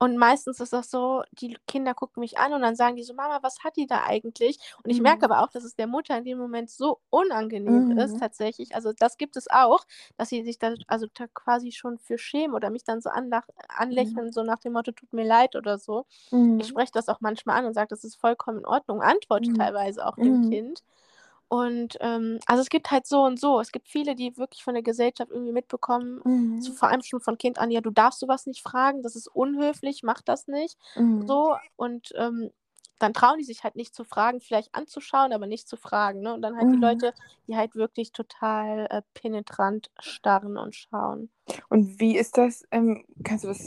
Und 0.00 0.16
meistens 0.18 0.60
ist 0.60 0.72
das 0.72 0.90
so, 0.90 1.22
die 1.32 1.56
Kinder 1.68 1.94
gucken 1.94 2.20
mich 2.20 2.36
an 2.38 2.52
und 2.52 2.62
dann 2.62 2.74
sagen 2.76 2.96
die 2.96 3.04
so: 3.04 3.14
„Mama, 3.14 3.38
was 3.42 3.60
hat 3.62 3.76
die 3.76 3.86
da 3.86 4.02
eigentlich?“ 4.04 4.58
Und 4.82 4.90
ich 4.90 5.00
merke 5.00 5.24
Mhm. 5.24 5.30
aber 5.30 5.40
auch, 5.42 5.48
dass 5.50 5.64
es 5.64 5.76
der 5.76 5.86
Mutter 5.86 6.16
in 6.18 6.24
dem 6.24 6.38
Moment 6.38 6.70
so 6.70 7.00
unangenehm 7.10 7.90
ist 7.96 8.18
Mhm. 8.18 8.20
tatsächlich. 8.20 8.74
Also, 8.74 8.92
das 8.92 9.16
gibt 9.16 9.36
es 9.36 9.48
auch, 9.50 9.84
dass 10.16 10.28
sie 10.30 10.42
sich 10.44 10.58
da 10.58 10.74
also 10.88 11.06
da 11.14 11.26
quasi 11.32 11.70
schon 11.72 11.98
für 11.98 12.18
schämen 12.18 12.54
oder 12.54 12.70
mich 12.70 12.84
dann 12.84 13.00
so 13.00 13.08
anlach 13.10 13.46
Mhm. 13.90 14.20
anlächeln, 14.24 14.32
so 14.32 14.42
nach 14.42 14.58
dem 14.58 14.72
Motto: 14.72 14.92
„Tut 14.92 15.12
mir 15.12 15.24
leid“ 15.24 15.54
oder 15.56 15.78
so. 15.78 16.06
Ich 16.56 16.66
Mhm. 16.66 16.68
spreche 16.68 16.92
das 16.92 17.08
auch 17.08 17.20
manchmal 17.20 17.58
an 17.58 17.66
und 17.66 17.74
sage, 17.74 17.88
das 17.88 18.04
ist 18.04 18.16
vollkommen 18.20 18.58
in 18.60 18.66
Ordnung, 18.66 19.02
antworte 19.02 19.50
Mhm. 19.50 19.56
teilweise 19.56 20.06
auch 20.06 20.18
dem 20.18 20.40
Mhm. 20.40 20.40
Kind. 20.40 20.80
Und, 21.50 21.96
ähm 22.00 22.38
also, 22.46 22.62
es 22.62 22.68
gibt 22.70 22.90
halt 22.90 23.06
so 23.06 23.22
und 23.24 23.38
so. 23.38 23.60
Es 23.60 23.72
gibt 23.72 23.88
viele, 23.88 24.14
die 24.16 24.36
wirklich 24.36 24.64
von 24.64 24.74
der 24.74 24.82
Gesellschaft 24.82 25.30
irgendwie 25.30 25.52
mitbekommen, 25.52 26.22
so 26.58 26.72
Mhm. 26.72 26.74
vor 26.74 26.88
allem 26.88 27.02
schon 27.02 27.20
von 27.20 27.38
Kind 27.38 27.58
an: 27.58 27.70
„Ja, 27.70 27.80
du 27.80 27.90
darfst 27.90 28.20
so 28.20 28.28
was 28.28 28.46
nicht 28.46 28.62
fragen, 28.62 29.02
das 29.02 29.16
ist 29.16 29.28
unhöflich, 29.28 30.02
mach 30.02 30.22
das 30.22 30.46
nicht“, 30.48 30.78
Mhm. 30.96 31.24
so. 31.26 31.56
Und, 31.76 32.12
ähm, 32.16 32.50
dann 32.98 33.14
trauen 33.14 33.38
die 33.38 33.44
sich 33.44 33.64
halt 33.64 33.76
nicht 33.76 33.94
zu 33.94 34.04
fragen, 34.04 34.40
vielleicht 34.40 34.74
anzuschauen, 34.74 35.32
aber 35.32 35.46
nicht 35.46 35.68
zu 35.68 35.76
fragen, 35.76 36.20
ne? 36.20 36.34
Und 36.34 36.42
dann 36.42 36.56
halt 36.56 36.72
die 36.72 36.76
Mhm. 36.76 36.80
Leute, 36.80 37.14
die 37.46 37.56
halt 37.56 37.74
wirklich 37.76 38.12
total, 38.12 38.86
äh, 38.90 39.02
penetrant 39.14 39.90
starren 40.00 40.56
und 40.58 40.74
schauen. 40.76 41.30
Und 41.68 42.00
wie 42.00 42.16
ist 42.16 42.36
das, 42.38 42.64
ähm 42.70 43.04
kannst 43.22 43.44
du 43.44 43.48
das 43.48 43.58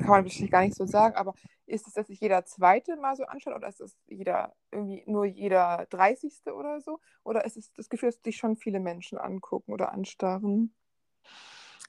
kann 0.00 0.10
man 0.10 0.24
wahrscheinlich 0.24 0.50
gar 0.50 0.62
nicht 0.62 0.76
so 0.76 0.86
sagen, 0.86 1.16
aber 1.16 1.34
ist 1.66 1.86
es, 1.88 1.94
dass 1.94 2.06
sich 2.06 2.20
jeder 2.20 2.44
Zweite 2.44 2.96
mal 2.96 3.16
so 3.16 3.24
anschaut 3.24 3.54
oder 3.56 3.68
ist 3.68 3.80
es 3.80 3.96
jeder 4.06 4.54
irgendwie 4.70 5.02
nur 5.06 5.24
jeder 5.24 5.86
Dreißigste 5.90 6.54
oder 6.54 6.80
so? 6.80 7.00
Oder 7.24 7.44
ist 7.44 7.56
es 7.56 7.72
das 7.72 7.88
Gefühl, 7.88 8.08
dass 8.10 8.22
dich 8.22 8.36
schon 8.36 8.56
viele 8.56 8.78
Menschen 8.80 9.18
angucken 9.18 9.72
oder 9.72 9.92
anstarren? 9.92 10.74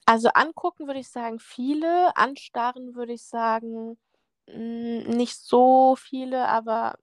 Also, 0.05 0.29
angucken 0.29 0.87
würde 0.87 0.99
ich 1.01 1.09
sagen 1.09 1.39
viele, 1.39 2.15
anstarren 2.15 2.95
würde 2.95 3.13
ich 3.13 3.23
sagen, 3.23 3.97
hm, 4.49 5.03
nicht 5.17 5.35
so 5.37 5.95
viele, 5.97 6.47
aber 6.47 6.97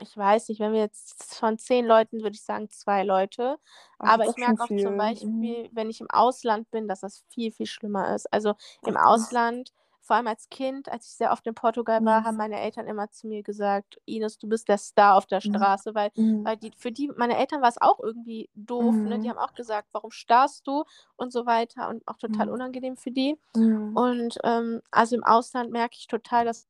ich 0.00 0.16
weiß 0.16 0.48
nicht, 0.50 0.60
wenn 0.60 0.72
wir 0.72 0.80
jetzt 0.80 1.34
von 1.36 1.58
10 1.58 1.86
Leuten 1.86 2.22
würde 2.22 2.34
ich 2.36 2.42
sagen 2.44 2.70
2 2.70 3.04
Leute. 3.04 3.58
Ach, 3.98 4.18
Aber 4.18 4.26
ich 4.26 4.36
merke 4.36 4.62
auch 4.64 4.70
zum 4.76 4.96
viel. 4.96 5.12
Mhm. 5.20 5.56
Beispiel, 5.56 5.70
wenn 5.72 5.90
ich 5.90 6.00
im 6.00 6.10
Ausland 6.10 6.70
bin, 6.70 6.88
dass 6.88 7.00
das 7.00 7.24
viel, 7.30 7.52
viel 7.52 7.66
schlimmer 7.66 8.14
ist. 8.14 8.32
Also, 8.32 8.54
im. 8.84 8.96
Ausland, 8.96 9.72
vor 10.04 10.16
allem 10.16 10.28
als 10.28 10.48
Kind, 10.50 10.88
als 10.90 11.06
ich 11.08 11.14
sehr 11.16 11.32
oft 11.32 11.46
in 11.46 11.54
Portugal 11.54 12.04
war, 12.04 12.24
haben 12.24 12.36
Mhm. 12.36 12.38
meine 12.38 12.60
Eltern 12.60 12.86
immer 12.88 13.10
zu 13.10 13.26
mir 13.28 13.42
gesagt: 13.42 14.00
„Ines, 14.06 14.38
du 14.38 14.48
bist 14.48 14.68
der 14.68 14.78
Star 14.78 15.16
auf 15.16 15.26
der 15.26 15.40
Mhm. 15.44 15.76
Straße“, 15.80 15.94
weil 15.94 16.10
Mhm. 16.16 16.44
weil 16.44 16.56
die 16.58 16.72
für 16.76 16.92
die 16.92 17.08
meine 17.16 17.36
Eltern 17.38 17.62
war 17.62 17.68
es 17.70 17.80
auch 17.80 18.00
irgendwie 18.00 18.50
doof, 18.54 19.04
ne? 19.04 19.18
Die 19.20 19.28
Mhm. 19.28 19.30
haben 19.30 19.38
auch 19.38 19.54
gesagt: 19.54 19.88
„Warum 19.92 20.10
starrst 20.12 20.66
du?“ 20.66 20.84
und 21.16 21.32
so 21.32 21.46
weiter 21.46 21.88
und 21.88 22.06
auch 22.08 22.18
total 22.18 22.48
Mhm. 22.48 22.50
unangenehm 22.50 22.96
für 22.96 23.10
die. 23.12 23.38
Mhm. 23.56 23.98
Und, 23.98 24.38
ähm, 24.44 24.82
also, 24.92 25.16
im 25.16 25.24
Ausland 25.24 25.70
merke 25.72 25.96
ich 25.98 26.06
total, 26.08 26.44
dass 26.46 26.64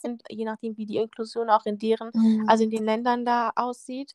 sind, 0.00 0.22
je 0.30 0.44
nachdem, 0.44 0.76
wie 0.76 0.86
die 0.86 0.96
Inklusion 0.96 1.50
auch 1.50 1.66
in 1.66 1.78
deren 1.78 2.12
also, 2.46 2.64
Mhm. 2.64 2.64
in 2.64 2.70
den 2.70 2.84
Ländern 2.84 3.24
da 3.24 3.52
aussieht. 3.56 4.14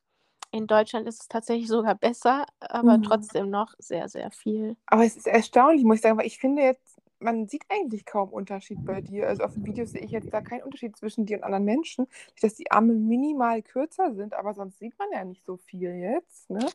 In 0.52 0.68
Deutschland 0.68 1.08
ist 1.08 1.22
es 1.24 1.28
tatsächlich 1.28 1.68
sogar 1.68 1.96
besser, 1.96 2.46
aber 2.60 3.00
Mhm. 3.00 3.02
trotzdem 3.02 3.50
noch 3.50 3.74
sehr, 3.80 4.10
sehr 4.10 4.32
viel. 4.32 4.78
Aber 4.90 5.04
es 5.06 5.18
ist 5.18 5.28
erstaunlich, 5.28 5.84
muss 5.84 5.98
ich 5.98 6.02
sagen, 6.02 6.18
weil 6.18 6.26
ich 6.28 6.40
finde 6.40 6.62
jetzt, 6.64 6.97
man 7.20 7.48
sieht 7.48 7.64
eigentlich 7.70 8.06
kaum 8.06 8.30
Unterschied 8.30 8.84
bei 8.86 9.02
dir. 9.02 9.28
Also, 9.28 9.44
auf 9.44 9.54
den 9.54 9.66
Videos 9.66 9.92
sehe 9.92 10.02
ich 10.02 10.12
jetzt 10.12 10.34
da 10.34 10.42
keinen 10.42 10.64
Unterschied 10.64 10.96
zwischen 10.98 11.26
dir 11.26 11.38
und 11.38 11.44
anderen 11.44 11.66
Menschen, 11.66 12.08
dass 12.42 12.56
die 12.56 12.72
Arme 12.72 12.94
minimal 12.94 13.62
kürzer 13.64 14.14
sind, 14.16 14.34
aber 14.34 14.54
sonst 14.54 14.80
sieht 14.80 14.98
man 15.00 15.10
ja 15.12 15.24
nicht 15.26 15.46
so 15.46 15.58
viel 15.58 15.92
jetzt, 15.96 16.50
ne? 16.50 16.74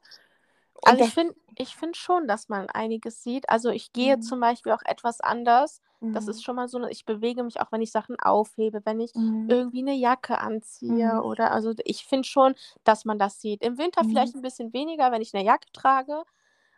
Und 0.74 0.98
Also, 0.98 1.06
ich 1.06 1.12
finde 1.12 1.34
ich 1.56 1.76
finde 1.76 1.96
schon, 1.98 2.26
dass 2.26 2.48
man 2.48 2.68
einiges 2.68 3.22
sieht. 3.22 3.48
Also, 3.50 3.70
ich 3.70 3.92
gehe 3.92 4.18
Mhm. 4.18 4.20
zum 4.20 4.40
Beispiel 4.40 4.72
auch 4.72 4.82
etwas 4.84 5.20
anders. 5.20 5.80
Das 6.10 6.26
ist 6.26 6.42
Mhm. 6.42 6.44
schon 6.44 6.56
mal 6.56 6.68
so 6.68 6.82
ich 6.86 7.04
bewege 7.04 7.44
mich 7.44 7.60
auch, 7.60 7.70
wenn 7.72 7.82
ich 7.82 7.92
Sachen 7.92 8.16
aufhebe, 8.20 8.80
wenn 8.84 9.00
ich 9.00 9.12
Mhm. 9.14 9.42
irgendwie 9.46 9.82
'ne 9.82 9.94
Jacke 9.94 10.38
anziehe 10.38 11.22
Mhm. 11.22 11.22
oder 11.22 11.52
also, 11.52 11.72
ich 11.84 12.04
finde 12.06 12.26
schon, 12.28 12.54
dass 12.84 13.04
man 13.04 13.18
das 13.18 13.40
sieht. 13.40 13.62
Im 13.62 13.78
Winter 13.78 14.02
Mhm. 14.02 14.02
vielleicht 14.04 14.34
'n 14.34 14.42
bisschen 14.42 14.72
weniger, 14.72 15.12
wenn 15.12 15.22
ich 15.22 15.32
'ne 15.32 15.44
Jacke 15.44 15.68
trage 15.72 16.24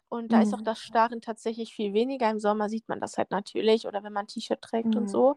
und 0.08 0.32
da 0.32 0.40
ist 0.42 0.54
auch 0.54 0.60
Mhm. 0.60 0.64
das 0.64 0.80
Starren 0.80 1.20
tatsächlich 1.20 1.74
viel 1.74 1.92
weniger. 1.94 2.30
Im 2.30 2.38
Sommer 2.40 2.68
sieht 2.68 2.88
man 2.88 3.00
das 3.00 3.18
halt 3.18 3.30
natürlich 3.30 3.86
oder 3.86 4.02
wenn 4.04 4.12
man 4.12 4.26
T-Shirt 4.28 4.60
trägt 4.62 4.96
und 4.96 5.08
Mhm. 5.08 5.10
so. 5.10 5.36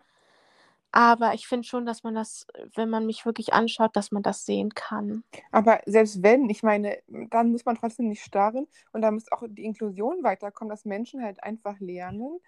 Aber 0.91 1.33
ich 1.35 1.47
finde 1.47 1.67
schon, 1.67 1.85
dass 1.85 2.03
man 2.03 2.15
das, 2.15 2.47
wenn 2.75 2.89
man 2.89 3.05
mich 3.05 3.25
wirklich 3.25 3.53
anschaut, 3.53 3.95
dass 3.95 4.11
man 4.11 4.23
das 4.23 4.45
sehen 4.45 4.71
kann. 4.75 5.23
Aber 5.51 5.81
selbst 5.85 6.23
wenn, 6.23 6.49
ich 6.49 6.63
meine, 6.63 6.99
dann 7.07 7.51
muss 7.51 7.65
man 7.65 7.75
trotzdem 7.75 8.07
nicht 8.09 8.23
starren 8.23 8.67
und 8.93 9.01
da 9.01 9.11
muss 9.11 9.31
auch 9.31 9.43
die 9.47 9.65
Inklusion 9.65 10.23
weiterkommen, 10.23 10.69
dass 10.69 10.85
Menschen 10.85 11.21
halt 11.23 11.43
einfach 11.43 11.79
lernen, 11.79 12.39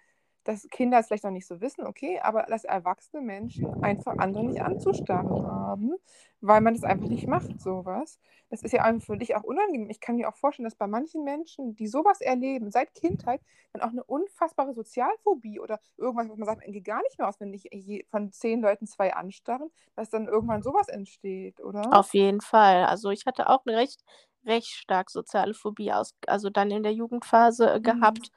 dass 0.50 0.68
Kinder 0.70 0.98
es 0.98 1.06
vielleicht 1.08 1.24
noch 1.24 1.30
nicht 1.30 1.46
so 1.46 1.60
wissen, 1.60 1.86
okay, 1.86 2.20
aber 2.20 2.42
dass 2.44 2.64
erwachsene 2.64 3.22
Menschen 3.22 3.72
einfach 3.80 4.14
andere 4.18 4.44
nicht 4.44 4.62
anzustarren 4.62 5.44
haben, 5.44 5.94
weil 6.40 6.60
man 6.60 6.74
das 6.74 6.84
einfach 6.84 7.08
nicht 7.08 7.26
macht, 7.28 7.60
so 7.60 7.84
was. 7.84 8.18
Das 8.50 8.62
ist 8.62 8.72
ja 8.72 8.82
einfach 8.84 9.06
für 9.06 9.16
dich 9.18 9.36
auch 9.36 9.42
unangenehm. 9.44 9.90
Ich 9.90 10.00
kann 10.00 10.16
mir 10.16 10.28
auch 10.28 10.36
vorstellen, 10.36 10.64
dass 10.64 10.76
bei 10.76 10.86
manchen 10.86 11.24
Menschen, 11.24 11.74
die 11.76 11.86
so 11.88 12.04
was 12.04 12.20
erleben, 12.20 12.70
seit 12.70 12.94
Kindheit, 12.94 13.42
dann 13.72 13.82
auch 13.82 13.92
'ne 13.92 14.04
unfassbare 14.04 14.74
Sozialphobie 14.74 15.60
oder 15.60 15.80
irgendwas, 15.96 16.28
wo 16.28 16.36
man 16.36 16.46
sagt: 16.46 16.62
„Man 16.62 16.72
geht 16.72 16.84
gar 16.84 17.02
nicht 17.02 17.18
mehr 17.18 17.28
aus, 17.28 17.40
wenn 17.40 17.52
dich 17.52 17.68
je 17.72 18.04
von 18.10 18.32
10 18.32 18.60
Leuten 18.60 18.86
2 18.86 19.14
anstarren“, 19.14 19.70
dass 19.96 20.10
dann 20.10 20.28
irgendwann 20.28 20.62
so 20.62 20.74
was 20.74 20.88
entsteht, 20.88 21.60
oder? 21.60 21.92
Auf 21.92 22.14
jeden 22.14 22.40
Fall. 22.40 22.84
Also, 22.84 23.10
ich 23.10 23.26
hatte 23.26 23.48
auch 23.48 23.64
'ne 23.64 23.76
recht 23.76 24.04
recht 24.46 24.68
stark 24.70 25.10
soziale 25.10 25.52
Phobie 25.54 25.92
aus 25.92 26.14
also, 26.26 26.48
dann 26.50 26.70
in 26.70 26.82
der 26.84 26.92
Jugendphase, 26.94 27.74
äh, 27.74 27.80
Mhm. 27.80 27.80
gehabt 27.80 28.30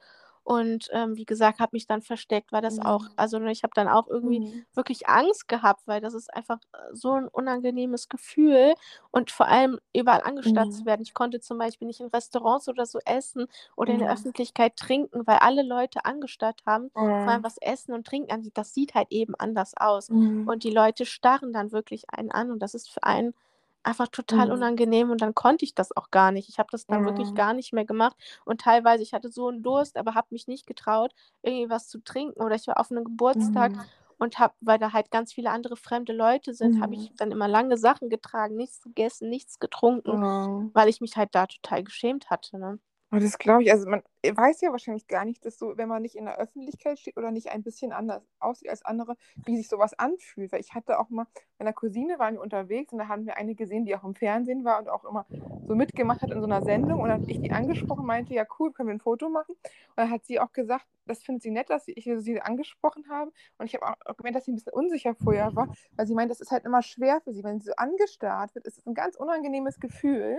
und, 0.44 0.88
ähm, 0.92 1.16
wie 1.16 1.24
gesagt, 1.24 1.58
habe 1.60 1.70
mich 1.72 1.86
dann 1.86 2.02
versteckt, 2.02 2.52
weil 2.52 2.62
das 2.62 2.78
auch 2.78 3.06
Mhm. 3.06 3.16
also, 3.16 3.38
ne, 3.38 3.50
ich 3.52 3.62
habe 3.64 3.72
dann 3.74 3.88
auch 3.88 4.06
irgendwie 4.08 4.42
Mhm. 4.42 4.64
wirklich 4.74 5.08
Angst 5.08 5.48
gehabt, 5.48 5.82
weil 5.86 6.00
das 6.00 6.14
ist 6.14 6.32
einfach, 6.34 6.58
äh, 6.74 6.78
so 6.94 7.12
'n 7.14 7.28
unangenehmes 7.28 8.08
Gefühl 8.08 8.74
und 9.10 9.30
vor 9.30 9.48
allem 9.48 9.78
überall 9.94 10.22
angestarrt 10.22 10.72
zu 10.72 10.84
Mhm. 10.84 10.86
werden. 10.86 11.02
Ich 11.02 11.14
konnte 11.14 11.40
zum 11.40 11.58
Beispiel 11.58 11.86
nicht 11.88 12.00
in 12.00 12.08
Restaurants 12.08 12.68
oder 12.68 12.86
so 12.86 12.98
essen 13.06 13.46
oder 13.76 13.94
in 13.94 14.00
der. 14.00 14.10
Öffentlichkeit 14.10 14.76
trinken, 14.76 15.26
weil 15.26 15.38
alle 15.38 15.62
Leute 15.62 16.04
angestarrt 16.04 16.60
haben, 16.66 16.90
vor 17.18 17.32
allem 17.32 17.42
was 17.44 17.56
Essen 17.58 17.92
und 17.94 18.06
Trinken 18.06 18.30
angeht. 18.32 18.56
Das 18.58 18.74
sieht 18.74 18.94
halt 18.94 19.08
eben 19.10 19.34
anders 19.36 19.72
aus 19.76 20.10
Mhm. 20.10 20.44
und 20.44 20.64
die 20.64 20.70
Leute 20.70 21.06
starren 21.06 21.52
dann 21.52 21.72
wirklich 21.72 22.04
einen 22.10 22.30
an 22.30 22.50
und 22.50 22.60
das 22.60 22.74
ist 22.74 22.90
für 22.90 23.02
einen 23.04 23.34
einfach 23.84 24.08
total 24.08 24.50
Mhm. 24.50 24.52
unangenehm 24.52 25.10
und 25.10 25.20
dann 25.22 25.34
konnte 25.34 25.64
ich 25.64 25.74
das 25.74 25.96
auch 25.96 26.10
gar 26.10 26.32
nicht. 26.32 26.48
Ich 26.48 26.58
habe 26.58 26.68
das 26.72 26.86
dann 26.86 27.04
wirklich 27.04 27.34
Mhm. 27.34 27.34
gar 27.34 27.54
nicht 27.54 27.72
mehr 27.72 27.84
gemacht 27.84 28.16
und 28.44 28.60
teilweise 28.62 29.02
ich 29.02 29.12
hatte 29.14 29.30
so 29.30 29.48
'n 29.48 29.62
Durst, 29.62 29.96
aber 29.96 30.14
habe 30.14 30.28
mich 30.30 30.48
nicht 30.48 30.66
getraut, 30.66 31.14
irgendwie 31.42 31.70
was 31.70 31.88
zu 31.88 31.98
trinken 32.02 32.42
oder 32.42 32.54
ich 32.56 32.66
war 32.66 32.80
auf 32.80 32.90
'nem 32.90 33.04
Geburtstag 33.04 33.74
Mhm. 33.74 33.90
und 34.18 34.38
habe 34.38 34.54
weil 34.60 34.78
da 34.78 34.92
halt 34.92 35.10
ganz 35.10 35.32
viele 35.32 35.50
andere 35.50 35.76
fremde 35.76 36.12
Leute 36.12 36.54
sind, 36.54 36.80
habe 36.80 36.94
Mhm. 36.94 37.08
ich 37.08 37.12
dann 37.16 37.30
immer 37.32 37.48
lange 37.48 37.76
Sachen 37.78 38.10
getragen, 38.10 38.56
nichts 38.56 38.80
gegessen, 38.82 39.28
nichts 39.28 39.58
getrunken, 39.60 40.20
Oh. 40.20 40.74
weil 40.74 40.88
ich 40.88 41.00
mich 41.00 41.16
halt 41.16 41.34
da 41.34 41.46
total 41.46 41.84
geschämt 41.84 42.30
hatte, 42.30 42.58
ne? 42.58 42.78
Oh, 43.12 43.18
das 43.18 43.38
glaube 43.38 43.62
ich. 43.62 43.70
Also, 43.72 43.88
man 43.88 44.02
weiß 44.36 44.60
ja 44.62 44.70
wahrscheinlich 44.72 45.06
gar 45.08 45.24
nicht, 45.24 45.44
dass 45.44 45.58
so, 45.58 45.76
wenn 45.76 45.88
man 45.88 46.02
nicht 46.02 46.16
in 46.16 46.24
der 46.26 46.38
Öffentlichkeit 46.38 46.98
steht 46.98 47.16
oder 47.16 47.30
nicht 47.30 47.50
ein 47.50 47.62
bisschen 47.62 47.92
anders 47.92 48.22
aussieht 48.40 48.70
als 48.70 48.84
andere, 48.84 49.16
wie 49.44 49.56
sich 49.56 49.68
so 49.68 49.78
was 49.78 49.98
anfühlt. 49.98 50.52
Weil 50.52 50.60
ich 50.60 50.74
hatte 50.74 50.98
auch 50.98 51.10
mal 51.10 51.26
meiner 51.58 51.72
Cousine 51.72 52.18
waren 52.18 52.34
wir 52.34 52.40
unterwegs 52.42 52.92
und 52.92 52.98
da 52.98 53.08
haben 53.08 53.26
wir 53.26 53.36
eine 53.36 53.54
gesehen, 53.54 53.84
die 53.84 53.94
auch 53.96 54.04
im 54.04 54.14
Fernsehen 54.14 54.64
war 54.64 54.78
und 54.78 54.88
auch 54.88 55.04
immer 55.04 55.26
so 55.66 55.74
mitgemacht 55.74 56.20
hat 56.22 56.30
in 56.30 56.40
so 56.42 56.46
'ner 56.46 56.62
Sendung 56.62 57.00
und 57.00 57.08
dann 57.08 57.20
habe 57.20 57.24
ich 57.26 57.40
die 57.40 57.50
angesprochen, 57.52 58.04
meinte: 58.06 58.34
„Ja, 58.34 58.44
cool, 58.58 58.72
können 58.72 58.88
wir 58.88 58.94
'n 58.94 59.00
Foto 59.00 59.30
machen?“ 59.30 59.52
Und 59.54 59.96
dann 59.96 60.10
hat 60.10 60.24
sie 60.26 60.38
auch 60.40 60.52
gesagt, 60.52 60.86
das 61.06 61.22
findet 61.22 61.42
sie 61.42 61.50
nett, 61.50 61.70
dass 61.70 61.88
ich 61.88 62.04
sie 62.18 62.40
angesprochen 62.40 63.08
habe 63.08 63.32
und 63.58 63.66
ich 63.66 63.74
habe 63.74 63.86
auch 64.04 64.16
gemerkt, 64.16 64.36
dass 64.36 64.44
sie 64.44 64.52
'n 64.52 64.56
bisschen 64.56 64.72
unsicher 64.74 65.14
vorher 65.14 65.54
war, 65.56 65.68
weil 65.96 66.06
sie 66.06 66.14
meint, 66.14 66.30
das 66.30 66.40
ist 66.40 66.50
halt 66.50 66.64
immer 66.66 66.82
schwer 66.82 67.20
für 67.22 67.32
sie. 67.32 67.42
Wenn 67.44 67.60
sie 67.60 67.68
so 67.68 67.74
angestarrt 67.76 68.54
wird, 68.54 68.66
ist 68.66 68.78
es 68.78 68.86
'n 68.86 68.92
ganz 68.94 69.16
unangenehmes 69.16 69.80
Gefühl, 69.80 70.38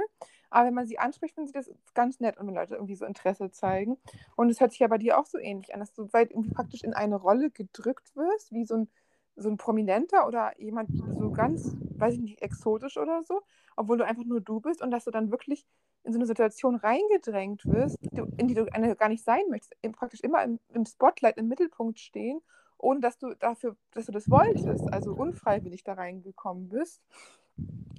aber 0.52 0.68
wenn 0.68 0.76
man 0.76 0.86
sie 0.88 1.00
anspricht, 1.00 1.34
findet 1.36 1.54
sie 1.56 1.72
das 1.72 1.94
ganz 1.96 2.20
nett 2.20 2.38
und 2.38 2.46
wenn 2.48 2.54
Leute 2.56 2.76
irgendwie 2.76 2.96
so 2.96 3.06
Interesse 3.06 3.50
zeigen. 3.52 3.75
Und 4.36 4.50
es 4.50 4.60
hört 4.60 4.72
sich 4.72 4.80
ja 4.80 4.88
bei 4.88 4.98
dir 4.98 5.18
auch 5.20 5.26
so 5.26 5.38
ähnlich 5.40 5.74
an, 5.74 5.80
dass 5.80 5.94
du 5.94 6.12
weit 6.14 6.32
irgendwie 6.32 6.50
praktisch 6.52 6.84
in 6.84 6.94
eine 6.94 7.16
Rolle 7.18 7.52
gedrückt 7.52 8.16
wirst, 8.16 8.52
wie 8.52 8.66
so 8.66 8.76
'n 8.76 8.90
so 9.36 9.50
'n 9.50 9.58
Prominenter 9.58 10.28
oder 10.28 10.54
jemand 10.60 10.92
so 11.18 11.32
ganz, 11.32 11.76
weiß 12.00 12.14
ich 12.16 12.22
nicht, 12.22 12.42
exotisch 12.42 12.98
oder 12.98 13.24
so, 13.24 13.42
obwohl 13.76 13.98
du 13.98 14.06
einfach 14.06 14.24
nur 14.26 14.42
du 14.42 14.60
bist 14.62 14.82
und 14.82 14.92
dass 14.92 15.06
du 15.06 15.12
dann 15.12 15.32
wirklich 15.32 15.66
in 16.04 16.14
so 16.14 16.20
'ne 16.20 16.26
Situation 16.26 16.76
reingedrängt 16.76 17.68
wirst, 17.68 18.10
in 18.38 18.48
die 18.48 18.54
du 18.56 18.66
gar 18.66 19.10
nicht 19.10 19.24
sein 19.24 19.44
möchtest, 19.50 19.74
praktisch 19.94 20.22
immer 20.22 20.44
im 20.44 20.60
im 20.74 20.86
Spotlight, 20.86 21.38
im 21.38 21.48
Mittelpunkt 21.50 22.00
stehen, 22.00 22.42
ohne 22.78 23.00
dass 23.02 23.18
du 23.18 23.34
dafür 23.36 23.76
dass 23.92 24.06
du 24.08 24.12
das 24.14 24.30
wolltest, 24.32 24.92
also 24.94 25.14
unfreiwillig 25.14 25.84
da 25.84 25.94
reingekommen 25.94 26.70
bist. 26.70 27.02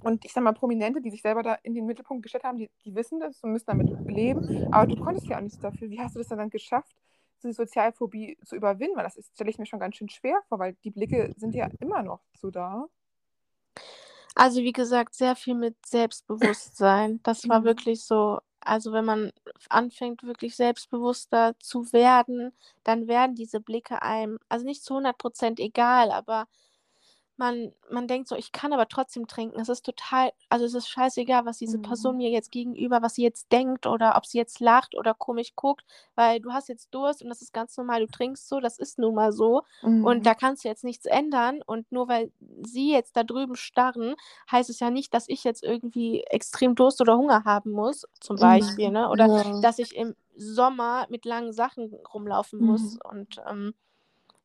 Und 0.03 0.25
ich 0.25 0.33
sage 0.33 0.45
mal, 0.45 0.53
Prominente, 0.53 1.01
die 1.01 1.11
sich 1.11 1.23
selber 1.23 1.43
da 1.43 1.55
in 1.63 1.75
den 1.75 1.87
Mittelpunkt 1.87 2.23
gestellt 2.23 2.45
haben, 2.45 2.59
die 2.59 2.71
die 2.85 2.95
wissen 2.95 3.19
das 3.21 3.43
und 3.43 3.53
müssen 3.53 3.67
damit 3.67 3.91
leben, 4.07 4.43
aber 4.71 4.87
du 4.87 4.97
konntest 4.97 5.29
ja 5.29 5.39
auch 5.39 5.41
nichts 5.43 5.59
dafür. 5.61 5.91
Wie 5.91 6.01
hast 6.01 6.15
du 6.15 6.21
das 6.21 6.29
denn 6.29 6.39
dann 6.39 6.51
geschafft, 6.51 6.97
diese 7.43 7.55
Sozialphobie 7.55 8.39
zu 8.45 8.57
überwinden? 8.57 8.97
Weil 8.97 9.05
das 9.05 9.17
ist 9.17 9.33
stelle 9.35 9.51
ich 9.51 9.59
mir 9.59 9.67
schon 9.67 9.81
ganz 9.81 9.97
schön 9.97 10.09
schwer 10.11 10.41
vor, 10.49 10.59
weil 10.59 10.75
die 10.85 10.91
Blicke 10.91 11.33
sind 11.37 11.55
ja 11.55 11.69
immer 11.81 12.03
noch 12.03 12.21
so 12.35 12.51
da. 12.51 12.87
Also, 14.35 14.61
wie 14.63 14.73
gesagt, 14.73 15.15
sehr 15.15 15.37
viel 15.37 15.55
mit 15.55 15.77
Selbstbewusstsein. 15.87 17.21
Das 17.23 17.49
war 17.49 17.65
Mhm. 17.65 17.65
wirklich 17.65 18.05
so 18.05 18.41
also 18.61 18.91
wenn 18.93 19.05
man 19.05 19.31
anfängt, 19.69 20.25
wirklich 20.25 20.57
selbstbewusster 20.57 21.55
zu 21.61 21.93
werden, 21.93 22.53
dann 22.83 23.07
werden 23.07 23.37
diese 23.37 23.61
Blicke 23.61 24.03
einem, 24.03 24.39
also 24.49 24.65
nicht 24.67 24.83
zu 24.83 24.95
100% 24.97 25.61
egal, 25.61 26.11
aber 26.11 26.49
man 27.39 27.73
man 27.91 28.09
denkt 28.09 28.29
so: 28.29 28.37
„Ich 28.37 28.53
kann 28.53 28.73
aber 28.73 28.89
trotzdem 28.89 29.27
trinken.“ 29.27 29.61
Es 29.61 29.69
ist 29.69 29.85
total 29.85 30.33
also, 30.49 30.65
es 30.65 30.75
ist 30.75 30.89
scheißegal, 30.89 31.45
was 31.47 31.59
diese 31.59 31.79
Person 31.79 32.07
Mhm. 32.09 32.19
mir 32.19 32.31
jetzt 32.31 32.51
gegenüber 32.53 33.03
was 33.03 33.15
sie 33.15 33.23
jetzt 33.23 33.53
denkt 33.53 33.87
oder 33.87 34.17
ob 34.17 34.27
sie 34.27 34.39
jetzt 34.39 34.61
lacht 34.61 34.95
oder 34.97 35.15
komisch 35.15 35.55
guckt, 35.57 35.85
weil 36.15 36.41
du 36.41 36.53
hast 36.53 36.69
jetzt 36.69 36.95
Durst 36.95 37.23
und 37.23 37.29
das 37.29 37.43
ist 37.43 37.53
ganz 37.53 37.77
normal. 37.77 38.01
Du 38.01 38.09
trinkst 38.09 38.49
so, 38.49 38.61
das 38.61 38.79
ist 38.79 38.99
nun 38.99 39.15
mal 39.15 39.33
so 39.33 39.63
und 40.01 40.25
Mhm. 40.25 40.27
da 40.27 40.35
kannst 40.35 40.65
du 40.65 40.69
jetzt 40.69 40.85
nichts 40.85 41.07
ändern 41.07 41.61
und 41.67 41.91
nur 41.93 42.09
weil 42.09 42.33
sie 42.65 42.91
jetzt 42.93 43.17
da 43.17 43.25
drüben 43.25 43.57
starren, 43.57 44.15
heißt 44.51 44.71
es 44.71 44.81
ja 44.81 44.91
nicht, 44.91 45.13
dass 45.15 45.29
ich 45.29 45.45
jetzt 45.45 45.63
irgendwie 45.63 46.23
extrem 46.25 46.75
Durst 46.75 47.01
oder 47.01 47.17
Hunger 47.19 47.45
haben 47.45 47.71
muss, 47.73 48.07
zum 48.21 48.39
Beispiel, 48.39 48.91
Mhm. 48.91 48.93
ne? 48.93 49.09
Oder 49.11 49.31
Ja. 49.31 49.45
dass 49.61 49.79
ich 49.79 49.95
im 49.97 50.15
Sommer 50.37 51.07
mit 51.11 51.25
langen 51.25 51.53
Sachen 51.53 51.95
rumlaufen 52.15 52.61
muss 52.61 52.97
Mhm. 52.97 53.01
und, 53.05 53.41
ähm 53.49 53.75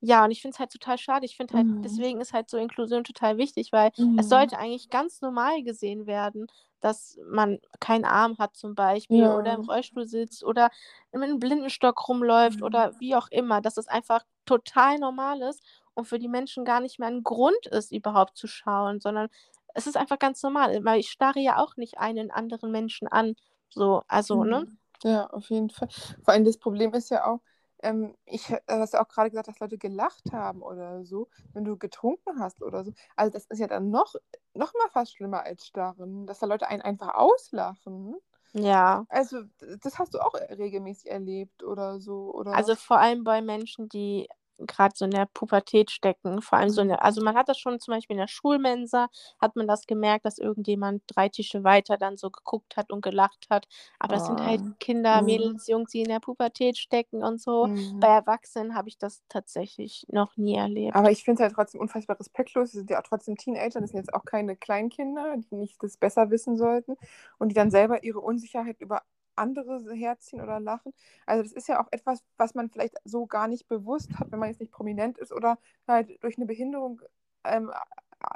ja, 0.02 0.26
und 0.26 0.32
ich 0.32 0.42
finde 0.42 0.56
es 0.56 0.60
halt 0.60 0.72
total 0.72 0.98
schade. 0.98 1.26
Ich 1.26 1.38
finde 1.38 1.56
halt 1.56 1.68
Mhm. 1.68 1.82
deswegen 1.84 2.22
ist 2.22 2.34
halt 2.34 2.50
so 2.50 2.58
Inklusion 2.58 3.04
total 3.06 3.38
wichtig, 3.38 3.72
weil 3.72 3.92
es 4.16 4.28
Mhm. 4.28 4.28
sollte 4.30 4.58
eigentlich 4.60 4.90
ganz 4.90 5.22
normal 5.22 5.64
gesehen 5.64 6.08
werden, 6.08 6.48
dass 6.82 7.20
man 7.30 7.60
keinen 7.80 8.06
Arm 8.06 8.38
hat 8.40 8.58
zum 8.58 8.76
Beispiel 8.76 9.30
oder 9.30 9.54
im 9.54 9.62
Ja. 9.62 9.70
Rollstuhl 9.70 10.08
sitzt 10.08 10.44
oder 10.44 10.70
mit 11.14 11.22
'nem 11.30 11.40
Blindenstock 11.40 12.08
rumläuft 12.10 12.62
Mhm. 12.62 12.64
oder 12.64 12.94
wie 13.00 13.16
auch 13.16 13.28
immer, 13.32 13.62
dass 13.62 13.78
es 13.78 13.88
einfach 13.88 14.24
total 14.46 14.98
normal 15.00 15.42
ist 15.44 15.62
und 15.94 16.06
für 16.06 16.20
die 16.20 16.28
Menschen 16.30 16.66
gar 16.66 16.82
nicht 16.82 17.00
mehr 17.00 17.10
'n 17.10 17.24
Grund 17.24 17.68
ist, 17.68 17.92
überhaupt 17.92 18.38
zu 18.38 18.48
schauen, 18.48 19.00
sondern 19.00 19.30
es 19.76 19.88
ist 19.88 19.98
einfach 19.98 20.20
ganz 20.20 20.44
normal, 20.44 20.84
weil 20.86 21.00
ich 21.00 21.12
starre 21.12 21.40
ja 21.40 21.58
auch 21.58 21.78
nicht 21.78 21.98
einen 22.00 22.32
anderen 22.32 22.72
Menschen 22.72 23.08
an, 23.08 23.36
so, 23.70 24.04
also, 24.08 24.44
ne? 24.46 24.66
Mhm. 24.66 24.78
Ja, 25.04 25.28
auf 25.28 25.50
jeden 25.50 25.70
Fall. 25.70 25.90
Vor 26.24 26.34
allem 26.34 26.46
das 26.46 26.58
Problem 26.58 26.94
ist 26.94 27.10
ja 27.10 27.26
auch, 27.26 27.42
ähm, 27.84 28.16
ich 28.26 28.50
äh, 28.50 28.60
du 28.68 28.76
hast 28.80 28.94
ja 28.94 29.02
auch 29.04 29.08
grade 29.08 29.30
gesagt, 29.30 29.48
dass 29.48 29.60
Leute 29.60 29.78
gelacht 29.78 30.32
haben 30.32 30.62
oder 30.62 31.04
so, 31.06 31.30
wenn 31.54 31.64
du 31.66 31.78
getrunken 31.78 32.40
hast 32.40 32.62
oder 32.62 32.84
so. 32.84 32.94
Also, 33.16 33.32
das 33.32 33.46
ist 33.48 33.60
ja 33.60 33.68
dann 33.68 33.90
noch 33.90 34.16
noch 34.54 34.74
mal 34.74 34.90
fast 34.92 35.16
schlimmer 35.16 35.44
als 35.44 35.66
Starren, 35.68 36.28
dass 36.28 36.40
da 36.40 36.46
Leute 36.48 36.68
einen 36.68 36.82
einfach 36.82 37.16
auslachen. 37.16 38.16
Ja. 38.54 39.06
Also, 39.10 39.44
das 39.82 40.00
hast 40.00 40.14
du 40.14 40.20
auch 40.20 40.34
regelmäßig 40.36 41.10
erlebt 41.12 41.64
oder 41.64 42.00
so, 42.00 42.34
oder? 42.34 42.52
Also, 42.56 42.76
vor 42.76 43.00
allem 43.00 43.24
bei 43.24 43.42
Menschen, 43.42 43.88
die 43.90 44.28
grad 44.68 44.98
so 44.98 45.06
in 45.06 45.12
der 45.12 45.28
Pubertät 45.34 45.92
stecken, 45.92 46.42
vor 46.42 46.58
allem 46.60 46.70
so 46.70 46.82
in 46.82 46.90
der 46.90 47.04
Mhm. 47.04 47.04
also, 47.04 47.22
man 47.24 47.36
hat 47.36 47.50
das 47.50 47.58
schon 47.60 47.80
zum 47.80 47.94
Beispiel 47.94 48.16
in 48.16 48.20
der 48.20 48.28
Schulmensa 48.28 49.08
hat 49.40 49.56
man 49.56 49.68
das 49.68 49.86
gemerkt, 49.88 50.26
dass 50.26 50.38
irgendjemand 50.38 51.04
3 51.08 51.30
Tische 51.30 51.64
weiter 51.64 51.98
dann 51.98 52.18
so 52.18 52.30
geguckt 52.32 52.78
hat 52.78 52.92
und 52.92 53.02
gelacht 53.02 53.48
hat. 53.50 53.68
Aber 54.00 54.16
das 54.16 54.26
sind 54.26 54.44
halt 54.46 54.62
Ah. 54.62 54.76
Kinder, 54.80 55.22
Mhm. 55.22 55.62
Mädels, 55.62 55.68
Jungs, 55.68 55.92
die 55.92 56.02
in 56.02 56.10
der 56.10 56.20
Pubertät 56.20 56.78
stecken 56.78 57.24
und 57.24 57.42
so. 57.42 57.70
Bei 58.00 58.08
Mhm. 58.08 58.10
Erwachsenen 58.10 58.76
habe 58.76 58.90
ich 58.90 58.98
das 58.98 59.22
tatsächlich 59.30 60.06
noch 60.10 60.38
nie 60.38 60.56
Aber 60.94 61.10
erlebt. 61.10 61.12
ich 61.12 61.24
finde 61.24 61.42
es 61.42 61.48
halt 61.48 61.54
trotzdem 61.56 61.80
unfassbar 61.82 62.20
respektlos. 62.20 62.72
Sie 62.72 62.80
sind 62.80 62.90
ja 62.90 63.00
auch 63.00 63.04
trotzdem 63.04 63.38
Teenager, 63.38 63.80
das 63.80 63.92
sind 63.92 64.00
jetzt 64.00 64.14
auch 64.14 64.26
keine 64.26 64.58
Kleinkinder, 64.58 65.38
die 65.38 65.56
nicht 65.56 65.82
das 65.82 65.96
besser 65.98 66.30
wissen 66.32 66.58
sollten 66.58 66.98
und 67.40 67.50
die 67.50 67.56
dann 67.56 67.72
selber 67.72 68.04
ihre 68.04 68.20
Unsicherheit 68.20 68.80
über 68.82 69.02
andere 69.36 69.78
s 69.78 69.86
herziehen 69.94 70.42
oder 70.42 70.60
lachen. 70.60 70.94
Also, 71.26 71.44
das 71.44 71.52
ist 71.54 71.68
ja 71.68 71.82
auch 71.84 71.88
etwas, 71.92 72.24
was 72.38 72.56
man 72.56 72.70
vielleicht 72.70 72.96
so 73.06 73.26
gar 73.28 73.48
nicht 73.48 73.68
bewusst 73.68 74.20
hat, 74.20 74.32
wenn 74.32 74.40
man 74.40 74.50
jetzt 74.50 74.60
nicht 74.62 74.72
prominent 74.74 75.18
ist 75.18 75.32
oder 75.34 75.58
halt 75.88 76.22
durch 76.24 76.38
'ne 76.38 76.46
Behinderung, 76.46 77.02
ähm, 77.46 77.72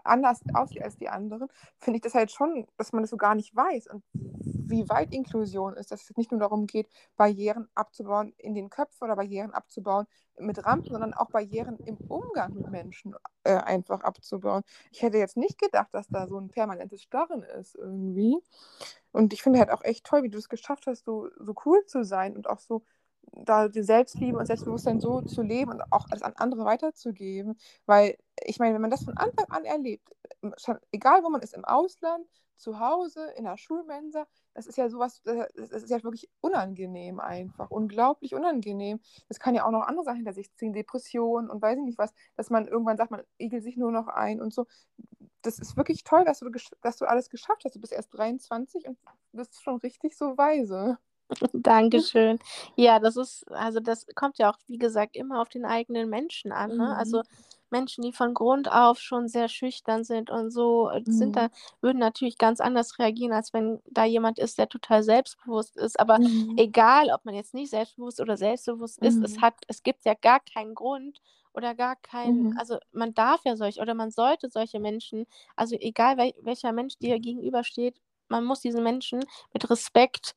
anders 0.03 0.41
aussieht 0.53 0.83
als 0.83 0.97
die 0.97 1.09
anderen, 1.09 1.49
finde 1.79 1.97
ich 1.97 2.01
das 2.03 2.15
halt 2.15 2.31
schon, 2.31 2.67
dass 2.77 2.93
man 2.93 3.03
das 3.03 3.11
so 3.11 3.17
gar 3.17 3.35
nicht 3.35 3.55
weiß 3.55 3.87
und 3.87 4.03
wie 4.69 4.89
weit 4.89 5.11
Inklusion 5.11 5.75
ist, 5.75 5.91
dass 5.91 6.03
es 6.09 6.17
nicht 6.17 6.31
nur 6.31 6.39
darum 6.39 6.67
geht, 6.67 6.89
Barrieren 7.17 7.69
abzubauen 7.75 8.33
in 8.37 8.53
den 8.55 8.69
Köpfen 8.69 9.05
oder 9.05 9.15
Barrieren 9.15 9.51
abzubauen 9.53 10.05
mit 10.37 10.65
Rampen, 10.65 10.93
sondern 10.93 11.13
auch 11.13 11.29
Barrieren 11.29 11.79
im 11.85 11.99
Umgang 12.07 12.53
mit 12.53 12.67
Menschen, 12.67 13.15
äh, 13.43 13.53
einfach 13.55 14.01
abzubauen. 14.01 14.63
Ich 14.91 15.01
hätte 15.01 15.17
jetzt 15.17 15.37
nicht 15.37 15.57
gedacht, 15.59 15.89
dass 15.93 16.09
da 16.09 16.27
so 16.27 16.37
'n 16.37 16.49
permanentes 16.49 17.01
Starren 17.01 17.43
ist 17.43 17.75
irgendwie. 17.75 18.39
Und 19.11 19.33
ich 19.33 19.43
finde 19.43 19.59
halt 19.59 19.71
auch 19.71 19.83
echt 19.83 20.05
toll, 20.05 20.23
wie 20.23 20.29
du 20.29 20.37
es 20.37 20.49
geschafft 20.49 20.87
hast, 20.87 21.05
so 21.05 21.29
so 21.39 21.53
cool 21.65 21.85
zu 21.85 22.03
sein 22.03 22.35
und 22.35 22.47
auch 22.49 22.59
so 22.59 22.83
da 23.33 23.67
die 23.67 23.83
Selbstliebe 23.83 24.37
und 24.37 24.45
Selbstbewusstsein 24.45 24.99
so 24.99 25.21
zu 25.21 25.41
leben 25.41 25.71
und 25.71 25.81
auch 25.91 26.07
das 26.09 26.21
an 26.21 26.33
andere 26.35 26.65
weiterzugeben. 26.65 27.57
Weil 27.85 28.17
ich 28.43 28.59
meine, 28.59 28.73
wenn 28.73 28.81
man 28.81 28.91
das 28.91 29.03
von 29.03 29.17
Anfang 29.17 29.45
an 29.49 29.65
erlebt, 29.65 30.09
schon 30.57 30.77
egal 30.91 31.23
wo 31.23 31.29
man 31.29 31.41
ist, 31.41 31.53
im 31.53 31.65
Ausland, 31.65 32.25
zu 32.57 32.79
Hause, 32.79 33.31
in 33.35 33.43
der 33.43 33.57
Schulmensa, 33.57 34.25
das 34.53 34.65
ist 34.67 34.77
ja 34.77 34.89
so 34.89 34.99
was, 34.99 35.19
äh, 35.25 35.45
das 35.55 35.83
ist 35.83 35.89
ja 35.89 36.01
wirklich 36.03 36.29
unangenehm 36.41 37.19
einfach, 37.19 37.69
unglaublich 37.69 38.33
unangenehm. 38.33 38.99
Das 39.27 39.39
kann 39.39 39.55
ja 39.55 39.65
auch 39.65 39.71
noch 39.71 39.81
andere 39.87 40.05
Sachen 40.05 40.17
hinter 40.17 40.33
sich 40.33 40.53
ziehen, 40.55 40.73
Depressionen 40.73 41.49
und 41.49 41.61
weiß 41.61 41.77
ich 41.77 41.83
nicht 41.83 41.97
was, 41.97 42.13
dass 42.35 42.49
man 42.49 42.67
irgendwann 42.67 42.97
sagt, 42.97 43.11
man 43.11 43.23
igelt 43.37 43.63
sich 43.63 43.77
nur 43.77 43.91
noch 43.91 44.07
ein 44.07 44.41
und 44.41 44.53
so. 44.53 44.65
Das 45.41 45.59
ist 45.59 45.77
wirklich 45.77 46.03
toll, 46.03 46.23
dass 46.25 46.39
du 46.39 46.49
dass 46.81 46.97
du 46.97 47.05
alles 47.05 47.29
geschafft 47.29 47.65
hast. 47.65 47.75
Du 47.75 47.81
bist 47.81 47.93
erst 47.93 48.13
23 48.17 48.87
und 48.87 48.97
bist 49.33 49.61
schon 49.61 49.77
richtig 49.77 50.17
so 50.17 50.37
weise. 50.37 50.97
Dankeschön. 51.53 52.39
Ja, 52.75 52.99
das 52.99 53.17
ist 53.17 53.49
also, 53.51 53.79
das 53.79 54.05
kommt 54.15 54.37
ja 54.37 54.51
auch, 54.51 54.57
wie 54.67 54.77
gesagt, 54.77 55.15
immer 55.15 55.41
auf 55.41 55.49
den 55.49 55.65
eigenen 55.65 56.09
Menschen 56.09 56.51
an, 56.51 56.75
ne? 56.77 56.95
Mhm. 56.95 56.95
Also, 56.95 57.23
Menschen, 57.71 58.03
die 58.03 58.13
von 58.13 58.33
Grund 58.35 58.71
auf 58.71 58.99
schon 58.99 59.27
sehr 59.27 59.49
schüchtern 59.49 60.03
sind 60.03 60.29
und 60.29 60.51
so, 60.51 60.89
äh, 60.89 61.03
sind 61.09 61.35
Mhm. 61.35 61.35
da 61.35 61.49
würden 61.81 61.97
natürlich 61.99 62.37
ganz 62.37 62.59
anders 62.61 62.99
reagieren, 62.99 63.33
als 63.33 63.53
wenn 63.53 63.81
da 63.89 64.05
jemand 64.05 64.37
ist, 64.39 64.57
der 64.59 64.69
total 64.69 65.01
selbstbewusst 65.03 65.75
ist. 65.77 65.99
Aber 65.99 66.19
Mhm. 66.19 66.55
egal, 66.55 67.09
ob 67.11 67.25
man 67.25 67.33
jetzt 67.33 67.53
nicht 67.55 67.71
selbstbewusst 67.71 68.21
oder 68.21 68.37
selbstbewusst 68.37 68.99
ist, 68.99 69.19
es 69.21 69.37
Mhm. 69.37 69.41
hat 69.41 69.55
es 69.67 69.81
gibt 69.83 70.05
ja 70.05 70.13
gar 70.13 70.39
keinen 70.41 70.75
Grund 70.75 71.19
oder 71.53 71.73
gar 71.75 71.95
kein 71.97 72.43
Mhm. 72.43 72.55
also, 72.55 72.77
man 72.91 73.13
darf 73.15 73.41
ja 73.45 73.55
solche 73.57 73.81
oder 73.81 73.93
man 73.95 74.11
sollte 74.11 74.49
solche 74.49 74.79
Menschen 74.79 75.25
also, 75.55 75.75
egal 75.79 76.17
wel 76.17 76.33
welcher 76.41 76.71
Mensch 76.71 76.97
dir 76.99 77.19
gegenübersteht, 77.19 77.99
man 78.29 78.43
muss 78.45 78.61
diesen 78.61 78.83
Menschen 78.83 79.21
mit 79.53 79.69
Respekt 79.69 80.35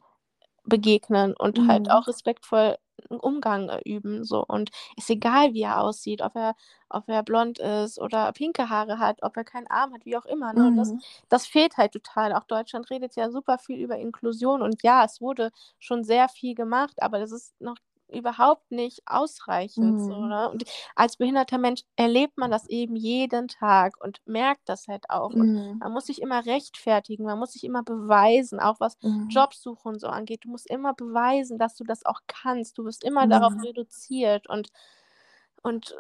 begegnen 0.69 1.35
und 1.37 1.67
halt 1.69 1.91
Mhm. 1.91 1.91
auch 1.91 2.07
respektvoll 2.09 2.77
Umgang, 3.11 3.71
üben 3.85 4.25
so. 4.25 4.45
Und 4.47 4.71
ist 4.97 5.09
egal, 5.11 5.55
wie 5.55 5.63
er 5.63 5.81
aussieht, 5.81 6.21
ob 6.23 6.35
er 6.37 6.55
ob 6.91 7.09
er 7.09 7.23
blond 7.23 7.59
ist 7.59 7.99
oder 8.01 8.33
pinke 8.33 8.71
Haare 8.71 8.99
hat, 8.99 9.19
ob 9.23 9.37
er 9.37 9.45
keinen 9.45 9.67
Arm 9.69 9.93
hat, 9.95 10.05
wie 10.07 10.17
auch 10.17 10.25
immer, 10.25 10.53
ne? 10.53 10.67
Und 10.67 10.77
das 10.77 10.95
Mhm. 10.95 11.03
das 11.29 11.47
fehlt 11.47 11.77
halt 11.77 11.93
total. 11.93 12.33
Auch 12.35 12.45
Deutschland 12.45 12.91
redet 12.91 13.15
ja 13.17 13.31
super 13.31 13.59
viel 13.59 13.79
über 13.79 13.97
Inklusion 13.99 14.63
und 14.63 14.83
ja, 14.83 15.05
es 15.05 15.21
wurde 15.21 15.51
schon 15.79 16.05
sehr 16.05 16.29
viel 16.29 16.55
gemacht, 16.55 17.03
aber 17.03 17.19
das 17.19 17.33
ist 17.33 17.61
noch 17.61 17.77
überhaupt 18.11 18.71
nicht 18.71 19.03
ausreichend 19.07 20.01
so, 20.01 20.15
Mhm. 20.17 20.27
ne? 20.27 20.51
Und 20.51 20.65
als 20.97 21.17
behinderter 21.17 21.59
Mensch 21.59 21.83
erlebt 21.97 22.39
man 22.39 22.51
das 22.51 22.67
eben 22.69 22.97
jeden 22.97 23.49
Tag 23.49 23.95
und 24.03 24.21
merkt 24.27 24.69
das 24.69 24.89
halt 24.89 25.11
auch. 25.11 25.35
Und 25.37 25.51
Mhm. 25.51 25.81
man 25.81 25.93
muss 25.93 26.07
sich 26.07 26.21
immer 26.23 26.45
rechtfertigen, 26.47 27.25
man 27.25 27.39
muss 27.39 27.53
sich 27.53 27.65
immer 27.65 27.83
beweisen, 27.83 28.61
auch 28.61 28.81
was 28.81 28.97
Mhm. 29.03 29.29
Jobsuche 29.29 29.89
und 29.89 30.01
so 30.01 30.09
angeht. 30.09 30.45
Du 30.45 30.51
musst 30.51 30.69
immer 30.71 30.95
beweisen, 30.95 31.59
dass 31.59 31.75
du 31.77 31.85
das 31.85 32.05
auch 32.07 32.21
kannst. 32.27 32.79
Du 32.79 32.85
wirst 32.85 33.05
immer 33.05 33.27
darauf 33.27 33.55
reduziert 33.63 34.49
und 34.49 34.69
und, 35.63 35.93
äh, 35.93 35.97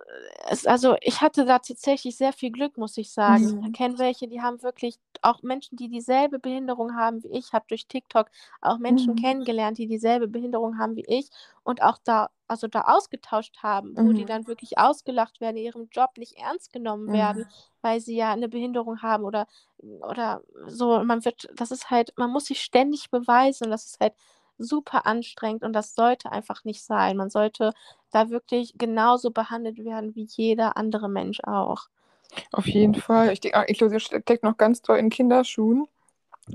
es 0.50 0.66
also, 0.66 0.96
ich 1.00 1.20
hatte 1.20 1.44
da 1.46 1.58
tatsächlich 1.58 2.16
sehr 2.16 2.32
viel 2.32 2.50
Glück, 2.50 2.76
muss 2.78 2.96
ich 2.98 3.12
sagen. 3.12 3.44
Ich 3.46 3.54
Mhm. 3.54 3.74
kenne 3.74 3.98
welche, 3.98 4.28
die 4.28 4.40
haben 4.42 4.62
wirklich 4.62 4.98
auch 5.22 5.42
Menschen, 5.42 5.76
die 5.76 5.88
dieselbe 5.88 6.38
Behinderung 6.38 6.94
haben 6.96 7.22
wie 7.24 7.28
ich 7.28 7.52
habe 7.52 7.64
durch 7.68 7.86
TikTok 7.88 8.28
auch 8.60 8.78
Menschen 8.78 9.14
Mhm. 9.14 9.16
kennengelernt, 9.16 9.78
die 9.78 9.86
dieselbe 9.88 10.28
Behinderung 10.28 10.78
haben 10.78 10.96
wie 10.96 11.04
ich 11.06 11.28
und 11.64 11.82
auch 11.82 11.98
da 12.04 12.30
also, 12.50 12.66
da 12.66 12.82
ausgetauscht 12.82 13.58
haben, 13.62 13.98
wo 14.00 14.12
die 14.14 14.24
Mhm. 14.24 14.26
dann 14.26 14.46
wirklich 14.46 14.78
ausgelacht 14.78 15.38
werden, 15.40 15.58
ihrem 15.58 15.88
Job 15.92 16.16
nicht 16.16 16.38
ernst 16.38 16.72
genommen 16.72 17.12
werden, 17.12 17.44
Mhm. 17.44 17.48
weil 17.82 18.00
sie 18.00 18.16
ja 18.16 18.34
'ne 18.34 18.48
Behinderung 18.48 19.02
haben 19.02 19.24
oder 19.24 19.46
oder 20.00 20.42
so. 20.66 21.02
Man 21.04 21.24
wird 21.26 21.48
das 21.54 21.70
ist 21.72 21.90
halt 21.90 22.12
man 22.16 22.30
muss 22.30 22.46
sich 22.46 22.62
ständig 22.62 23.10
beweisen. 23.10 23.70
Das 23.70 23.84
ist 23.86 24.00
halt 24.00 24.14
super 24.58 25.06
anstrengend 25.06 25.64
und 25.64 25.72
das 25.72 25.94
sollte 25.94 26.32
einfach 26.32 26.64
nicht 26.64 26.82
sein. 26.82 27.16
Man 27.16 27.30
sollte 27.30 27.72
da 28.10 28.30
wirklich 28.30 28.74
genauso 28.76 29.30
behandelt 29.30 29.84
werden 29.84 30.14
wie 30.14 30.26
jeder 30.28 30.76
andere 30.76 31.08
Mensch 31.08 31.40
auch. 31.44 31.88
Auf 32.52 32.66
jeden 32.66 32.94
Fall. 32.94 33.32
Ich 33.32 33.40
denke, 33.40 33.58
ah, 33.58 33.62
Inklusion 33.62 34.00
steckt 34.00 34.42
noch 34.42 34.56
ganz 34.56 34.82
doll 34.82 34.98
in 34.98 35.10
Kinderschuhen. 35.10 35.86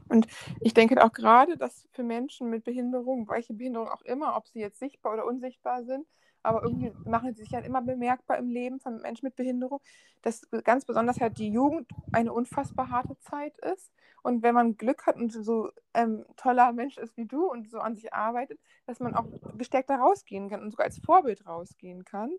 Und 0.10 0.28
ich 0.60 0.74
denke 0.74 1.04
auch 1.04 1.12
grade, 1.12 1.58
dass 1.58 1.88
für 1.92 2.04
Menschen 2.04 2.50
mit 2.50 2.64
Behinderung, 2.64 3.28
welche 3.30 3.54
Behinderung 3.54 3.88
auch 3.90 4.02
immer, 4.02 4.36
ob 4.36 4.48
sie 4.48 4.60
jetzt 4.60 4.80
sichtbar 4.80 5.14
oder 5.14 5.26
unsichtbar 5.26 5.84
sind, 5.84 6.06
aber 6.44 6.64
irgendwie 6.64 6.92
machen 7.06 7.34
sie 7.34 7.42
sich 7.42 7.52
ja 7.52 7.60
immer 7.60 7.82
bemerkbar 7.82 8.38
im 8.38 8.50
Leben 8.50 8.80
von 8.80 9.02
Menschen 9.02 9.26
mit 9.26 9.36
Behinderung, 9.36 9.80
dass 10.22 10.48
ganz 10.64 10.86
besonders 10.86 11.20
halt 11.20 11.38
die 11.38 11.50
Jugend 11.50 11.90
eine 12.12 12.34
unfassbar 12.34 12.90
harte 12.90 13.18
Zeit 13.20 13.58
ist. 13.60 13.92
Und 14.24 14.42
wenn 14.42 14.56
man 14.56 14.78
Glück 14.78 15.06
hat 15.06 15.18
und 15.18 15.32
so 15.32 15.70
ähm, 15.94 16.26
toller 16.38 16.72
Mensch 16.72 16.98
ist 16.98 17.18
wie 17.18 17.26
du 17.26 17.46
und 17.46 17.70
so 17.70 17.80
an 17.80 17.96
sich 17.96 18.14
arbeitet, 18.14 18.60
dass 18.86 19.00
man 19.00 19.16
auch 19.16 19.26
gestärkter 19.58 19.96
rausgehen 19.96 20.50
kann 20.50 20.62
und 20.62 20.72
sogar 20.72 20.86
als 20.86 21.00
Vorbild 21.00 21.46
rausgehen 21.46 22.06
kann. 22.06 22.32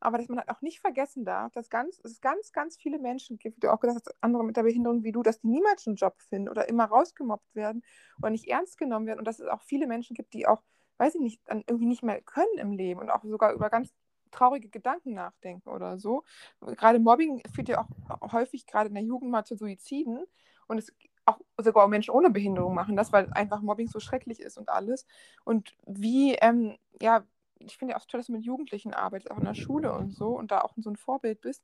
Aber 0.00 0.18
dass 0.18 0.28
man 0.28 0.38
halt 0.38 0.48
auch 0.48 0.62
nicht 0.62 0.80
vergessen 0.80 1.24
darf, 1.24 1.52
dass 1.52 1.70
ganz, 1.70 2.00
es 2.04 2.20
ganz, 2.20 2.52
ganz 2.52 2.76
viele 2.76 2.98
Menschen 2.98 3.38
gibt, 3.38 3.56
wie 3.56 3.60
du 3.60 3.72
auch 3.72 3.80
gesagt 3.80 4.06
hast, 4.06 4.16
andere 4.20 4.44
mit 4.44 4.56
der 4.56 4.62
Behinderung 4.62 5.02
wie 5.02 5.12
du, 5.12 5.22
dass 5.22 5.40
die 5.40 5.48
niemals 5.48 5.86
einen 5.86 5.96
Job 5.96 6.20
finden 6.28 6.48
oder 6.48 6.68
immer 6.68 6.84
rausgemobbt 6.84 7.54
werden 7.54 7.82
oder 8.18 8.30
nicht 8.30 8.46
ernst 8.46 8.78
genommen 8.78 9.06
werden. 9.06 9.18
Und 9.18 9.26
dass 9.26 9.40
es 9.40 9.48
auch 9.48 9.62
viele 9.62 9.86
Menschen 9.86 10.14
gibt, 10.14 10.34
die 10.34 10.46
auch, 10.46 10.62
weiß 10.98 11.14
ich 11.16 11.20
nicht, 11.20 11.40
dann 11.46 11.64
irgendwie 11.66 11.86
nicht 11.86 12.02
mehr 12.02 12.20
können 12.22 12.58
im 12.58 12.72
Leben 12.72 13.00
und 13.00 13.10
auch 13.10 13.22
sogar 13.24 13.52
über 13.52 13.70
ganz 13.70 13.92
traurige 14.30 14.68
Gedanken 14.68 15.14
nachdenken 15.14 15.70
oder 15.70 15.98
so. 15.98 16.24
Gerade 16.60 16.98
Mobbing 16.98 17.42
führt 17.54 17.68
ja 17.68 17.86
auch 18.20 18.32
häufig 18.32 18.66
gerade 18.66 18.88
in 18.88 18.94
der 18.94 19.04
Jugend 19.04 19.30
mal 19.30 19.44
zu 19.44 19.56
Suiziden. 19.56 20.24
Und 20.66 20.78
es 20.78 20.92
auch 21.24 21.38
sogar 21.58 21.88
Menschen 21.88 22.12
ohne 22.12 22.30
Behinderung 22.30 22.74
machen 22.74 22.96
das, 22.96 23.12
weil 23.12 23.30
einfach 23.32 23.60
Mobbing 23.60 23.88
so 23.88 24.00
schrecklich 24.00 24.40
ist 24.40 24.56
und 24.58 24.68
alles. 24.68 25.06
Und 25.44 25.74
wie, 25.86 26.34
ähm, 26.34 26.76
ja, 27.00 27.24
ich 27.58 27.76
finde 27.76 27.92
ja 27.92 27.98
auch 27.98 28.06
toll, 28.06 28.20
dass 28.20 28.26
du 28.28 28.32
mit 28.32 28.44
Jugendlichen 28.44 28.94
arbeitest, 28.94 29.30
auch 29.30 29.38
in 29.38 29.44
der 29.44 29.54
Schule 29.54 29.92
und 29.92 30.14
so 30.14 30.38
und 30.38 30.50
da 30.50 30.60
auch 30.60 30.74
so 30.76 30.90
ein 30.90 30.96
Vorbild 30.96 31.40
bist. 31.40 31.62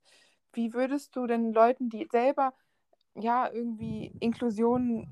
Wie 0.53 0.75
würdest 0.75 1.17
du 1.17 1.27
denn 1.27 1.53
Leuten, 1.53 1.89
die 1.89 2.07
selber 2.11 2.53
ja 3.15 3.51
irgendwie 3.51 4.13
Inklusion 4.21 5.09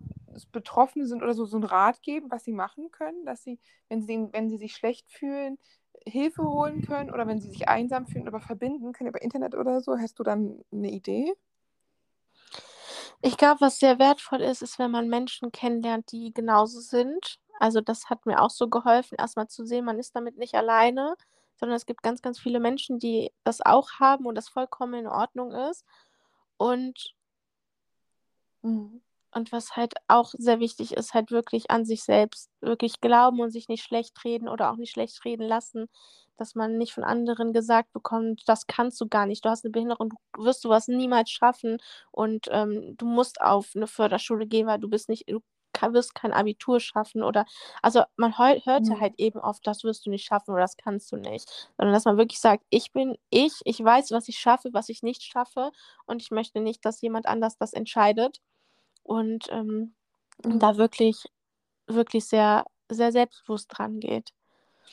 betroffen 0.52 1.06
sind 1.06 1.22
oder 1.22 1.34
so, 1.34 1.44
so 1.46 1.56
einen 1.56 1.64
Rat 1.64 2.02
geben, 2.02 2.30
was 2.30 2.44
sie 2.44 2.52
machen 2.52 2.90
können, 2.90 3.24
dass 3.26 3.42
sie, 3.42 3.58
wenn 3.88 4.02
sie, 4.02 4.28
wenn 4.32 4.48
sie 4.50 4.56
sich 4.58 4.74
schlecht 4.74 5.10
fühlen, 5.10 5.58
Hilfe 6.06 6.42
holen 6.42 6.80
können 6.82 7.10
oder 7.10 7.26
wenn 7.26 7.40
sie 7.40 7.50
sich 7.50 7.68
einsam 7.68 8.06
fühlen, 8.06 8.28
aber 8.28 8.40
verbinden 8.40 8.92
können 8.92 9.08
über 9.10 9.22
Internet 9.22 9.54
oder 9.54 9.80
so? 9.80 9.98
Hast 9.98 10.18
du 10.18 10.22
dann 10.24 10.64
eine 10.72 10.90
Idee? 10.90 11.34
Ich 13.20 13.36
glaube, 13.36 13.60
was 13.60 13.78
sehr 13.78 13.98
wertvoll 13.98 14.40
ist, 14.42 14.62
ist, 14.62 14.78
wenn 14.78 14.90
man 14.90 15.08
Menschen 15.08 15.52
kennenlernt, 15.52 16.12
die 16.12 16.32
genauso 16.32 16.80
sind. 16.80 17.38
Also 17.58 17.80
das 17.80 18.10
hat 18.10 18.26
mir 18.26 18.40
auch 18.40 18.50
so 18.50 18.68
geholfen, 18.68 19.16
erstmal 19.18 19.48
zu 19.48 19.64
sehen, 19.64 19.84
man 19.84 19.98
ist 19.98 20.16
damit 20.16 20.36
nicht 20.38 20.54
alleine, 20.54 21.14
sondern 21.56 21.76
es 21.76 21.86
gibt 21.86 22.02
ganz, 22.02 22.22
ganz 22.22 22.38
viele 22.40 22.60
Menschen, 22.60 22.98
die 22.98 23.30
das 23.44 23.60
auch 23.60 23.90
haben 24.00 24.26
und 24.26 24.34
das 24.36 24.48
vollkommen 24.48 24.94
in 24.94 25.06
Ordnung 25.06 25.52
ist. 25.52 25.84
Und, 26.56 27.14
Mhm. 28.62 29.00
Und 29.32 29.52
was 29.52 29.76
halt 29.76 29.94
auch 30.08 30.32
sehr 30.38 30.60
wichtig 30.60 30.92
ist, 30.94 31.14
halt 31.14 31.30
wirklich 31.30 31.70
an 31.70 31.84
sich 31.84 32.04
selbst 32.04 32.50
wirklich 32.60 33.00
glauben 33.00 33.40
und 33.40 33.50
sich 33.50 33.68
nicht 33.68 33.82
schlecht 33.84 34.22
reden 34.24 34.48
oder 34.48 34.70
auch 34.72 34.76
nicht 34.76 34.92
schlecht 34.92 35.24
reden 35.24 35.46
lassen, 35.48 35.88
dass 36.36 36.54
man 36.54 36.78
nicht 36.78 36.92
von 36.92 37.04
anderen 37.04 37.52
gesagt 37.52 37.92
bekommt, 37.92 38.42
das 38.46 38.66
kannst 38.66 39.00
du 39.00 39.08
gar 39.08 39.26
nicht, 39.26 39.44
du 39.44 39.48
hast 39.50 39.64
eine 39.64 39.70
Behinderung, 39.72 40.10
du 40.34 40.44
wirst 40.44 40.62
sowas 40.62 40.88
niemals 40.88 41.30
schaffen 41.30 41.78
und 42.10 42.46
ähm, 42.50 42.94
du 42.96 43.06
musst 43.06 43.40
auf 43.40 43.72
eine 43.74 43.86
Förderschule 43.86 44.46
gehen, 44.46 44.66
weil 44.66 44.78
du 44.80 44.88
bist 44.88 45.08
nicht, 45.08 45.28
du 45.28 45.40
wirst 45.92 46.14
kein 46.14 46.32
Abitur 46.32 46.78
schaffen 46.80 47.22
oder, 47.24 47.44
also 47.82 48.02
man 48.16 48.38
hörte 48.38 48.94
Mhm. 48.94 49.00
halt 49.00 49.14
eben 49.18 49.40
oft, 49.40 49.66
das 49.66 49.82
wirst 49.84 50.06
du 50.06 50.10
nicht 50.10 50.24
schaffen 50.24 50.52
oder 50.52 50.60
das 50.62 50.76
kannst 50.76 51.10
du 51.10 51.16
nicht, 51.16 51.48
sondern 51.76 51.92
dass 51.94 52.04
man 52.04 52.16
wirklich 52.18 52.38
sagt, 52.40 52.64
ich 52.70 52.92
bin 52.92 53.16
ich, 53.30 53.60
ich 53.64 53.82
weiß, 53.82 54.10
was 54.12 54.28
ich 54.28 54.38
schaffe, 54.38 54.70
was 54.72 54.88
ich 54.88 55.02
nicht 55.02 55.22
schaffe 55.24 55.72
und 56.06 56.22
ich 56.22 56.30
möchte 56.30 56.60
nicht, 56.60 56.84
dass 56.84 57.00
jemand 57.00 57.26
anders 57.26 57.56
das 57.58 57.72
entscheidet 57.72 58.38
und 59.02 59.46
ähm, 59.50 59.94
Mhm. 60.44 60.58
da 60.58 60.76
wirklich, 60.78 61.24
wirklich 61.88 62.26
sehr, 62.26 62.64
sehr 62.90 63.12
selbstbewusst 63.12 63.68
dran 63.76 64.00
geht. 64.00 64.32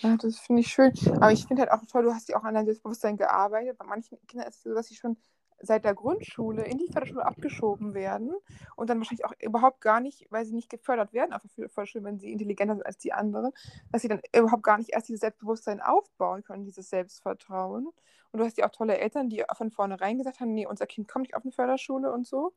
Ja, 0.01 0.15
das 0.17 0.39
finde 0.39 0.61
ich 0.61 0.69
schön. 0.69 0.93
Aber 1.19 1.31
ich 1.31 1.45
finde 1.45 1.63
halt 1.63 1.71
auch 1.71 1.85
toll, 1.85 2.03
du 2.03 2.13
hast 2.13 2.29
ja 2.29 2.37
auch 2.37 2.43
an 2.43 2.53
deinem 2.53 2.65
Selbstbewusstsein 2.67 3.17
gearbeitet. 3.17 3.77
Bei 3.77 3.85
manchen 3.85 4.17
Kindern 4.27 4.47
ist 4.47 4.57
es 4.57 4.63
so, 4.63 4.73
dass 4.73 4.87
sie 4.87 4.95
schon 4.95 5.17
seit 5.61 5.83
der 5.83 5.93
Grundschule 5.93 6.63
in 6.65 6.77
die 6.77 6.87
Förderschule 6.87 7.25
abgeschoben 7.25 7.93
werden 7.93 8.33
und 8.77 8.89
dann 8.89 8.97
wahrscheinlich 8.99 9.25
auch 9.25 9.33
überhaupt 9.41 9.81
gar 9.81 9.99
nicht, 9.99 10.25
weil 10.29 10.45
sie 10.45 10.53
nicht 10.55 10.69
gefördert 10.69 11.11
werden 11.11 11.33
auf 11.33 11.41
der 11.57 11.69
Förderschule, 11.69 12.05
wenn 12.05 12.17
sie 12.17 12.31
intelligenter 12.31 12.75
sind 12.75 12.85
als 12.85 12.97
die 12.97 13.11
anderen, 13.11 13.51
dass 13.91 14.01
sie 14.01 14.07
dann 14.07 14.21
überhaupt 14.33 14.63
gar 14.63 14.77
nicht 14.77 14.91
erst 14.91 15.09
dieses 15.09 15.19
Selbstbewusstsein 15.19 15.81
aufbauen 15.81 16.43
können, 16.43 16.63
dieses 16.63 16.89
Selbstvertrauen. 16.89 17.87
Und 18.31 18.39
du 18.39 18.45
hast 18.45 18.57
ja 18.57 18.67
auch 18.67 18.71
tolle 18.71 18.97
Eltern, 18.99 19.29
die 19.29 19.43
von 19.57 19.69
vornherein 19.71 20.17
gesagt 20.17 20.39
haben, 20.39 20.53
nee, 20.53 20.65
unser 20.65 20.87
Kind 20.87 21.09
kommt 21.09 21.23
nicht 21.23 21.35
auf 21.35 21.43
eine 21.43 21.51
Förderschule 21.51 22.11
und 22.13 22.25
so. 22.25 22.53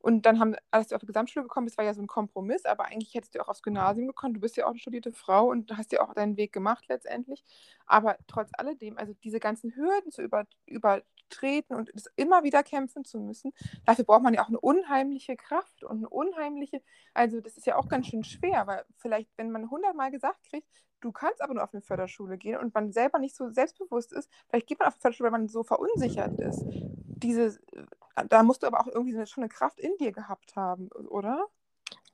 Und 0.00 0.26
dann 0.26 0.38
haben, 0.38 0.54
als 0.70 0.88
du 0.88 0.94
auf 0.94 1.00
die 1.00 1.06
Gesamtschule 1.06 1.44
gekommen 1.44 1.66
bist, 1.66 1.76
war 1.76 1.84
ja 1.84 1.94
so 1.94 2.00
ein 2.00 2.06
Kompromiss, 2.06 2.64
aber 2.64 2.86
eigentlich 2.86 3.14
hättest 3.14 3.34
du 3.34 3.40
auch 3.40 3.48
aufs 3.48 3.62
Gymnasium 3.62 4.06
gekommen. 4.06 4.34
Du 4.34 4.40
bist 4.40 4.56
ja 4.56 4.64
auch 4.66 4.70
eine 4.70 4.78
studierte 4.78 5.12
Frau 5.12 5.48
und 5.50 5.76
hast 5.76 5.92
ja 5.92 6.00
auch 6.00 6.14
deinen 6.14 6.36
Weg 6.36 6.52
gemacht 6.52 6.84
letztendlich. 6.88 7.44
Aber 7.86 8.16
trotz 8.28 8.50
alledem, 8.52 8.96
also 8.96 9.12
diese 9.24 9.40
ganzen 9.40 9.74
Hürden 9.74 10.12
zu 10.12 10.22
über, 10.22 10.46
übertreten 10.66 11.74
und 11.76 11.90
es 11.94 12.06
immer 12.16 12.44
wieder 12.44 12.62
kämpfen 12.62 13.04
zu 13.04 13.18
müssen, 13.18 13.52
dafür 13.84 14.04
braucht 14.04 14.22
man 14.22 14.34
ja 14.34 14.42
auch 14.42 14.48
eine 14.48 14.60
unheimliche 14.60 15.36
Kraft 15.36 15.82
und 15.82 15.98
eine 15.98 16.08
unheimliche, 16.08 16.80
also 17.12 17.40
das 17.40 17.56
ist 17.56 17.66
ja 17.66 17.76
auch 17.76 17.88
ganz 17.88 18.06
schön 18.06 18.24
schwer, 18.24 18.66
weil 18.66 18.84
vielleicht, 18.96 19.30
wenn 19.36 19.50
man 19.50 19.70
hundertmal 19.70 20.10
gesagt 20.10 20.44
kriegt, 20.48 20.68
du 21.00 21.12
kannst 21.12 21.42
aber 21.42 21.54
nur 21.54 21.64
auf 21.64 21.74
eine 21.74 21.82
Förderschule 21.82 22.38
gehen 22.38 22.56
und 22.56 22.74
man 22.74 22.92
selber 22.92 23.18
nicht 23.18 23.36
so 23.36 23.50
selbstbewusst 23.50 24.12
ist, 24.12 24.30
vielleicht 24.48 24.66
geht 24.68 24.78
man 24.78 24.88
auf 24.88 24.94
eine 24.94 25.00
Förderschule, 25.00 25.32
weil 25.32 25.38
man 25.40 25.48
so 25.48 25.64
verunsichert 25.64 26.38
ist. 26.40 26.64
Diese, 27.22 27.58
da 28.28 28.42
musst 28.42 28.62
du 28.62 28.66
aber 28.66 28.80
auch 28.80 28.88
irgendwie 28.88 29.26
schon 29.26 29.44
eine 29.44 29.48
Kraft 29.50 29.78
in 29.80 29.96
dir 29.98 30.12
gehabt 30.12 30.56
haben, 30.56 30.88
oder? 30.90 31.46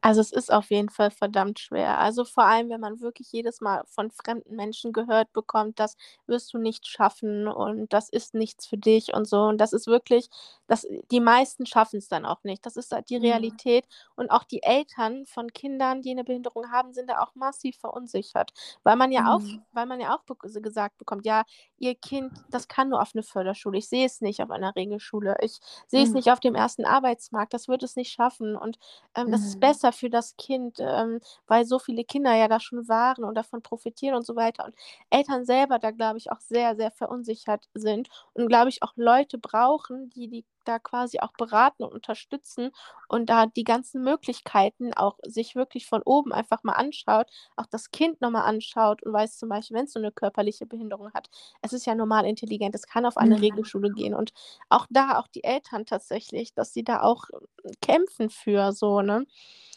Also 0.06 0.20
es 0.20 0.32
ist 0.32 0.52
auf 0.52 0.68
jeden 0.70 0.90
Fall 0.90 1.10
verdammt 1.10 1.58
schwer. 1.58 1.98
Also 1.98 2.26
vor 2.26 2.44
allem, 2.44 2.68
wenn 2.68 2.80
man 2.80 3.00
wirklich 3.00 3.32
jedes 3.32 3.62
Mal 3.62 3.84
von 3.86 4.10
fremden 4.10 4.54
Menschen 4.54 4.92
gehört 4.92 5.32
bekommt, 5.32 5.80
das 5.80 5.96
wirst 6.26 6.52
du 6.52 6.58
nicht 6.58 6.86
schaffen 6.86 7.48
und 7.48 7.90
das 7.94 8.10
ist 8.10 8.34
nichts 8.34 8.66
für 8.66 8.76
dich 8.76 9.14
und 9.14 9.24
so. 9.26 9.38
Und 9.44 9.56
das 9.62 9.72
ist 9.72 9.86
wirklich, 9.86 10.28
das, 10.66 10.86
die 11.10 11.20
meisten 11.20 11.64
schaffen 11.64 11.96
es 12.00 12.08
dann 12.08 12.26
auch 12.26 12.44
nicht. 12.44 12.66
Das 12.66 12.76
ist 12.76 12.92
halt 12.92 13.08
die 13.08 13.16
Mhm. 13.16 13.24
Realität. 13.24 13.86
Und 14.14 14.30
auch 14.30 14.44
die 14.44 14.62
Eltern 14.62 15.24
von 15.24 15.50
Kindern, 15.54 16.02
die 16.02 16.10
eine 16.10 16.24
Behinderung 16.24 16.70
haben, 16.70 16.92
sind 16.92 17.08
da 17.08 17.20
auch 17.22 17.34
massiv 17.34 17.78
verunsichert. 17.78 18.52
Weil 18.82 18.96
man 18.96 19.10
ja 19.10 19.32
auch, 19.34 19.40
Mhm. 19.40 19.64
weil 19.72 19.86
man 19.86 20.00
ja 20.00 20.14
auch 20.14 20.22
be 20.24 20.36
gesagt 20.60 20.98
bekommt, 20.98 21.24
ja, 21.24 21.44
ihr 21.78 21.94
Kind, 21.94 22.32
das 22.50 22.68
kann 22.68 22.90
nur 22.90 23.00
auf 23.00 23.12
eine 23.14 23.22
Förderschule. 23.22 23.78
Ich 23.78 23.88
sehe 23.88 24.04
es 24.04 24.20
nicht 24.20 24.42
auf 24.42 24.50
einer 24.50 24.76
Regelschule. 24.76 25.36
Ich 25.40 25.60
sehe 25.86 26.02
es 26.02 26.12
Mhm. 26.12 26.14
nicht 26.14 26.30
auf 26.30 26.40
dem 26.40 26.54
ersten 26.54 26.84
Arbeitsmarkt. 26.84 27.54
Das 27.54 27.68
wird 27.68 27.82
es 27.82 27.96
nicht 27.96 28.12
schaffen. 28.12 28.54
Und 28.56 28.78
ähm, 29.14 29.30
das 29.30 29.44
ist 29.46 29.60
Mhm. 29.60 29.60
besser 29.60 29.92
für 29.94 30.10
das 30.10 30.36
Kind, 30.36 30.78
ähm, 30.80 31.20
weil 31.46 31.64
so 31.64 31.78
viele 31.78 32.04
Kinder 32.04 32.34
ja 32.34 32.48
da 32.48 32.60
schon 32.60 32.88
waren 32.88 33.24
und 33.24 33.34
davon 33.36 33.62
profitieren 33.62 34.14
und 34.16 34.26
so 34.26 34.36
weiter. 34.36 34.64
Und 34.66 34.74
Eltern 35.10 35.44
selber 35.44 35.78
da, 35.78 35.90
glaube 35.90 36.18
ich, 36.18 36.30
auch 36.32 36.40
sehr, 36.40 36.76
sehr 36.76 36.90
verunsichert 36.90 37.68
sind 37.74 38.08
und, 38.34 38.48
glaube 38.48 38.68
ich, 38.70 38.82
auch 38.82 38.92
Leute 38.96 39.38
brauchen, 39.38 40.10
die 40.10 40.28
die 40.28 40.44
da 40.64 40.78
quasi 40.78 41.20
auch 41.20 41.32
beraten 41.36 41.84
und 41.84 41.92
unterstützen 41.92 42.70
und 43.08 43.30
da 43.30 43.46
die 43.46 43.64
ganzen 43.64 44.02
Möglichkeiten 44.02 44.92
auch 44.94 45.18
sich 45.24 45.54
wirklich 45.56 45.86
von 45.86 46.02
oben 46.04 46.32
einfach 46.32 46.62
mal 46.64 46.72
anschaut, 46.72 47.28
auch 47.56 47.66
das 47.66 47.90
Kind 47.90 48.20
nochmal 48.20 48.44
anschaut 48.48 49.02
und 49.02 49.12
weiß 49.12 49.36
zum 49.38 49.48
Beispiel, 49.48 49.76
wenn 49.76 49.84
es 49.86 49.92
so 49.92 49.98
eine 50.00 50.12
körperliche 50.12 50.66
Behinderung 50.66 51.12
hat, 51.14 51.28
es 51.62 51.72
ist 51.72 51.86
ja 51.86 51.94
normal 51.94 52.26
intelligent, 52.26 52.74
es 52.74 52.86
kann 52.86 53.06
auf 53.06 53.16
eine 53.16 53.40
Mhm. 53.40 53.40
Regelschule 53.40 53.90
gehen 53.90 54.14
und 54.14 54.32
auch 54.68 54.86
da, 54.90 55.18
auch 55.18 55.28
die 55.28 55.44
Eltern 55.44 55.86
tatsächlich, 55.86 56.54
dass 56.54 56.72
sie 56.72 56.84
da 56.84 57.02
auch 57.02 57.24
äh, 57.64 57.70
kämpfen 57.80 58.30
für 58.30 58.72
so, 58.72 59.00
ne? 59.02 59.26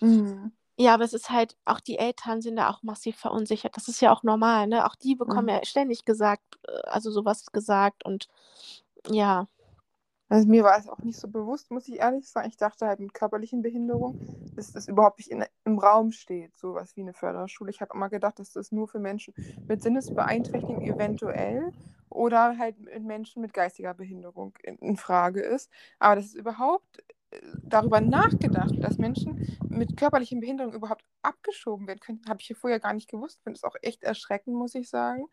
Mhm. 0.01 0.51
Ja, 0.79 0.93
aber 0.93 1.03
es 1.05 1.13
ist 1.13 1.31
halt, 1.31 1.57
auch 1.65 1.79
die 1.79 1.97
Eltern 1.97 2.41
sind 2.41 2.55
da 2.57 2.69
auch 2.69 2.83
massiv 2.83 3.17
verunsichert. 3.17 3.75
Das 3.75 3.87
ist 3.87 3.99
ja 3.99 4.11
auch 4.13 4.21
normal, 4.23 4.67
ne? 4.67 4.85
Auch 4.85 4.95
die 4.95 5.15
bekommen 5.15 5.47
Mhm. 5.47 5.49
ja 5.49 5.65
ständig 5.65 6.05
gesagt, 6.05 6.43
äh, 6.67 6.71
also 6.87 7.09
sowas 7.11 7.47
gesagt 7.51 8.05
und 8.05 8.27
ja. 9.09 9.47
Also 10.29 10.47
mir 10.47 10.63
war 10.63 10.77
es 10.77 10.89
auch 10.89 10.99
nicht 10.99 11.17
so 11.17 11.29
bewusst, 11.29 11.71
muss 11.71 11.87
ich 11.87 11.99
ehrlich 11.99 12.27
sagen. 12.29 12.49
Ich 12.49 12.57
dachte 12.57 12.85
halt 12.85 12.99
mit 12.99 13.13
körperlichen 13.13 13.61
Behinderungen, 13.61 14.51
dass 14.55 14.73
das 14.73 14.87
überhaupt 14.87 15.19
nicht 15.19 15.31
in, 15.31 15.45
im 15.63 15.79
Raum 15.79 16.11
steht, 16.11 16.57
sowas 16.57 16.95
wie 16.97 17.01
eine 17.01 17.13
Förderschule. 17.13 17.69
Ich 17.69 17.79
habe 17.79 17.93
immer 17.93 18.09
gedacht, 18.09 18.39
dass 18.39 18.51
das 18.51 18.71
nur 18.71 18.87
für 18.87 18.99
Menschen 18.99 19.33
mit 19.67 19.81
Sinnesbeeinträchtigung 19.81 20.81
eventuell 20.81 21.71
oder 22.09 22.57
halt 22.57 22.79
mit 22.79 23.03
Menschen 23.03 23.41
mit 23.41 23.53
geistiger 23.53 23.93
Behinderung 23.93 24.53
in, 24.63 24.77
in 24.77 24.97
Frage 24.97 25.41
ist. 25.41 25.71
Aber 25.99 26.15
dass 26.15 26.25
es 26.25 26.33
überhaupt 26.35 27.03
äh, 27.31 27.39
darüber 27.63 28.01
nachgedacht, 28.01 28.73
dass 28.81 28.97
Menschen 28.97 29.57
mit 29.69 29.95
körperlichen 29.95 30.41
Behinderungen 30.41 30.75
überhaupt 30.75 31.05
abgeschoben 31.21 31.87
werden 31.87 31.99
könnten, 31.99 32.29
habe 32.29 32.41
ich 32.41 32.47
hier 32.47 32.55
vorher 32.55 32.79
gar 32.81 32.93
nicht 32.93 33.09
gewusst. 33.09 33.37
Ich 33.37 33.43
finde 33.43 33.57
es 33.57 33.63
auch 33.63 33.75
echt 33.81 34.03
erschreckend, 34.03 34.55
muss 34.55 34.75
ich 34.75 34.89
sagen. 34.89 35.27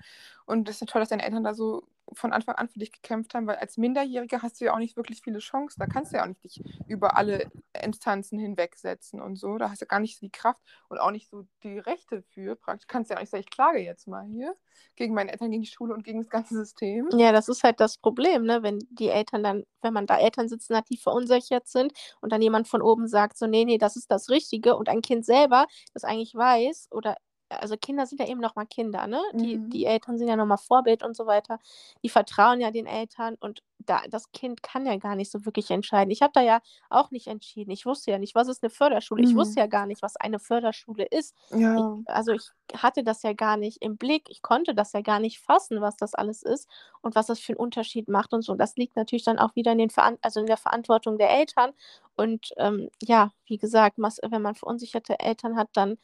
Und 0.46 0.68
das 0.68 0.80
ist 0.80 0.88
toll, 0.88 1.00
dass 1.00 1.08
deine 1.08 1.24
Eltern 1.24 1.42
da 1.42 1.54
so 1.54 1.84
von 2.12 2.32
Anfang 2.32 2.54
an 2.56 2.68
für 2.68 2.78
dich 2.78 2.92
gekämpft 2.92 3.34
haben, 3.34 3.46
weil 3.46 3.56
als 3.56 3.76
Minderjähriger 3.76 4.42
hast 4.42 4.60
du 4.60 4.66
ja 4.66 4.74
auch 4.74 4.78
nicht 4.78 4.96
wirklich 4.96 5.22
viele 5.22 5.38
Chancen. 5.38 5.80
Da 5.80 5.86
kannst 5.86 6.12
du 6.12 6.16
ja 6.16 6.22
auch 6.22 6.28
nicht 6.28 6.44
dich 6.44 6.62
über 6.86 7.16
alle 7.16 7.50
Instanzen 7.82 8.38
hinwegsetzen 8.38 9.20
und 9.20 9.36
so. 9.36 9.58
Da 9.58 9.70
hast 9.70 9.82
du 9.82 9.86
gar 9.86 10.00
nicht 10.00 10.18
so 10.18 10.26
die 10.26 10.32
Kraft 10.32 10.62
und 10.88 10.98
auch 10.98 11.10
nicht 11.10 11.28
so 11.28 11.46
die 11.62 11.78
Rechte 11.78 12.22
für. 12.22 12.56
Praktisch 12.56 12.86
kannst 12.86 13.10
du 13.10 13.14
ja 13.14 13.18
auch 13.18 13.22
nicht 13.22 13.30
sagen, 13.30 13.42
ich 13.42 13.50
klage 13.50 13.78
jetzt 13.78 14.06
mal 14.06 14.24
hier 14.26 14.54
gegen 14.96 15.14
meine 15.14 15.32
Eltern, 15.32 15.50
gegen 15.50 15.62
die 15.62 15.68
Schule 15.68 15.94
und 15.94 16.04
gegen 16.04 16.20
das 16.20 16.30
ganze 16.30 16.54
System. 16.54 17.08
Ja, 17.12 17.32
das 17.32 17.48
ist 17.48 17.64
halt 17.64 17.80
das 17.80 17.98
Problem, 17.98 18.44
ne? 18.44 18.62
Wenn 18.62 18.80
die 18.90 19.08
Eltern 19.08 19.42
dann, 19.42 19.64
wenn 19.82 19.94
man 19.94 20.06
da 20.06 20.18
Eltern 20.18 20.48
sitzen 20.48 20.76
hat, 20.76 20.88
die 20.90 20.96
verunsichert 20.96 21.66
sind 21.66 21.92
und 22.20 22.32
dann 22.32 22.42
jemand 22.42 22.68
von 22.68 22.82
oben 22.82 23.08
sagt 23.08 23.36
so, 23.36 23.46
nee, 23.46 23.64
nee, 23.64 23.78
das 23.78 23.96
ist 23.96 24.10
das 24.10 24.30
Richtige 24.30 24.76
und 24.76 24.88
ein 24.88 25.00
Kind 25.00 25.24
selber 25.24 25.66
das 25.92 26.04
eigentlich 26.04 26.34
weiß 26.34 26.88
oder 26.90 27.16
also 27.60 27.76
Kinder 27.76 28.06
sind 28.06 28.20
ja 28.20 28.26
eben 28.28 28.40
noch 28.40 28.56
mal 28.56 28.66
Kinder, 28.66 29.06
ne? 29.06 29.20
Die 29.40 29.60
Mhm. 29.60 29.72
die 29.72 29.84
Eltern 29.86 30.18
sind 30.18 30.28
ja 30.28 30.36
noch 30.36 30.46
mal 30.46 30.56
Vorbild 30.56 31.02
und 31.02 31.16
so 31.16 31.26
weiter. 31.26 31.58
Die 32.02 32.08
vertrauen 32.08 32.60
ja 32.60 32.70
den 32.70 32.86
Eltern 32.86 33.36
und 33.40 33.62
da 33.78 34.02
das 34.08 34.32
Kind 34.32 34.62
kann 34.62 34.86
ja 34.86 34.96
gar 34.96 35.16
nicht 35.16 35.30
so 35.30 35.44
wirklich 35.46 35.70
entscheiden. 35.70 36.10
Ich 36.10 36.22
habe 36.22 36.32
da 36.34 36.40
ja 36.42 36.60
auch 36.90 37.10
nicht 37.10 37.26
entschieden. 37.26 37.70
Ich 37.70 37.86
wusste 37.86 38.10
ja 38.12 38.18
nicht, 38.18 38.34
was 38.34 38.48
ist 38.48 38.62
'ne 38.62 38.70
Förderschule? 38.70 39.22
Ich 39.22 39.34
Mhm. 39.34 39.36
wusste 39.36 39.60
ja 39.60 39.66
gar 39.66 39.86
nicht, 39.86 40.02
was 40.02 40.16
eine 40.16 40.38
Förderschule 40.38 41.04
ist. 41.06 41.34
Ich 41.74 41.86
Ja. 41.90 42.04
also, 42.06 42.32
ich 42.32 42.50
hatte 42.76 43.02
das 43.02 43.22
ja 43.22 43.32
gar 43.32 43.56
nicht 43.56 43.78
im 43.82 43.96
Blick. 43.96 44.26
Ich 44.28 44.42
konnte 44.42 44.74
das 44.74 44.92
ja 44.92 45.00
gar 45.00 45.20
nicht 45.20 45.40
fassen, 45.40 45.80
was 45.80 45.96
das 45.96 46.14
alles 46.14 46.42
ist 46.42 46.68
und 47.02 47.14
was 47.14 47.26
das 47.26 47.40
für 47.40 47.52
'n 47.52 47.56
Unterschied 47.56 48.08
macht 48.08 48.32
und 48.34 48.42
so. 48.42 48.54
Das 48.54 48.76
liegt 48.76 48.94
natürlich 48.96 49.24
dann 49.24 49.38
auch 49.38 49.54
wieder 49.56 49.72
in 49.72 49.78
den 49.78 49.90
Veran 49.90 50.18
also, 50.22 50.40
in 50.40 50.46
der 50.46 50.56
Verantwortung 50.58 51.16
der 51.18 51.30
Eltern 51.30 51.72
und, 52.16 52.50
ähm, 52.58 52.90
ja, 53.02 53.32
wie 53.46 53.56
gesagt, 53.58 53.96
wenn 53.98 54.42
man 54.42 54.54
verunsicherte 54.54 55.18
Eltern 55.20 55.56
hat, 55.56 55.68
dann 55.74 55.98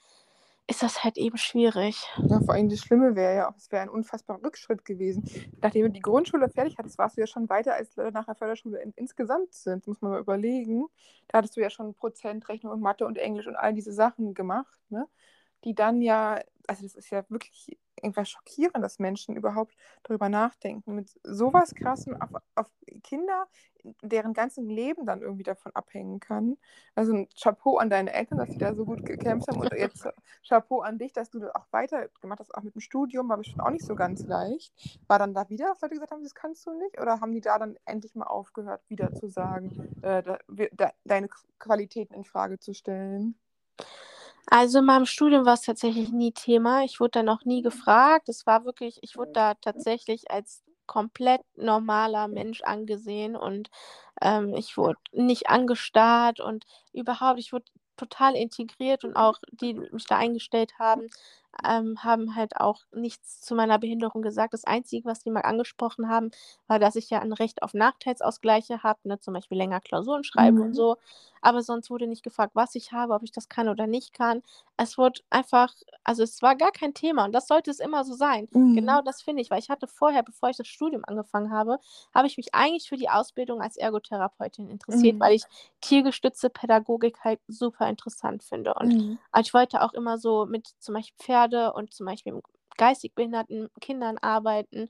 ist 0.71 0.83
das 0.83 1.03
halt 1.03 1.19
eben 1.19 1.37
schwierig. 1.37 2.07
Ja, 2.29 2.41
vor 2.41 2.55
allem 2.55 2.69
das 2.69 2.79
Schlimme 2.79 3.17
wäre 3.17 3.35
ja 3.35 3.51
auch, 3.51 3.57
es 3.57 3.73
wäre 3.73 3.83
ein 3.83 3.89
unfassbarer 3.89 4.43
Rückschritt 4.43 4.85
gewesen. 4.85 5.25
Nachdem 5.61 5.87
du 5.87 5.91
die 5.91 6.01
Grundschule 6.01 6.49
fertig 6.49 6.79
hattest, 6.79 6.97
warst 6.97 7.17
du 7.17 7.21
ja 7.21 7.27
schon 7.27 7.49
weiter, 7.49 7.75
als 7.75 7.97
Leute 7.97 8.13
nach 8.13 8.25
der 8.25 8.37
Förderschule 8.37 8.81
in 8.81 8.93
insgesamt 8.97 9.53
sind. 9.53 9.87
Muss 9.89 10.01
man 10.01 10.13
mal 10.13 10.21
überlegen. 10.21 10.87
Da 11.29 11.39
hattest 11.39 11.57
du 11.57 11.61
ja 11.61 11.71
schon 11.71 11.95
Prozentrechnung 11.95 12.73
und 12.73 12.81
Mathe 12.81 13.05
und 13.05 13.19
Englisch 13.19 13.49
und 13.49 13.57
all 13.57 13.75
diese 13.75 13.93
Sachen 13.93 14.33
gemacht, 14.33 14.79
ne? 14.91 15.07
Die 15.65 15.75
dann 15.75 16.01
ja 16.01 16.41
also, 16.71 16.83
das 16.85 16.95
ist 16.95 17.11
ja 17.11 17.25
wirklich 17.31 17.79
irgendwas 18.03 18.31
schockierend, 18.31 18.83
dass 18.85 18.99
Menschen 19.01 19.37
überhaupt 19.37 19.77
darüber 20.05 20.29
nachdenken, 20.31 20.95
mit 20.95 21.11
so 21.25 21.53
was 21.53 21.75
Krassem 21.75 22.17
auf 22.21 22.31
auf 22.55 22.69
Kinder, 23.05 23.49
deren 24.03 24.33
ganzen 24.35 24.69
Leben 24.71 25.07
dann 25.07 25.23
irgendwie 25.23 25.43
davon 25.45 25.73
abhängen 25.75 26.21
kann. 26.21 26.57
Also, 26.95 27.13
'n 27.13 27.29
Chapeau 27.41 27.79
an 27.79 27.91
deine 27.91 28.13
Eltern, 28.15 28.39
dass 28.39 28.53
sie 28.53 28.59
da 28.59 28.75
so 28.75 28.87
gut 28.87 29.05
gekämpft 29.05 29.49
haben 29.49 29.59
und 29.61 29.73
jetzt 29.75 30.07
Chapeau 30.49 30.81
an 30.83 30.99
dich, 30.99 31.13
dass 31.13 31.31
du 31.31 31.41
da 31.41 31.51
auch 31.55 31.67
weitergemacht 31.73 32.41
hast, 32.41 32.55
auch 32.55 32.63
mit 32.63 32.75
dem 32.77 32.81
Studium, 32.81 33.29
war 33.29 33.39
bestimmt 33.39 33.63
auch 33.63 33.71
nicht 33.71 33.87
so 33.87 33.97
ganz 33.97 34.27
leicht. 34.27 34.75
War 35.09 35.19
dann 35.19 35.35
da 35.35 35.49
wieder, 35.51 35.69
dass 35.71 35.81
Leute 35.83 35.95
gesagt 35.97 36.13
haben: 36.13 36.23
„Das 36.25 36.35
kannst 36.37 36.67
du 36.67 36.73
nicht“, 36.75 37.01
oder 37.01 37.21
haben 37.21 37.33
die 37.33 37.41
da 37.43 37.59
dann 37.59 37.77
endlich 37.87 38.15
mal 38.15 38.27
aufgehört, 38.29 38.83
wieder 38.89 39.13
zu 39.15 39.29
sagen, 39.29 39.73
äh, 40.03 40.23
da 40.23 40.39
wir 40.49 40.71
da 40.73 40.93
deine 41.05 41.29
Qualitäten 41.59 42.15
infrage 42.15 42.59
zu 42.61 42.75
stellen? 42.75 43.37
Also, 44.49 44.79
in 44.79 44.85
meinem 44.87 45.07
Studium 45.07 45.45
war's 45.47 45.63
tatsächlich 45.63 46.11
nie 46.11 46.33
Thema. 46.33 46.83
Ich 46.85 47.01
wurde 47.01 47.11
da 47.13 47.23
noch 47.23 47.45
nie 47.45 47.63
gefragt. 47.63 48.29
Es 48.29 48.47
war 48.47 48.65
wirklich 48.65 48.99
ich 49.03 49.17
wurde 49.17 49.33
da 49.33 49.55
tatsächlich 49.55 50.31
als 50.31 50.63
komplett 50.87 51.43
normaler 51.57 52.27
Mensch 52.29 52.63
angesehen 52.63 53.37
und, 53.37 53.71
ähm, 54.21 54.55
ich 54.55 54.77
wurde 54.77 54.99
nicht 55.13 55.49
angestarrt 55.49 56.41
und 56.41 56.65
überhaupt 56.93 57.39
ich 57.39 57.53
wurde 57.53 57.67
total 57.97 58.35
integriert 58.35 59.05
und 59.05 59.15
auch 59.15 59.39
die, 59.53 59.75
die 59.75 59.89
mich 59.93 60.07
da 60.07 60.17
eingestellt 60.17 60.73
haben, 60.81 61.07
ähm, 61.69 62.03
haben 62.05 62.35
halt 62.37 62.57
auch 62.57 62.83
nichts 62.93 63.41
zu 63.41 63.55
meiner 63.55 63.79
Behinderung 63.79 64.23
gesagt. 64.23 64.55
Das 64.55 64.65
Einzige, 64.65 65.05
was 65.09 65.21
die 65.21 65.31
mal 65.31 65.41
angesprochen 65.43 66.09
haben, 66.09 66.31
war, 66.67 66.79
dass 66.79 66.97
ich 66.97 67.11
ja 67.11 67.21
ein 67.21 67.33
Recht 67.33 67.63
auf 67.63 67.75
Nachteilsausgleiche 67.75 68.83
habe, 68.83 69.01
ne, 69.05 69.19
zum 69.21 69.35
Beispiel 69.35 69.59
länger 69.59 69.81
Klausuren 69.81 70.25
schreiben 70.25 70.61
und 70.61 70.75
Mhm. 70.75 70.77
so. 70.77 70.97
Aber 71.43 71.63
sonst 71.63 71.91
wurde 71.91 72.07
nicht 72.07 72.23
gefragt, 72.23 72.53
was 72.55 72.75
ich 72.75 72.93
habe, 72.93 73.15
ob 73.15 73.23
ich 73.23 73.33
das 73.33 73.49
kann 73.49 73.69
oder 73.69 73.87
nicht 73.87 74.13
kann. 74.13 74.43
Es 74.83 74.97
wurde 74.99 75.21
einfach 75.31 75.75
also, 76.05 76.23
es 76.23 76.41
war 76.43 76.57
gar 76.57 76.73
kein 76.73 76.95
Thema 76.95 77.25
und 77.27 77.33
das 77.33 77.47
sollte 77.47 77.71
es 77.71 77.81
immer 77.81 78.05
so 78.05 78.15
sein. 78.15 78.49
Genau 78.73 79.01
Mhm. 79.01 79.03
das 79.03 79.21
finde 79.23 79.43
ich, 79.43 79.51
weil 79.51 79.59
ich 79.59 79.69
hatte 79.69 79.87
vorher, 79.89 80.23
bevor 80.23 80.49
ich 80.51 80.57
das 80.57 80.69
Studium 80.69 81.03
angefangen 81.07 81.51
habe, 81.53 81.79
habe 82.15 82.27
ich 82.29 82.37
mich 82.39 82.55
eigentlich 82.55 82.89
für 82.89 82.97
die 82.97 83.11
Ausbildung 83.11 83.61
als 83.61 83.77
Ergotherapeutin 83.77 84.71
interessiert, 84.71 85.17
Mhm. 85.17 85.21
weil 85.21 85.35
ich 85.35 85.49
tiergestützte 85.83 86.51
Pädagogik 86.51 87.19
halt 87.25 87.41
super 87.49 87.89
interessant 87.89 88.43
finde. 88.45 88.75
Und, 88.75 88.95
Mhm. 88.95 89.19
ich 89.41 89.53
wollte 89.55 89.83
auch 89.83 89.93
immer 89.93 90.19
so 90.19 90.47
mit 90.47 90.69
zum 90.79 90.95
Beispiel 90.95 91.17
Pferde 91.19 91.73
und 91.75 91.93
zum 91.95 92.07
Beispiel 92.07 92.33
geistig 92.81 93.15
behinderten 93.15 93.71
Kindern 93.81 94.19
arbeiten. 94.19 94.89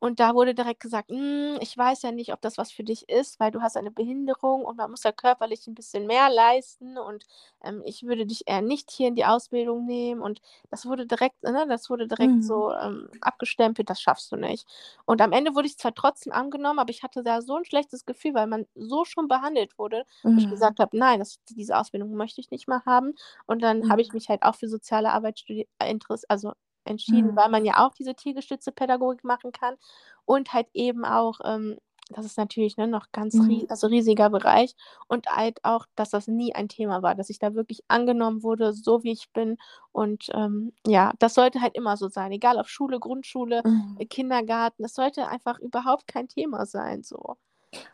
Und 0.00 0.20
da 0.20 0.34
wurde 0.34 0.54
direkt 0.54 0.80
gesagt: 0.80 1.10
„Hm, 1.10 1.58
ich 1.62 1.76
weiß 1.78 2.02
ja 2.02 2.12
nicht, 2.12 2.32
ob 2.34 2.40
das 2.42 2.58
was 2.58 2.72
für 2.72 2.84
dich 2.84 3.08
ist, 3.08 3.40
weil 3.40 3.50
du 3.52 3.62
hast 3.62 3.76
eine 3.78 3.90
Behinderung 3.92 4.64
und 4.66 4.76
man 4.78 4.90
muss 4.90 5.04
ja 5.04 5.12
körperlich 5.12 5.66
'n 5.68 5.74
bisschen 5.74 6.06
mehr 6.06 6.30
leisten 6.30 6.98
und, 6.98 7.24
ähm, 7.64 7.82
ich 7.86 8.04
würde 8.04 8.26
dich 8.26 8.44
eher 8.46 8.62
nicht 8.62 8.90
hier 8.92 9.08
in 9.08 9.16
die 9.16 9.26
Ausbildung 9.26 9.86
nehmen.“ 9.86 10.22
Und 10.22 10.40
das 10.70 10.86
wurde 10.86 11.06
direkt 11.06 11.42
ne, 11.44 11.66
das 11.68 11.90
wurde 11.90 12.08
direkt 12.08 12.42
Mhm. 12.42 12.44
so, 12.44 12.72
ähm, 12.72 13.08
abgestempelt: 13.22 13.90
„Das 13.90 14.00
schaffst 14.02 14.32
du 14.32 14.36
nicht.“ 14.36 14.66
Und 15.06 15.22
am 15.22 15.32
Ende 15.32 15.54
wurde 15.54 15.68
ich 15.68 15.78
zwar 15.78 15.94
trotzdem 15.94 16.32
angenommen, 16.32 16.78
aber 16.80 16.90
ich 16.90 17.02
hatte 17.02 17.22
da 17.24 17.42
so 17.42 17.56
'n 17.56 17.64
schlechtes 17.66 18.06
Gefühl, 18.06 18.34
weil 18.34 18.46
man 18.48 18.66
so 18.74 19.04
schon 19.06 19.28
behandelt 19.28 19.78
wurde, 19.78 20.04
wo 20.34 20.38
ich 20.38 20.48
Mhm. 20.48 20.48
gesagt 20.48 20.80
habe: 20.80 20.96
„Nein, 20.98 21.20
das 21.20 21.40
diese 21.50 21.76
Ausbildung 21.78 22.12
möchte 22.14 22.40
ich 22.40 22.50
nicht 22.50 22.68
mehr 22.68 22.82
haben.“ 22.86 23.14
Und 23.46 23.62
dann 23.62 23.88
habe 23.88 24.02
ich 24.02 24.12
Mhm. 24.12 24.14
mich 24.14 24.28
halt 24.28 24.42
auch 24.42 24.56
für 24.56 24.68
soziale 24.68 25.12
Arbeit 25.12 25.44
äh, 25.48 25.66
interess 25.90 26.24
also, 26.26 26.52
entschieden, 26.84 27.34
weil 27.36 27.48
Mhm. 27.48 27.50
man 27.50 27.64
ja 27.64 27.86
auch 27.86 27.94
diese 27.94 28.14
tiergestützte 28.14 28.72
Pädagogik 28.72 29.24
machen 29.24 29.52
kann 29.52 29.76
und 30.24 30.52
halt 30.52 30.68
eben 30.74 31.04
auch, 31.04 31.40
ähm 31.44 31.78
das 32.10 32.26
ist 32.26 32.36
natürlich, 32.36 32.76
ne, 32.76 32.86
noch 32.86 33.12
ganz 33.12 33.40
Mhm. 33.40 33.66
also, 33.68 33.86
riesiger 33.86 34.28
Bereich 34.28 34.74
und 35.08 35.26
halt 35.26 35.58
auch, 35.64 35.86
dass 35.96 36.10
das 36.10 36.28
nie 36.28 36.54
ein 36.54 36.68
Thema 36.68 37.02
war, 37.02 37.14
dass 37.14 37.30
ich 37.30 37.38
da 37.38 37.54
wirklich 37.54 37.82
angenommen 37.88 38.42
wurde, 38.42 38.74
so 38.74 39.02
wie 39.04 39.12
ich 39.12 39.30
bin. 39.32 39.56
Und, 39.90 40.26
ähm, 40.34 40.74
ja, 40.86 41.14
das 41.18 41.32
sollte 41.34 41.62
halt 41.62 41.74
immer 41.74 41.96
so 41.96 42.08
sein, 42.08 42.30
egal 42.32 42.58
ob 42.58 42.68
Schule, 42.68 43.00
Grundschule, 43.00 43.64
äh, 43.94 44.04
Mhm. 44.04 44.06
Kindergarten. 44.06 44.82
Das 44.82 44.92
sollte 44.94 45.28
einfach 45.28 45.58
überhaupt 45.60 46.06
kein 46.06 46.28
Thema 46.28 46.66
sein 46.66 47.02
so. 47.02 47.36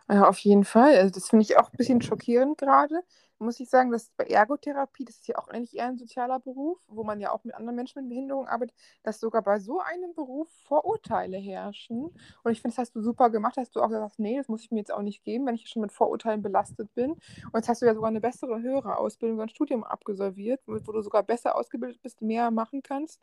Ja, 0.08 0.28
auf 0.28 0.38
jeden 0.40 0.64
Fall. 0.64 0.96
Also, 0.96 1.10
das 1.14 1.28
finde 1.28 1.44
ich 1.44 1.56
auch 1.58 1.70
bisschen 1.70 2.02
schockierend 2.02 2.58
grade, 2.58 3.02
muss 3.40 3.60
ich 3.60 3.68
sagen, 3.70 3.90
dass 3.90 4.10
bei 4.16 4.24
Ergotherapie, 4.26 5.04
das 5.04 5.16
ist 5.16 5.28
ja 5.28 5.38
auch 5.38 5.48
eigentlich 5.48 5.76
eher 5.76 5.86
'n 5.88 5.98
sozialer 5.98 6.40
Beruf, 6.40 6.78
wo 6.88 7.04
man 7.04 7.20
ja 7.20 7.32
auch 7.32 7.44
mit 7.44 7.54
anderen 7.54 7.76
Menschen 7.76 8.02
mit 8.02 8.10
Behinderung 8.10 8.46
arbeitet, 8.48 8.76
dass 9.02 9.20
sogar 9.20 9.42
bei 9.42 9.58
so 9.60 9.80
einem 9.80 10.14
Beruf 10.14 10.48
Vorurteile 10.66 11.38
herrschen. 11.38 12.10
Und 12.44 12.52
ich 12.52 12.60
finde, 12.62 12.74
das 12.76 12.78
hast 12.78 12.94
du 12.96 13.02
super 13.02 13.30
gemacht, 13.30 13.56
dass 13.56 13.70
du 13.70 13.80
auch 13.82 13.88
gesagt 13.88 14.04
hast: 14.04 14.18
„Ne, 14.20 14.36
das 14.36 14.48
muss 14.48 14.62
ich 14.62 14.70
mir 14.70 14.78
jetzt 14.80 14.92
auch 14.92 15.02
nicht 15.02 15.24
geben, 15.24 15.46
wenn 15.46 15.54
ich 15.56 15.68
schon 15.68 15.82
mit 15.82 15.92
Vorurteilen 15.92 16.42
belastet 16.42 16.94
bin.“ 16.94 17.12
Und 17.12 17.54
jetzt 17.54 17.68
hast 17.68 17.82
du 17.82 17.86
ja 17.86 17.94
sogar 17.94 18.10
'ne 18.10 18.20
bessere, 18.20 18.60
höhere 18.62 18.96
Ausbildung, 18.98 19.36
sogar 19.38 19.46
'n 19.46 19.50
Studium 19.50 19.84
absolviert, 19.84 20.60
wo 20.66 20.74
wo 20.86 20.92
du 20.92 21.02
sogar 21.02 21.22
besser 21.22 21.56
ausgebildet 21.56 22.00
bist, 22.02 22.22
mehr 22.22 22.50
machen 22.50 22.82
kannst 22.82 23.20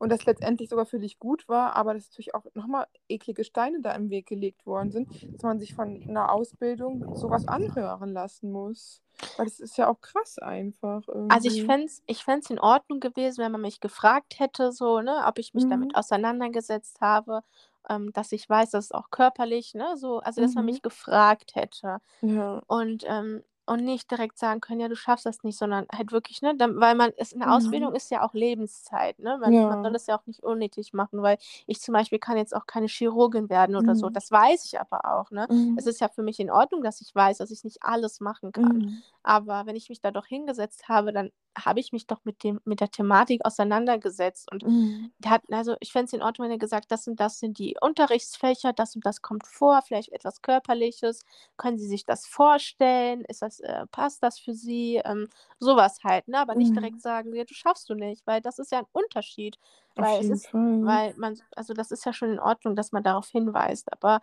und 0.00 0.10
das 0.10 0.26
letztendlich 0.26 0.70
sogar 0.70 0.86
für 0.86 1.00
dich 1.00 1.20
gut 1.20 1.48
war, 1.48 1.76
aber 1.76 1.94
dass 1.94 2.08
natürlich 2.10 2.34
auch 2.34 2.46
noch 2.54 2.66
mal 2.68 2.88
eklige 3.08 3.44
Steine 3.44 3.82
da 3.82 3.92
im 3.94 4.10
Weg 4.10 4.26
gelegt 4.28 4.66
worden 4.66 4.92
sind, 4.92 5.08
dass 5.34 5.44
man 5.44 5.60
sich 5.60 5.74
von 5.74 6.02
'ner 6.08 6.32
Ausbildung 6.32 7.06
so 7.14 7.30
was 7.30 7.46
anhören 7.46 8.12
lassen 8.14 8.52
muss. 8.52 9.02
Weil 9.36 9.46
das 9.46 9.60
ist 9.60 9.78
ja 9.78 9.88
auch 9.90 10.00
krass 10.02 10.38
einfach 10.40 11.08
Also, 11.32 11.46
ich 11.46 11.62
irgendwie. 11.62 11.62
fände 11.62 11.86
es 11.86 12.02
ich 12.06 12.24
fände 12.24 12.40
es 12.44 12.50
in 12.50 12.58
Ordnung 12.58 12.98
gewesen, 12.98 13.38
wenn 13.44 13.52
man 13.52 13.60
mich 13.60 13.78
gefragt 13.80 14.40
hätte 14.40 14.72
so, 14.72 15.00
ne, 15.00 15.22
ob 15.26 15.38
ich 15.38 15.54
mich 15.54 15.66
damit 15.68 15.88
Mhm. 15.88 15.94
auseinandergesetzt 15.94 17.00
habe, 17.00 17.42
ähm, 17.88 18.12
dass 18.12 18.32
ich 18.32 18.48
weiß, 18.48 18.70
dass 18.70 18.86
es 18.86 18.92
auch 18.92 19.10
körperlich, 19.10 19.74
ne, 19.74 19.96
so 19.96 20.18
also, 20.18 20.40
dass 20.40 20.56
man 20.56 20.64
Mhm. 20.64 20.80
mich 20.80 20.82
gefragt 20.82 21.54
hätte 21.54 21.98
Ja. 22.22 22.62
und, 22.66 23.04
ähm 23.06 23.44
und 23.66 23.84
nicht 23.84 24.10
direkt 24.10 24.38
sagen 24.38 24.60
können: 24.60 24.80
„Ja, 24.80 24.88
du 24.88 24.96
schaffst 24.96 25.26
das 25.26 25.42
nicht“, 25.44 25.58
sondern 25.58 25.86
halt 25.94 26.12
wirklich, 26.12 26.42
ne, 26.42 26.56
dann 26.56 26.80
weil 26.80 26.94
man 26.94 27.12
es 27.16 27.34
'ne 27.34 27.48
Mhm. 27.48 27.50
Ausbildung 27.50 27.94
ist 27.94 28.10
ja 28.10 28.22
auch 28.26 28.34
Lebenszeit, 28.34 29.18
ne? 29.20 29.38
Man 29.40 29.54
man 29.66 29.78
soll 29.82 29.92
Ja. 29.92 29.94
das 29.94 30.06
ja 30.06 30.18
auch 30.18 30.26
nicht 30.26 30.42
unnötig 30.42 30.92
machen, 30.92 31.22
weil 31.22 31.38
ich 31.66 31.80
zum 31.80 31.92
Beispiel 31.94 32.18
kann 32.18 32.36
jetzt 32.36 32.54
auch 32.56 32.66
keine 32.66 32.86
Chirurgin 32.88 33.48
werden 33.50 33.76
oder 33.76 33.94
so. 33.96 34.08
Mhm. 34.08 34.10
Das 34.10 34.30
weiß 34.30 34.64
ich 34.66 34.80
aber 34.80 35.04
auch, 35.16 35.30
ne? 35.30 35.48
Es 35.76 35.84
Mhm. 35.84 35.86
ist 35.86 36.00
ja 36.00 36.08
für 36.08 36.22
mich 36.22 36.40
in 36.40 36.50
Ordnung, 36.50 36.82
dass 36.82 37.00
ich 37.00 37.14
weiß, 37.14 37.38
dass 37.38 37.50
ich 37.50 37.64
nicht 37.64 37.82
alles 37.82 38.20
machen 38.20 38.52
kann. 38.52 38.80
Mhm. 38.80 39.02
Aber 39.22 39.66
wenn 39.66 39.76
ich 39.76 39.88
mich 39.90 40.00
da 40.00 40.10
doch 40.10 40.26
hingesetzt 40.26 40.88
habe, 40.88 41.12
dann 41.12 41.30
habe 41.58 41.80
ich 41.80 41.92
mich 41.92 42.06
doch 42.06 42.24
mit 42.24 42.42
dem 42.44 42.60
mit 42.64 42.80
der 42.80 42.90
Thematik 42.90 43.44
auseinandergesetzt 43.44 44.50
und 44.52 44.64
Mhm. 44.64 45.10
hat 45.26 45.42
also, 45.52 45.76
ich 45.80 45.92
fände 45.92 46.06
es 46.06 46.12
in 46.14 46.22
Ordnung, 46.22 46.46
wenn 46.46 46.52
er 46.52 46.58
gesagt: 46.58 46.90
„Das 46.92 47.06
und 47.08 47.20
das 47.20 47.38
sind 47.40 47.58
die 47.58 47.76
Unterrichtsfächer, 47.80 48.72
das 48.72 48.96
und 48.96 49.06
das 49.06 49.22
kommt 49.22 49.46
vor, 49.46 49.82
vielleicht 49.82 50.12
etwas 50.12 50.42
Körperliches. 50.42 51.24
Können 51.58 51.78
Sie 51.78 51.86
sich 51.88 52.04
das 52.06 52.26
vorstellen? 52.26 53.24
Ist 53.28 53.42
das 53.42 53.49
äh, 53.60 53.86
passt 53.90 54.22
das 54.22 54.38
für 54.38 54.54
Sie?“ 54.54 55.00
Ähm, 55.04 55.28
so 55.58 55.74
was 55.76 56.04
halt, 56.04 56.28
ne? 56.28 56.38
Aber 56.38 56.54
nicht 56.54 56.76
direkt 56.76 57.00
Mhm. 57.00 57.02
sagen: 57.02 57.34
„Ja, 57.34 57.42
du 57.44 57.54
schaffst 57.54 57.88
du 57.90 57.94
nicht“, 57.94 58.24
weil 58.26 58.40
das 58.40 58.60
ist 58.60 58.70
ja 58.70 58.78
'n 58.78 58.86
Unterschied. 58.92 59.58
Auf 59.96 60.08
Weil 60.08 60.20
es 60.20 60.30
ist 60.30 60.50
Fall. 60.50 60.80
weil 60.82 61.12
man 61.16 61.36
also, 61.56 61.74
das 61.74 61.90
ist 61.90 62.04
ja 62.06 62.12
schon 62.12 62.30
in 62.30 62.38
Ordnung, 62.40 62.74
dass 62.76 62.92
man 62.92 63.02
darauf 63.02 63.28
hinweist, 63.28 63.92
aber 63.92 64.20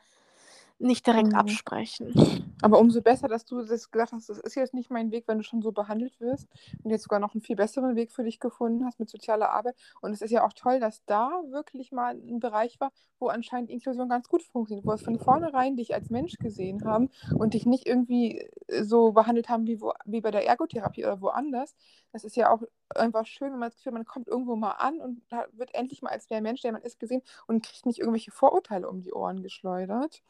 nicht 0.80 1.07
direkt 1.07 1.36
Mhm. 1.36 1.36
absprechen. 1.36 2.13
Aber 2.61 2.80
umso 2.80 3.01
besser, 3.01 3.28
dass 3.28 3.45
du 3.45 3.61
das 3.61 3.91
gesagt 3.91 4.13
hast: 4.13 4.30
„Das 4.30 4.39
ist 4.39 4.55
jetzt 4.55 4.73
nicht 4.73 4.89
mein 4.89 5.11
Weg“, 5.11 5.28
wenn 5.28 5.38
du 5.38 5.43
schon 5.43 5.61
so 5.61 5.71
behandelt 5.71 6.19
wirst 6.19 6.47
und 6.84 6.89
jetzt 6.91 7.03
sogar 7.03 7.19
noch 7.19 7.36
'n 7.36 7.41
viel 7.41 7.55
besseren 7.55 7.95
Weg 7.95 8.11
für 8.11 8.23
dich 8.23 8.39
gefunden 8.39 8.86
hast 8.86 8.99
mit 8.99 9.09
sozialer 9.09 9.49
Arbeit. 9.51 9.75
Und 10.01 10.11
es 10.11 10.21
ist 10.21 10.32
ja 10.32 10.43
auch 10.45 10.53
toll, 10.53 10.80
dass 10.80 11.05
da 11.05 11.30
wirklich 11.49 11.91
mal 11.91 12.15
'n 12.17 12.39
Bereich 12.39 12.80
war, 12.80 12.91
wo 13.19 13.28
anscheinend 13.28 13.69
Inklusion 13.69 14.09
ganz 14.09 14.28
gut 14.28 14.41
funktioniert, 14.43 14.88
wo 14.88 14.91
es 14.93 15.03
von 15.03 15.19
vornherein 15.19 15.75
dich 15.78 15.93
als 15.93 16.09
Mensch 16.09 16.39
gesehen 16.39 16.84
haben 16.84 17.09
und 17.38 17.53
dich 17.53 17.65
nicht 17.67 17.86
irgendwie, 17.88 18.49
äh, 18.67 18.84
so 18.84 19.11
behandelt 19.11 19.49
haben 19.49 19.67
wie 19.67 19.80
wo 19.82 19.93
wie 20.05 20.21
bei 20.21 20.32
der 20.32 20.45
Ergotherapie 20.47 21.05
oder 21.05 21.21
woanders. 21.21 21.75
Das 22.11 22.23
ist 22.23 22.36
ja 22.36 22.51
auch 22.51 22.63
einfach 22.95 23.25
schön, 23.28 23.51
wenn 23.51 23.59
man 23.59 23.69
das 23.69 23.75
Gefühl 23.78 23.91
hat, 23.91 23.97
man 23.99 24.05
kommt 24.05 24.28
irgendwo 24.28 24.55
mal 24.55 24.71
an 24.71 24.99
und 24.99 25.21
da 25.30 25.45
wird 25.51 25.75
endlich 25.75 26.01
mal 26.01 26.09
als 26.11 26.28
der 26.28 26.41
Mensch, 26.41 26.61
der 26.61 26.71
man 26.71 26.82
ist, 26.82 26.99
gesehen 26.99 27.21
und 27.47 27.63
kriegt 27.65 27.86
nicht 27.86 27.99
irgendwelche 27.99 28.32
Vorurteile 28.32 28.89
um 28.89 29.01
die 29.01 29.13
Ohren 29.13 29.43
geschleudert. 29.43 30.21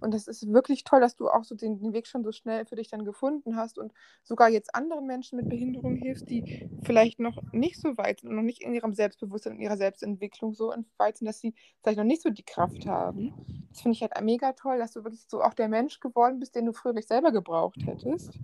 Und 0.00 0.14
das 0.14 0.26
ist 0.26 0.50
wirklich 0.52 0.84
toll, 0.84 1.00
dass 1.00 1.16
du 1.16 1.28
auch 1.28 1.44
so 1.44 1.54
den, 1.54 1.78
den 1.78 1.92
Weg 1.92 2.06
schon 2.06 2.24
so 2.24 2.32
schnell 2.32 2.64
für 2.66 2.76
dich 2.76 2.88
dann 2.88 3.04
gefunden 3.04 3.56
hast 3.56 3.78
und 3.78 3.92
sogar 4.22 4.48
jetzt 4.48 4.74
anderen 4.74 5.06
Menschen 5.06 5.36
mit 5.36 5.48
Behinderung 5.48 5.96
hilfst, 5.96 6.28
die 6.30 6.68
vielleicht 6.82 7.20
noch 7.20 7.40
nicht 7.52 7.80
so 7.80 7.96
weit 7.96 8.20
sind 8.20 8.30
und 8.30 8.36
noch 8.36 8.42
nicht 8.42 8.62
in 8.62 8.74
ihrem 8.74 8.94
Selbstbewusstsein, 8.94 9.54
in 9.54 9.60
ihrer 9.60 9.76
Selbstentwicklung 9.76 10.54
so 10.54 10.74
weit 10.96 11.18
sind, 11.18 11.26
dass 11.26 11.40
sie 11.40 11.54
vielleicht 11.82 11.98
noch 11.98 12.04
nicht 12.04 12.22
so 12.22 12.30
die 12.30 12.44
Kraft 12.44 12.86
haben. 12.86 13.34
Das 13.70 13.82
finde 13.82 13.96
ich 13.96 14.02
halt 14.02 14.20
mega 14.22 14.52
toll, 14.52 14.78
dass 14.78 14.92
du 14.92 15.04
wirklich 15.04 15.24
so 15.28 15.42
auch 15.42 15.54
der 15.54 15.68
Mensch 15.68 16.00
geworden 16.00 16.40
bist, 16.40 16.54
den 16.54 16.66
du 16.66 16.72
früher 16.72 16.92
nicht 16.92 17.08
selber 17.08 17.32
gebraucht 17.32 17.78
hättest. 17.84 18.38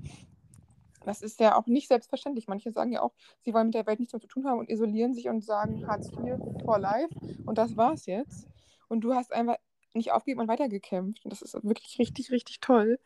Das 1.07 1.23
ist 1.23 1.39
ja 1.39 1.57
auch 1.57 1.67
nicht 1.67 1.89
selbstverständlich. 1.89 2.49
Manche 2.49 2.73
sagen 2.73 2.93
ja 2.93 3.01
auch, 3.01 3.13
sie 3.43 3.55
wollen 3.55 3.67
mit 3.67 3.75
der 3.75 3.87
Welt 3.87 4.01
nichts 4.01 4.13
mehr 4.13 4.21
zu 4.21 4.27
tun 4.27 4.47
haben 4.47 4.59
und 4.59 4.69
isolieren 4.69 5.15
sich 5.15 5.29
und 5.29 5.45
sagen 5.45 5.87
Hartz 5.87 6.09
IV 6.09 6.37
for 6.65 6.79
life 6.79 7.15
und 7.45 7.59
das 7.59 7.77
war's 7.77 8.07
jetzt. 8.07 8.49
Und 8.89 9.03
du 9.03 9.15
hast 9.15 9.33
einfach 9.33 9.57
nicht 9.97 10.13
aufgegeben 10.13 10.41
und 10.41 10.49
weitergekämpft. 10.49 11.25
Und 11.25 11.31
das 11.33 11.43
ist 11.43 11.55
wirklich 11.65 11.99
richtig, 11.99 12.31
richtig 12.31 12.61
toll. 12.61 12.99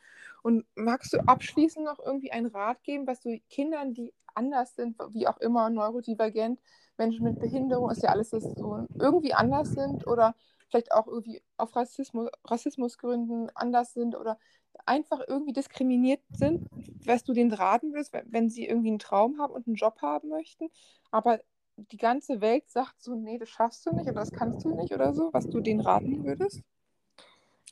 Und 0.43 0.65
magst 0.75 1.13
du 1.13 1.19
abschließend 1.27 1.85
noch 1.85 1.99
irgendwie 1.99 2.33
einen 2.33 2.47
Rat 2.47 2.83
geben, 2.83 3.07
was 3.07 3.21
du 3.21 3.39
Kindern, 3.51 3.95
die 3.95 4.13
anders 4.35 4.75
sind, 4.77 4.97
wie 5.11 5.27
auch 5.27 5.39
immer, 5.39 5.71
neurodivergent, 5.71 6.61
Menschen 6.97 7.25
mit 7.25 7.41
Behinderung, 7.41 7.91
ist 7.91 8.03
ja 8.03 8.11
alles, 8.11 8.31
das 8.31 8.45
so 8.45 8.87
irgendwie 8.99 9.35
anders 9.35 9.73
sind 9.73 10.07
oder 10.07 10.35
vielleicht 10.69 10.93
auch 10.93 11.07
irgendwie 11.07 11.43
auf 11.57 11.75
Rassismus, 11.75 12.31
Rassismusgründen 12.45 13.51
anders 13.55 13.93
sind 13.93 14.15
oder 14.17 14.39
einfach 14.87 15.21
irgendwie 15.27 15.53
diskriminiert 15.53 16.21
sind, 16.31 16.67
was 17.05 17.25
du 17.25 17.33
denen 17.33 17.53
raten 17.53 17.93
würdest, 17.93 18.13
wenn 18.27 18.49
sie 18.51 18.67
irgendwie 18.67 18.89
einen 18.89 18.99
Traum 18.99 19.39
haben 19.39 19.53
und 19.53 19.67
einen 19.67 19.77
Job 19.77 20.01
haben 20.01 20.29
möchten, 20.29 20.69
aber 21.11 21.41
die 21.77 21.97
ganze 21.97 22.41
Welt 22.41 22.69
sagt 22.69 23.03
so, 23.03 23.15
nee, 23.15 23.39
das 23.39 23.49
schaffst 23.49 23.87
du 23.87 23.93
nicht 23.93 24.07
oder 24.07 24.21
das 24.21 24.33
kannst 24.33 24.65
du 24.65 24.75
nicht 24.75 24.93
oder 24.93 25.15
so, 25.15 25.33
was 25.33 25.49
du 25.49 25.61
denen 25.61 25.81
raten 25.81 26.25
würdest? 26.25 26.63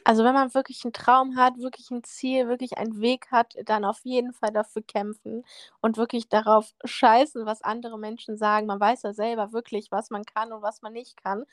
Also 0.04 0.24
wenn 0.24 0.34
man 0.34 0.54
wirklich 0.54 0.84
einen 0.84 0.92
Traum 0.92 1.36
hat, 1.36 1.58
wirklich 1.58 1.90
ein 1.90 2.02
Ziel, 2.04 2.48
wirklich 2.48 2.78
einen 2.78 3.00
Weg 3.00 3.30
hat, 3.30 3.54
dann 3.66 3.84
auf 3.84 4.00
jeden 4.04 4.32
Fall 4.32 4.52
dafür 4.52 4.82
kämpfen 4.82 5.44
und 5.80 5.96
wirklich 5.96 6.28
darauf 6.28 6.72
scheißen, 6.84 7.44
was 7.46 7.62
andere 7.62 7.98
Menschen 7.98 8.36
sagen. 8.36 8.66
Man 8.66 8.80
weiß 8.80 9.02
ja 9.02 9.12
selber 9.12 9.52
wirklich, 9.52 9.90
was 9.90 10.10
man 10.10 10.24
kann 10.24 10.52
und 10.52 10.62
was 10.62 10.82
man 10.82 10.92
nicht 10.92 11.22
kann. 11.22 11.44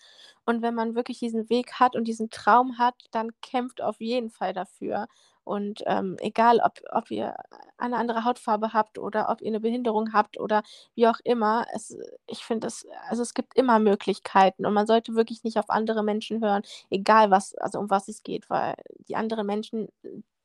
Und 0.45 0.61
wenn 0.61 0.75
man 0.75 0.95
wirklich 0.95 1.19
diesen 1.19 1.49
Weg 1.49 1.73
hat 1.79 1.95
und 1.95 2.05
diesen 2.07 2.29
Traum 2.29 2.77
hat, 2.77 2.95
dann 3.11 3.31
kämpft 3.41 3.81
auf 3.81 3.99
jeden 3.99 4.29
Fall 4.29 4.53
dafür. 4.53 5.07
Und 5.45 5.83
ähm, 5.85 6.17
egal, 6.19 6.59
ob, 6.63 6.73
ob 6.91 7.11
ihr 7.11 7.35
eine 7.77 7.97
andere 7.97 8.25
Hautfarbe 8.25 8.73
habt 8.73 8.97
oder 8.99 9.29
ob 9.29 9.41
ihr 9.41 9.47
eine 9.49 9.59
Behinderung 9.61 10.13
habt 10.13 10.39
oder 10.39 10.63
wie 10.95 11.07
auch 11.07 11.19
immer, 11.23 11.65
es, 11.73 11.97
ich 12.27 12.43
finde 12.43 12.67
es, 12.67 12.85
also 13.09 13.21
es 13.21 13.33
gibt 13.33 13.55
immer 13.57 13.79
Möglichkeiten 13.79 14.65
und 14.65 14.73
man 14.73 14.87
sollte 14.87 15.15
wirklich 15.15 15.43
nicht 15.43 15.59
auf 15.59 15.69
andere 15.69 16.03
Menschen 16.03 16.43
hören, 16.43 16.63
egal 16.89 17.31
was, 17.31 17.55
also 17.55 17.79
um 17.79 17.89
was 17.89 18.07
es 18.07 18.23
geht, 18.23 18.49
weil 18.49 18.75
die 19.07 19.15
anderen 19.15 19.45
Menschen, 19.47 19.89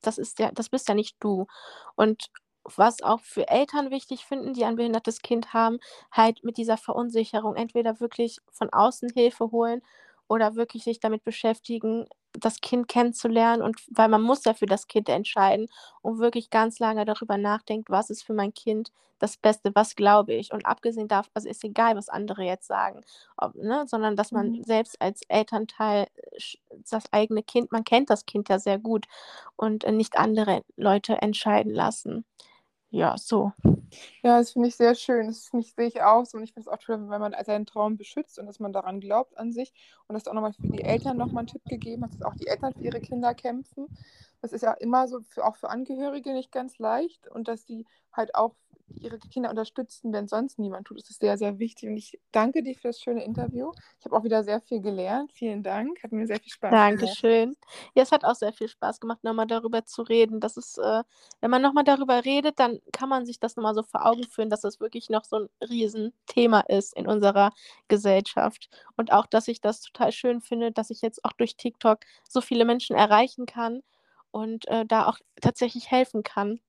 das 0.03 0.19
ist 0.19 0.39
ja, 0.39 0.51
das 0.53 0.69
bist 0.69 0.89
ja 0.89 0.95
nicht 0.95 1.17
du. 1.21 1.47
Und 1.97 2.31
was 2.65 3.03
auch 3.03 3.21
für 3.21 3.49
Eltern 3.49 3.91
wichtig 3.91 4.25
finden, 4.27 4.53
die 4.55 4.65
ein 4.65 4.77
behindertes 4.77 5.23
Kind 5.23 5.53
haben, 5.55 5.79
halt 6.13 6.45
mit 6.45 6.57
dieser 6.59 6.77
Verunsicherung 6.77 7.57
entweder 7.57 8.01
wirklich 8.01 8.39
von 8.53 8.71
außen 8.73 9.11
Hilfe 9.15 9.51
holen 9.51 9.83
oder 10.29 10.55
wirklich 10.57 10.85
sich 10.85 11.01
damit 11.01 11.25
beschäftigen, 11.25 12.07
das 12.39 12.61
Kind 12.61 12.89
kennenzulernen 12.89 13.63
und 13.63 13.77
weil 13.91 14.09
man 14.09 14.23
muss 14.23 14.45
ja 14.45 14.55
für 14.55 14.67
das 14.67 14.87
Kind 14.87 15.09
entscheiden 15.09 15.69
und 16.03 16.19
wirklich 16.19 16.51
ganz 16.51 16.79
lange 16.79 17.05
darüber 17.05 17.37
nachdenkt, 17.39 17.91
was 17.91 18.11
ist 18.11 18.23
für 18.23 18.35
mein 18.35 18.55
Kind 18.55 18.93
das 19.21 19.37
Beste, 19.37 19.71
was 19.75 19.95
glaube 19.95 20.33
ich. 20.35 20.53
Und 20.53 20.67
abgesehen 20.67 21.07
davon, 21.09 21.31
also 21.35 21.49
ist 21.49 21.63
egal, 21.63 21.95
was 21.97 22.09
andere 22.09 22.43
jetzt 22.43 22.67
sagen, 22.67 23.03
ob, 23.37 23.55
ne, 23.55 23.85
sondern 23.87 24.17
dass 24.17 24.33
man 24.33 24.51
mhm. 24.53 24.65
selbst 24.65 25.01
als 25.01 25.23
Elternteil 25.29 26.07
das 26.91 27.13
eigene 27.13 27.43
Kind, 27.43 27.71
man 27.71 27.85
kennt 27.85 28.11
das 28.11 28.27
Kind 28.27 28.49
ja 28.49 28.59
sehr 28.59 28.79
gut 28.79 29.07
und 29.57 29.87
nicht 29.87 30.19
andere 30.19 30.63
Leute 30.77 31.21
entscheiden 31.23 31.73
lassen. 31.73 32.25
Ja, 32.91 33.17
so. 33.17 33.53
Ja, 34.23 34.39
das 34.39 34.53
finde 34.53 34.69
ich 34.69 34.77
sehr 34.77 34.95
schön. 34.95 35.29
Das 35.29 35.47
sehe 35.47 35.87
ich 35.87 36.03
auch 36.03 36.25
so. 36.27 36.39
Und 36.39 36.45
ich 36.45 36.53
finde 36.53 36.69
es 36.69 36.73
auch 36.73 36.83
toll, 36.83 37.09
wenn 37.09 37.21
man 37.21 37.35
seinen 37.45 37.67
Traum 37.67 37.97
beschützt 37.97 38.39
und 38.39 38.47
dass 38.47 38.59
man 38.61 38.73
daran 38.73 39.01
glaubt 39.01 39.37
an 39.39 39.53
sich. 39.53 39.73
Und 40.09 40.15
dass 40.15 40.25
du 40.25 40.31
auch 40.31 40.35
nochmal 40.35 40.53
für 40.53 40.69
die 40.69 40.83
Eltern 40.83 41.17
nochmal 41.17 41.41
einen 41.43 41.49
Tipp 41.49 41.65
gegeben 41.65 42.05
hast, 42.05 42.15
dass 42.15 42.23
auch 42.23 42.35
die 42.35 42.49
Eltern 42.49 42.75
für 42.75 42.83
ihre 42.83 43.01
Kinder 43.01 43.35
kämpfen. 43.35 43.87
Das 44.43 44.53
ist 44.53 44.63
ja 44.63 44.73
immer 44.73 45.07
so, 45.07 45.21
für, 45.21 45.45
auch 45.45 45.57
für 45.57 45.71
Angehörige 45.71 46.33
nicht 46.33 46.51
ganz 46.51 46.79
leicht. 46.79 47.29
Und 47.29 47.47
dass 47.49 47.65
die 47.65 47.87
halt 48.13 48.35
auch 48.35 48.55
ihre 48.97 49.19
Kinder 49.19 49.51
unterstützen, 49.51 50.13
wenn 50.13 50.29
sonst 50.29 50.59
niemand 50.59 50.87
tut. 50.87 50.99
Das 50.99 51.11
ist 51.11 51.21
sehr, 51.21 51.39
sehr 51.39 51.59
wichtig. 51.59 51.89
Und 51.89 51.97
ich 51.97 52.19
danke 52.33 52.63
dir 52.63 52.75
für 52.75 52.89
das 52.89 53.01
schöne 53.01 53.25
Interview. 53.25 53.73
Ich 53.99 54.05
habe 54.05 54.17
auch 54.17 54.25
wieder 54.25 54.43
sehr 54.45 54.61
viel 54.61 54.81
gelernt. 54.81 55.33
Vielen 55.33 55.63
Dank. 55.63 56.03
Hat 56.03 56.13
mir 56.13 56.27
sehr 56.27 56.41
viel 56.41 56.53
Spaß 56.53 56.71
gemacht. 56.71 56.91
Dankeschön. 56.91 57.57
Ja, 57.95 58.03
es 58.03 58.13
hat 58.13 58.25
auch 58.25 58.35
sehr 58.35 58.53
viel 58.53 58.69
Spaß 58.69 59.01
gemacht, 59.01 59.23
nochmal 59.23 59.47
darüber 59.47 59.85
zu 59.85 60.03
reden. 60.03 60.41
Das 60.41 60.57
ist, 60.57 60.79
äh, 60.79 61.03
wenn 61.41 61.51
man 61.51 61.63
nochmal 61.63 61.85
darüber 61.85 62.25
redet, 62.25 62.59
dann 62.59 62.81
kann 62.93 63.09
man 63.09 63.27
sich 63.27 63.41
das 63.41 63.57
nochmal 63.57 63.75
so 63.75 63.83
vor 63.83 64.07
Augen 64.07 64.25
führen, 64.25 64.51
dass 64.51 64.61
das 64.63 64.81
wirklich 64.81 65.11
noch 65.11 65.25
so 65.25 65.37
ein 65.37 65.49
Riesenthema 65.69 66.61
ist 66.61 66.97
in 66.97 67.07
unserer 67.07 67.53
Gesellschaft. 67.89 68.69
Und 68.97 69.13
auch, 69.13 69.27
dass 69.27 69.49
ich 69.49 69.61
das 69.61 69.81
total 69.81 70.13
schön 70.13 70.41
finde, 70.41 70.73
dass 70.73 70.91
ich 70.91 71.03
jetzt 71.03 71.25
auch 71.25 71.33
durch 71.33 71.57
TikTok 71.57 72.01
so 72.29 72.41
viele 72.41 72.65
Menschen 72.65 72.97
erreichen 72.97 73.47
kann 73.47 73.83
und 74.31 74.69
äh, 74.69 74.87
da 74.87 75.07
auch 75.07 75.19
tatsächlich 75.41 75.91
helfen 75.91 76.23
kann 76.23 76.61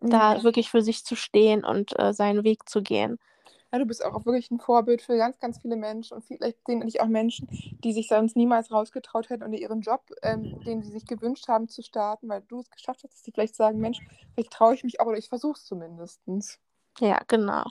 da 0.00 0.42
wirklich 0.42 0.70
für 0.70 0.82
sich 0.82 1.04
zu 1.04 1.16
stehen 1.16 1.64
und 1.64 1.98
äh, 1.98 2.12
seinen 2.12 2.44
Weg 2.44 2.68
zu 2.68 2.82
gehen. 2.82 3.18
Ja, 3.72 3.78
du 3.78 3.84
bist 3.86 4.04
auch 4.04 4.24
wirklich 4.24 4.50
ein 4.50 4.60
Vorbild 4.60 5.02
für 5.02 5.16
ganz, 5.16 5.38
ganz 5.38 5.58
viele 5.58 5.76
Menschen 5.76 6.14
und 6.16 6.24
vielleicht 6.24 6.64
sehen 6.66 6.80
dich 6.80 7.00
auch 7.00 7.06
Menschen, 7.08 7.48
die 7.84 7.92
sich 7.92 8.08
sonst 8.08 8.36
niemals 8.36 8.70
rausgetraut 8.70 9.28
hätten 9.28 9.42
oder 9.42 9.54
ihren 9.58 9.80
Job, 9.80 10.02
ähm, 10.22 10.52
den 10.64 10.82
sie 10.82 10.90
sich 10.90 11.04
gewünscht 11.06 11.48
haben, 11.48 11.68
zu 11.68 11.82
starten, 11.82 12.28
weil 12.28 12.42
du 12.42 12.60
es 12.60 12.70
geschafft 12.70 13.02
hast, 13.04 13.12
dass 13.14 13.22
sie 13.24 13.32
vielleicht 13.32 13.56
sagen, 13.56 13.80
Mensch, 13.80 14.02
vielleicht 14.34 14.52
traue 14.52 14.74
ich 14.74 14.84
mich 14.84 15.00
auch 15.00 15.06
oder 15.06 15.18
ich 15.18 15.28
versuche 15.28 15.58
es 15.58 15.64
zumindest. 15.64 16.20
Ja, 17.00 17.20
genau. 17.28 17.64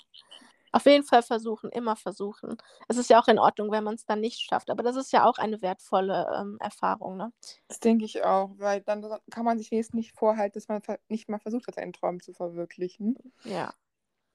Auf 0.75 0.85
jeden 0.87 1.05
Fall 1.05 1.23
versuchen, 1.23 1.69
immer 1.69 1.95
versuchen. 1.95 2.57
Es 2.89 2.97
ist 2.97 3.09
ja 3.09 3.21
auch 3.21 3.29
in 3.29 3.39
Ordnung, 3.39 3.71
wenn 3.71 3.85
man 3.85 3.95
es 3.95 4.05
dann 4.05 4.19
nicht 4.19 4.41
schafft, 4.41 4.69
aber 4.69 4.83
das 4.83 4.97
ist 4.97 5.13
ja 5.13 5.23
auch 5.23 5.37
eine 5.37 5.61
wertvolle 5.61 6.27
ähm, 6.37 6.57
Erfahrung. 6.59 7.15
Ne? 7.15 7.31
Das 7.69 7.79
denke 7.79 8.03
ich 8.03 8.25
auch, 8.25 8.49
weil 8.57 8.81
dann 8.81 9.01
kann 9.31 9.45
man 9.45 9.57
sich 9.57 9.71
wenigstens 9.71 9.95
nicht 9.95 10.19
vorhalten, 10.19 10.55
dass 10.55 10.67
man 10.67 10.81
nicht 11.07 11.29
mal 11.29 11.39
versucht 11.39 11.67
hat, 11.67 11.77
einen 11.77 11.93
Traum 11.93 12.19
zu 12.19 12.33
verwirklichen. 12.33 13.15
Ja. 13.45 13.73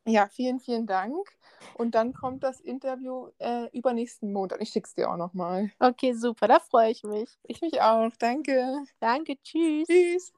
Ja, 0.07 0.28
vielen, 0.28 0.61
vielen 0.61 0.86
Dank. 0.86 1.28
Und 1.76 1.95
dann 1.95 2.14
kommt 2.14 2.43
das 2.43 2.59
Interview 2.61 3.28
äh, 3.38 3.68
übernächsten 3.76 4.32
Montag. 4.32 4.62
Ich 4.62 4.70
schicke 4.70 4.88
es 4.88 4.95
dir 4.95 5.11
auch 5.11 5.18
nochmal. 5.18 5.70
Okay, 5.78 6.14
super, 6.14 6.49
da 6.49 6.59
freue 6.59 6.91
ich 6.91 7.05
mich. 7.05 7.38
Ich 7.43 7.61
mich 7.61 7.82
auch. 7.82 8.11
Danke. 8.18 8.82
Danke, 8.99 9.36
tschüss. 9.43 9.86
Tschüss. 9.86 10.32